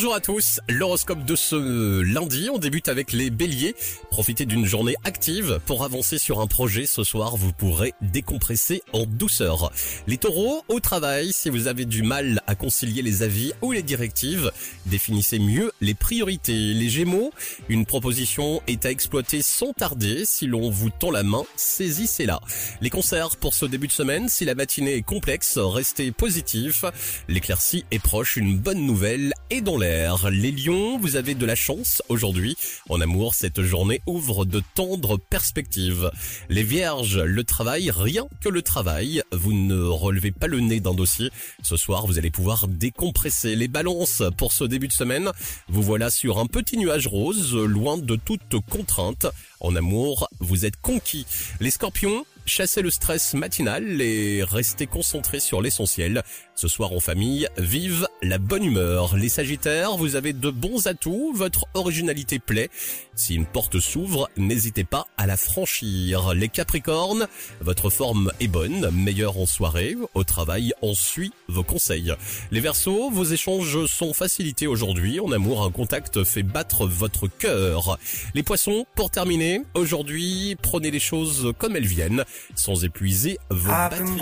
Bonjour 0.00 0.14
à 0.14 0.20
tous, 0.20 0.60
l'horoscope 0.66 1.26
de 1.26 1.36
ce 1.36 2.00
lundi, 2.00 2.48
on 2.50 2.56
débute 2.56 2.88
avec 2.88 3.12
les 3.12 3.28
béliers. 3.28 3.76
Profitez 4.10 4.44
d'une 4.44 4.66
journée 4.66 4.96
active 5.04 5.60
pour 5.66 5.84
avancer 5.84 6.18
sur 6.18 6.40
un 6.40 6.48
projet 6.48 6.84
ce 6.84 7.04
soir, 7.04 7.36
vous 7.36 7.52
pourrez 7.52 7.94
décompresser 8.00 8.82
en 8.92 9.06
douceur. 9.06 9.70
Les 10.08 10.18
taureaux, 10.18 10.64
au 10.68 10.80
travail, 10.80 11.32
si 11.32 11.48
vous 11.48 11.68
avez 11.68 11.84
du 11.84 12.02
mal 12.02 12.42
à 12.48 12.56
concilier 12.56 13.02
les 13.02 13.22
avis 13.22 13.52
ou 13.62 13.70
les 13.70 13.82
directives, 13.82 14.50
définissez 14.86 15.38
mieux 15.38 15.72
les 15.80 15.94
priorités. 15.94 16.74
Les 16.74 16.88
gémeaux, 16.88 17.32
une 17.68 17.86
proposition 17.86 18.60
est 18.66 18.84
à 18.84 18.90
exploiter 18.90 19.42
sans 19.42 19.72
tarder, 19.72 20.24
si 20.24 20.48
l'on 20.48 20.70
vous 20.70 20.90
tend 20.90 21.12
la 21.12 21.22
main, 21.22 21.44
saisissez-la. 21.56 22.40
Les 22.80 22.90
concerts 22.90 23.36
pour 23.36 23.54
ce 23.54 23.64
début 23.64 23.86
de 23.86 23.92
semaine, 23.92 24.28
si 24.28 24.44
la 24.44 24.56
matinée 24.56 24.96
est 24.96 25.02
complexe, 25.02 25.56
restez 25.56 26.10
positif. 26.10 26.84
L'éclaircie 27.28 27.84
est 27.92 28.00
proche, 28.00 28.36
une 28.36 28.58
bonne 28.58 28.84
nouvelle 28.84 29.34
est 29.50 29.60
dans 29.60 29.78
l'air. 29.78 30.30
Les 30.30 30.50
lions, 30.50 30.98
vous 30.98 31.14
avez 31.14 31.34
de 31.34 31.46
la 31.46 31.54
chance 31.54 32.02
aujourd'hui. 32.08 32.56
En 32.88 33.00
amour, 33.00 33.34
cette 33.34 33.62
journée 33.62 33.99
ouvre 34.06 34.44
de 34.44 34.62
tendres 34.74 35.18
perspectives. 35.18 36.10
Les 36.48 36.62
vierges, 36.62 37.18
le 37.18 37.44
travail, 37.44 37.90
rien 37.90 38.26
que 38.40 38.48
le 38.48 38.62
travail. 38.62 39.22
Vous 39.32 39.52
ne 39.52 39.82
relevez 39.82 40.30
pas 40.30 40.46
le 40.46 40.60
nez 40.60 40.80
d'un 40.80 40.94
dossier. 40.94 41.30
Ce 41.62 41.76
soir, 41.76 42.06
vous 42.06 42.18
allez 42.18 42.30
pouvoir 42.30 42.68
décompresser. 42.68 43.56
Les 43.56 43.68
balances, 43.68 44.22
pour 44.36 44.52
ce 44.52 44.64
début 44.64 44.88
de 44.88 44.92
semaine, 44.92 45.30
vous 45.68 45.82
voilà 45.82 46.10
sur 46.10 46.38
un 46.38 46.46
petit 46.46 46.76
nuage 46.76 47.06
rose, 47.06 47.54
loin 47.54 47.98
de 47.98 48.16
toute 48.16 48.56
contrainte. 48.70 49.26
En 49.60 49.76
amour, 49.76 50.28
vous 50.40 50.64
êtes 50.64 50.80
conquis. 50.80 51.26
Les 51.60 51.70
scorpions, 51.70 52.24
chassez 52.46 52.82
le 52.82 52.90
stress 52.90 53.34
matinal 53.34 54.00
et 54.00 54.42
restez 54.42 54.86
concentrés 54.86 55.40
sur 55.40 55.60
l'essentiel. 55.60 56.22
Ce 56.60 56.68
soir 56.68 56.92
en 56.92 57.00
famille, 57.00 57.48
vive 57.56 58.06
la 58.20 58.36
bonne 58.36 58.62
humeur. 58.62 59.16
Les 59.16 59.30
sagittaires, 59.30 59.96
vous 59.96 60.14
avez 60.14 60.34
de 60.34 60.50
bons 60.50 60.88
atouts, 60.88 61.32
votre 61.34 61.64
originalité 61.72 62.38
plaît. 62.38 62.68
Si 63.14 63.34
une 63.34 63.46
porte 63.46 63.80
s'ouvre, 63.80 64.28
n'hésitez 64.36 64.84
pas 64.84 65.06
à 65.16 65.26
la 65.26 65.38
franchir. 65.38 66.34
Les 66.34 66.50
capricornes, 66.50 67.28
votre 67.62 67.88
forme 67.88 68.30
est 68.40 68.48
bonne, 68.48 68.90
meilleure 68.90 69.38
en 69.38 69.46
soirée. 69.46 69.96
Au 70.12 70.22
travail, 70.22 70.74
on 70.82 70.92
suit 70.92 71.32
vos 71.48 71.62
conseils. 71.62 72.12
Les 72.50 72.60
versos, 72.60 73.10
vos 73.10 73.24
échanges 73.24 73.86
sont 73.86 74.12
facilités 74.12 74.66
aujourd'hui. 74.66 75.18
En 75.18 75.32
amour, 75.32 75.64
un 75.64 75.70
contact 75.70 76.24
fait 76.24 76.42
battre 76.42 76.86
votre 76.86 77.26
cœur. 77.26 77.98
Les 78.34 78.42
poissons, 78.42 78.84
pour 78.96 79.10
terminer, 79.10 79.62
aujourd'hui, 79.72 80.58
prenez 80.60 80.90
les 80.90 81.00
choses 81.00 81.54
comme 81.56 81.74
elles 81.74 81.86
viennent, 81.86 82.26
sans 82.54 82.84
épuiser 82.84 83.38
vos 83.48 83.70
batteries. 83.70 84.20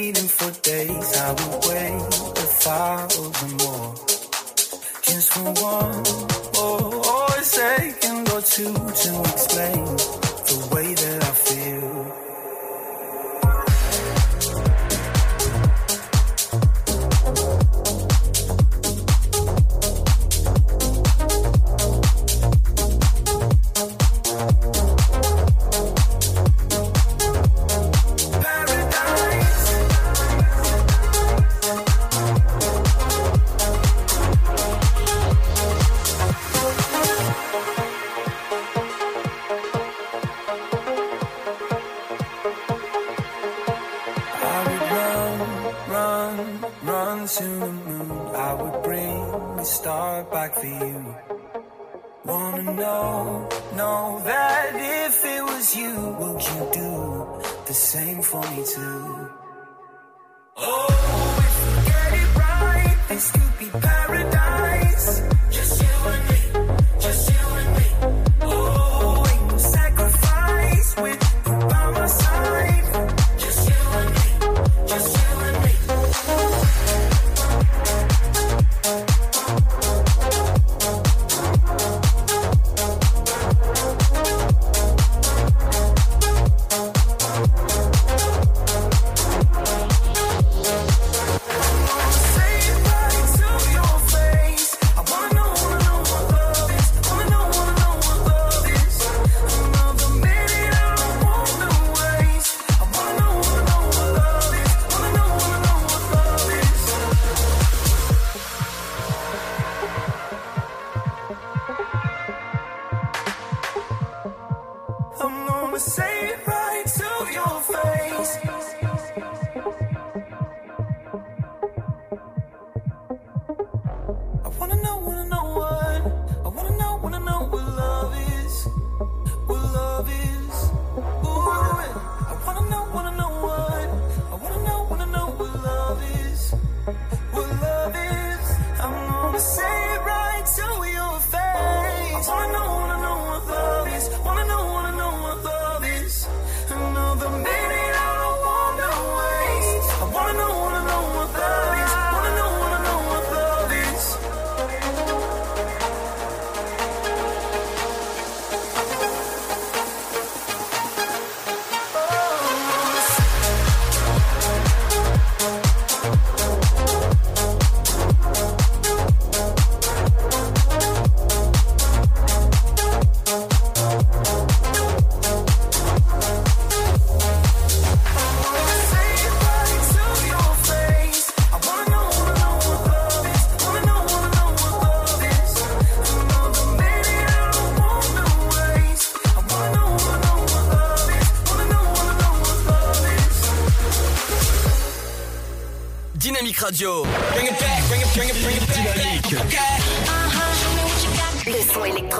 Waiting, 0.00 0.28
for 0.28 0.50
days. 0.62 1.16
I 1.16 1.32
will 1.38 1.60
wait 1.68 2.02
a 2.44 2.48
thousand 2.64 3.52
more. 3.60 3.94
Just 5.02 5.28
for 5.32 5.50
one, 5.74 6.04
or, 6.62 6.94
or 7.12 7.26
a 7.26 7.42
second 7.42 8.28
or 8.34 8.40
two 8.40 8.72
to 8.72 9.10
oh, 9.10 9.18
oh, 9.18 9.32
explain 9.32 9.84
the 10.48 10.58
way 10.72 10.89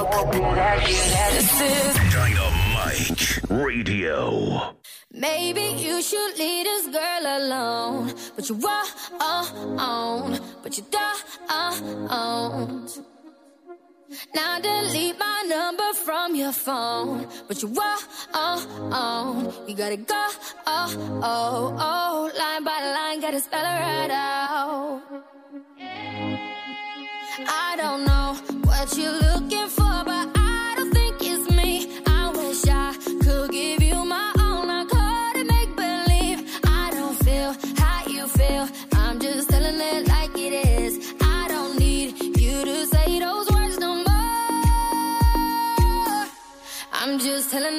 Son 0.00 0.06
électropop. 0.06 0.32
Dynamite 2.10 3.40
Radio. 3.50 4.16
Maybe 5.12 5.74
you 5.76 6.00
should 6.02 6.38
leave 6.38 6.64
this 6.64 6.86
girl 6.86 7.26
alone. 7.26 8.12
But 8.36 8.48
you 8.48 8.54
won't, 8.56 10.40
but 10.62 10.76
you 10.76 10.84
don't. 10.90 11.24
Now 14.34 14.58
delete 14.60 15.18
my 15.18 15.44
number 15.48 15.92
from 15.94 16.34
your 16.34 16.52
phone. 16.52 17.26
But 17.48 17.62
you 17.62 17.68
won't, 17.68 18.08
you 19.68 19.74
gotta 19.76 19.96
go, 19.96 20.26
oh, 20.66 21.20
oh, 21.22 21.76
oh. 21.78 22.30
Line 22.38 22.64
by 22.64 22.80
line, 22.94 23.20
gotta 23.20 23.40
spell 23.40 23.60
it 23.60 23.80
right 23.80 24.10
out. 24.10 25.02
I 27.48 27.76
don't 27.76 28.04
know 28.04 28.34
what 28.64 28.96
you're 28.96 29.12
looking 29.12 29.68
for, 29.68 29.79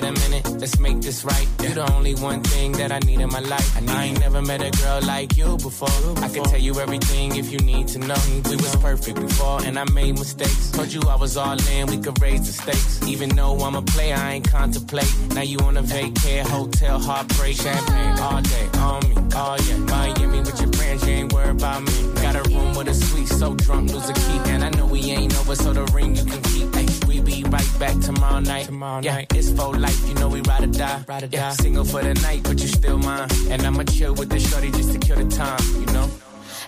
wait 0.00 0.08
a 0.08 0.12
minute, 0.12 0.60
let's 0.60 0.78
make 0.78 1.00
this 1.00 1.24
right. 1.24 1.48
You're 1.62 1.74
the 1.74 1.92
only 1.92 2.14
one 2.14 2.42
thing 2.42 2.72
that 2.72 2.92
I 2.92 2.98
need 3.00 3.20
in 3.20 3.28
my 3.28 3.40
life. 3.40 3.88
I, 3.88 4.04
ain't 4.04 4.20
never 4.20 4.42
met 4.42 4.62
a 4.62 4.70
girl 4.82 5.00
like 5.02 5.36
you 5.36 5.56
before. 5.56 5.88
I 6.18 6.28
can 6.28 6.44
tell 6.44 6.58
you 6.58 6.78
everything 6.80 7.36
if 7.36 7.52
you 7.52 7.58
need 7.58 7.88
to 7.88 7.98
know. 7.98 8.22
We 8.48 8.56
was 8.56 8.76
perfect 8.76 9.20
before, 9.20 9.62
and 9.64 9.78
I 9.78 9.84
made 9.92 10.18
mistakes. 10.18 10.70
Told 10.70 10.92
you 10.92 11.02
I 11.08 11.16
was 11.16 11.36
all 11.36 11.58
in, 11.68 11.86
we 11.86 11.98
could 11.98 12.20
raise 12.20 12.46
the 12.46 12.52
stakes. 12.52 13.06
Even 13.06 13.30
though 13.30 13.58
I'm 13.60 13.74
a 13.74 13.82
player, 13.82 14.16
I 14.16 14.34
ain't 14.34 14.50
contemplate. 14.50 15.12
Now 15.34 15.42
you 15.42 15.58
on 15.58 15.76
a 15.76 15.82
vacay, 15.82 16.42
hotel, 16.42 16.98
heartbreak, 16.98 17.56
champagne 17.56 18.18
all 18.18 18.42
day 18.42 18.68
on 18.78 19.08
me. 19.08 19.14
Oh 19.34 19.56
yeah, 19.68 19.78
Miami 19.78 20.38
with 20.40 20.60
your 20.60 20.72
friends, 20.72 21.06
you 21.06 21.12
ain't 21.14 21.32
worried 21.32 21.50
about 21.50 21.82
me. 21.82 22.19
Got 22.32 22.46
a 22.46 22.50
room 22.54 22.74
with 22.76 22.86
a 22.86 22.94
suite, 22.94 23.26
so 23.26 23.54
drunk, 23.54 23.92
lose 23.92 24.08
a 24.08 24.12
key. 24.12 24.38
And 24.52 24.62
I 24.62 24.70
know 24.70 24.86
we 24.86 25.00
ain't 25.10 25.36
over, 25.40 25.56
so 25.56 25.72
the 25.72 25.84
ring 25.86 26.14
you 26.14 26.24
can 26.24 26.40
keep. 26.42 26.68
Ay, 26.76 26.86
we 27.08 27.20
be 27.20 27.42
right 27.42 27.68
back 27.80 27.98
tomorrow 27.98 28.38
night. 28.38 28.66
Tomorrow 28.66 29.02
yeah, 29.02 29.16
night. 29.16 29.34
it's 29.34 29.50
for 29.50 29.76
life, 29.76 30.08
you 30.08 30.14
know 30.14 30.28
we 30.28 30.40
ride 30.42 30.62
or 30.62 30.68
die. 30.68 31.04
Ride 31.08 31.24
or 31.24 31.26
yeah, 31.26 31.48
die. 31.48 31.54
Single 31.54 31.84
for 31.84 32.04
the 32.04 32.14
night, 32.14 32.44
but 32.44 32.62
you 32.62 32.68
still 32.68 32.98
mine. 32.98 33.28
And 33.50 33.62
I'ma 33.62 33.82
chill 33.82 34.14
with 34.14 34.28
the 34.28 34.38
shorty 34.38 34.70
just 34.70 34.92
to 34.92 34.98
kill 35.00 35.16
the 35.16 35.28
time, 35.34 35.58
you 35.74 35.86
know. 35.86 36.08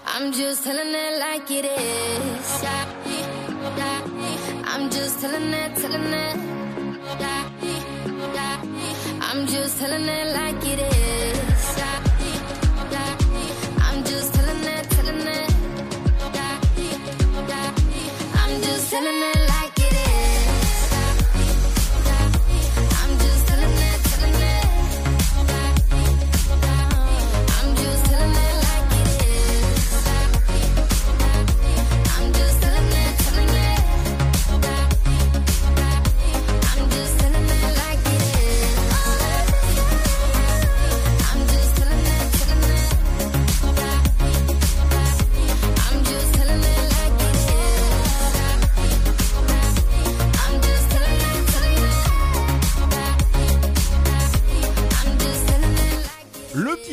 I'm 0.04 0.32
just 0.32 0.64
telling 0.64 0.92
it 0.92 1.20
like 1.20 1.48
it 1.48 1.64
is. 1.64 2.64
I'm 4.66 4.90
just 4.90 5.20
telling 5.20 5.52
it, 5.52 5.76
telling 5.76 6.12
it. 6.12 6.36
I'm 9.20 9.46
just 9.46 9.78
telling 9.78 10.08
it 10.08 10.34
like 10.34 10.66
it 10.66 10.80
is. 10.80 11.41
Telling 18.92 19.22
it 19.22 19.41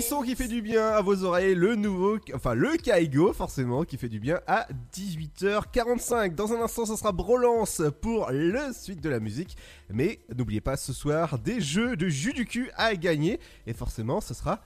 son 0.10 0.24
qui 0.24 0.36
fait 0.36 0.48
du 0.48 0.64
bien 0.64 0.88
à 0.88 1.02
vos 1.02 1.24
oreilles, 1.24 1.54
le 1.54 1.76
nouveau, 1.76 2.18
enfin 2.34 2.56
le 2.56 2.78
Kaigo 2.78 3.32
forcément 3.32 3.84
qui 3.84 3.96
fait 3.96 4.10
du 4.10 4.20
bien 4.20 4.40
à 4.48 4.68
18h45. 4.92 6.34
Dans 6.34 6.52
un 6.52 6.62
instant, 6.64 6.88
ce 6.88 6.96
sera 6.96 7.12
Brolance 7.12 7.84
pour 8.02 8.32
le 8.32 8.74
suite 8.74 9.02
de 9.02 9.10
la 9.10 9.20
musique. 9.20 9.56
Mais 9.92 10.20
n'oubliez 10.36 10.62
pas 10.62 10.78
ce 10.78 10.94
soir 10.94 11.38
des 11.38 11.62
jeux 11.62 11.96
de 11.96 12.08
jus 12.10 12.34
du 12.34 12.46
cul 12.48 12.72
à 12.76 12.96
gagner. 12.96 13.40
Et 13.68 13.74
forcément, 13.74 14.20
ce 14.20 14.34
sera 14.34 14.62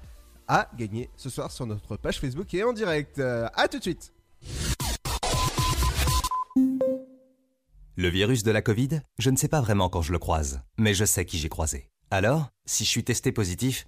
à 0.48 0.70
gagner 0.78 1.10
ce 1.18 1.30
soir 1.30 1.52
sur 1.52 1.66
notre 1.66 1.98
page 1.98 2.22
Facebook 2.22 2.54
et 2.54 2.64
en 2.64 2.72
direct. 2.72 3.20
Euh, 3.20 3.50
à 3.54 3.68
tout 3.68 3.80
de 3.80 3.84
suite. 3.84 4.14
Le 7.98 8.08
virus 8.08 8.44
de 8.44 8.52
la 8.52 8.62
Covid, 8.62 9.02
je 9.20 9.30
ne 9.30 9.36
sais 9.36 9.50
pas 9.50 9.60
vraiment 9.60 9.90
quand 9.90 10.02
je 10.02 10.14
le 10.14 10.20
croise, 10.20 10.62
mais 10.78 10.94
je 10.94 11.04
sais 11.04 11.26
qui 11.26 11.38
j'ai 11.38 11.50
croisé. 11.50 11.90
Alors, 12.12 12.50
si 12.66 12.86
je 12.86 12.90
suis 12.90 13.04
testé 13.04 13.32
positif, 13.32 13.88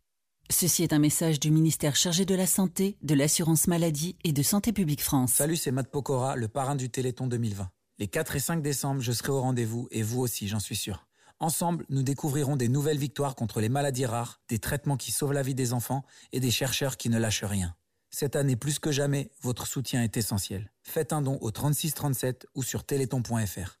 Ceci 0.51 0.83
est 0.83 0.91
un 0.91 0.99
message 0.99 1.39
du 1.39 1.49
ministère 1.49 1.95
chargé 1.95 2.25
de 2.25 2.35
la 2.35 2.45
Santé, 2.45 2.97
de 3.01 3.15
l'Assurance 3.15 3.67
Maladie 3.67 4.17
et 4.25 4.33
de 4.33 4.43
Santé 4.43 4.73
Publique 4.73 5.01
France. 5.01 5.31
Salut, 5.31 5.55
c'est 5.55 5.71
Matt 5.71 5.89
Pokora, 5.89 6.35
le 6.35 6.49
parrain 6.49 6.75
du 6.75 6.89
Téléthon 6.89 7.25
2020. 7.27 7.71
Les 7.99 8.07
4 8.07 8.35
et 8.35 8.39
5 8.39 8.61
décembre, 8.61 9.01
je 9.01 9.13
serai 9.13 9.31
au 9.31 9.39
rendez-vous 9.39 9.87
et 9.91 10.03
vous 10.03 10.19
aussi, 10.19 10.49
j'en 10.49 10.59
suis 10.59 10.75
sûr. 10.75 11.07
Ensemble, 11.39 11.85
nous 11.89 12.03
découvrirons 12.03 12.57
des 12.57 12.67
nouvelles 12.67 12.97
victoires 12.97 13.35
contre 13.35 13.61
les 13.61 13.69
maladies 13.69 14.05
rares, 14.05 14.41
des 14.49 14.59
traitements 14.59 14.97
qui 14.97 15.11
sauvent 15.11 15.31
la 15.31 15.41
vie 15.41 15.55
des 15.55 15.71
enfants 15.71 16.03
et 16.33 16.41
des 16.41 16.51
chercheurs 16.51 16.97
qui 16.97 17.09
ne 17.09 17.17
lâchent 17.17 17.45
rien. 17.45 17.73
Cette 18.09 18.35
année, 18.35 18.57
plus 18.57 18.77
que 18.77 18.91
jamais, 18.91 19.31
votre 19.41 19.65
soutien 19.65 20.03
est 20.03 20.17
essentiel. 20.17 20.71
Faites 20.83 21.13
un 21.13 21.21
don 21.21 21.37
au 21.41 21.51
3637 21.51 22.45
ou 22.55 22.61
sur 22.61 22.83
téléthon.fr. 22.83 23.80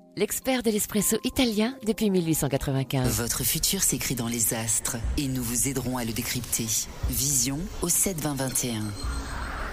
l'expert 0.15 0.63
de 0.63 0.71
l'espresso 0.71 1.17
italien 1.23 1.75
depuis 1.85 2.09
1895. 2.09 3.07
Votre 3.19 3.43
futur 3.43 3.81
s'écrit 3.83 4.15
dans 4.15 4.27
les 4.27 4.53
astres 4.53 4.97
et 5.17 5.27
nous 5.27 5.43
vous 5.43 5.67
aiderons 5.67 5.97
à 5.97 6.05
le 6.05 6.13
décrypter. 6.13 6.67
Vision 7.09 7.59
au 7.81 7.89
72021. 7.89 8.83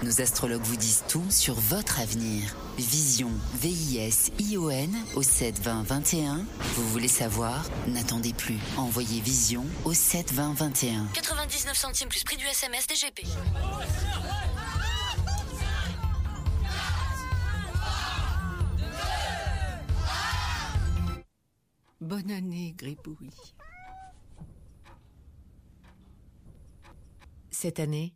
Nos 0.01 0.21
astrologues 0.21 0.63
vous 0.63 0.77
disent 0.77 1.03
tout 1.09 1.25
sur 1.29 1.55
votre 1.55 1.99
avenir. 1.99 2.55
Vision, 2.77 3.31
V-I-S-I-O-N 3.55 4.95
au 5.15 5.21
7 5.21 5.59
20 5.59 5.83
21. 5.83 6.45
Vous 6.75 6.87
voulez 6.87 7.09
savoir? 7.09 7.65
N'attendez 7.87 8.31
plus. 8.31 8.57
Envoyez 8.77 9.19
Vision 9.19 9.65
au 9.83 9.93
7 9.93 10.31
20 10.31 10.53
21. 10.53 11.05
99 11.13 11.77
centimes 11.77 12.07
plus 12.07 12.23
prix 12.23 12.37
du 12.37 12.45
SMS 12.45 12.87
DGP. 12.87 13.25
Bonne 22.01 22.31
année, 22.31 22.73
Gribouille. 22.77 23.33
Cette 27.51 27.79
année, 27.79 28.15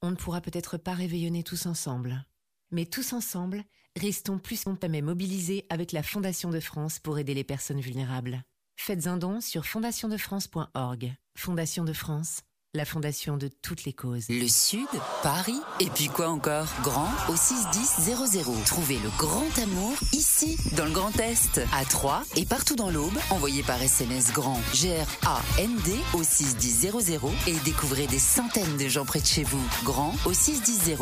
on 0.00 0.10
ne 0.10 0.16
pourra 0.16 0.40
peut-être 0.40 0.78
pas 0.78 0.94
réveillonner 0.94 1.42
tous 1.42 1.66
ensemble. 1.66 2.24
Mais 2.70 2.86
tous 2.86 3.12
ensemble, 3.12 3.64
restons 3.96 4.38
plus 4.38 4.62
qu'on 4.62 4.76
jamais 4.80 5.02
mobilisés 5.02 5.66
avec 5.70 5.90
la 5.90 6.04
Fondation 6.04 6.50
de 6.50 6.60
France 6.60 7.00
pour 7.00 7.18
aider 7.18 7.34
les 7.34 7.42
personnes 7.42 7.80
vulnérables. 7.80 8.44
Faites 8.76 9.08
un 9.08 9.16
don 9.16 9.40
sur 9.40 9.66
fondationdefrance.org. 9.66 11.16
Fondation 11.36 11.84
de 11.84 11.92
France, 11.92 12.42
la 12.74 12.84
fondation 12.84 13.36
de 13.36 13.48
toutes 13.48 13.84
les 13.84 13.92
causes. 13.92 14.28
Le 14.28 14.46
Sud, 14.48 14.86
Paris, 15.22 15.60
et 15.80 15.88
puis 15.90 16.08
quoi 16.08 16.28
encore? 16.28 16.66
Grand 16.82 17.08
au 17.28 17.36
61000. 17.36 18.64
Trouvez 18.66 18.98
le 18.98 19.08
grand 19.16 19.58
amour 19.58 19.92
ici, 20.12 20.58
dans 20.76 20.84
le 20.84 20.90
Grand 20.90 21.18
Est, 21.18 21.60
à 21.72 21.84
Troyes 21.84 22.22
et 22.36 22.44
partout 22.44 22.76
dans 22.76 22.90
l'Aube. 22.90 23.16
Envoyez 23.30 23.62
par 23.62 23.80
SMS 23.82 24.32
grand 24.32 24.60
G-R-A-N-D 24.74 25.92
au 26.14 26.22
61000 26.22 27.18
et 27.46 27.56
découvrez 27.64 28.06
des 28.06 28.18
centaines 28.18 28.76
de 28.76 28.88
gens 28.88 29.04
près 29.06 29.20
de 29.20 29.26
chez 29.26 29.44
vous. 29.44 29.64
Grand 29.84 30.14
au 30.26 30.32
61000. 30.32 30.96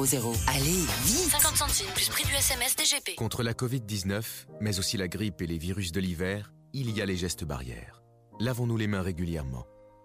Allez, 0.47 0.71
vite 1.05 1.31
50 1.31 1.57
centimes 1.57 1.91
plus 1.95 2.09
prix 2.09 2.25
du 2.25 2.35
SMS 2.35 2.77
DGP. 2.77 3.17
Contre 3.17 3.43
la 3.43 3.53
Covid-19, 3.53 4.23
mais 4.61 4.79
aussi 4.79 4.97
la 4.97 5.09
grippe 5.09 5.43
et 5.43 5.47
les 5.47 5.59
virus 5.59 5.93
de 5.93 6.01
l'hiver, 6.01 6.53
il 6.73 6.91
y 6.91 7.03
a 7.03 7.07
les 7.07 7.17
gestes 7.17 7.45
barrières. 7.45 8.03
Lavons-nous 8.39 8.77
les 8.77 8.87
mains 8.87 9.03
régulièrement. 9.03 9.67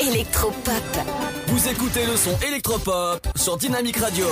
électropop. 0.00 0.74
Vous 1.48 1.68
écoutez 1.68 2.06
le 2.06 2.16
son 2.16 2.36
électropop 2.46 3.26
sur 3.36 3.56
Dynamique 3.56 3.96
Radio. 3.96 4.26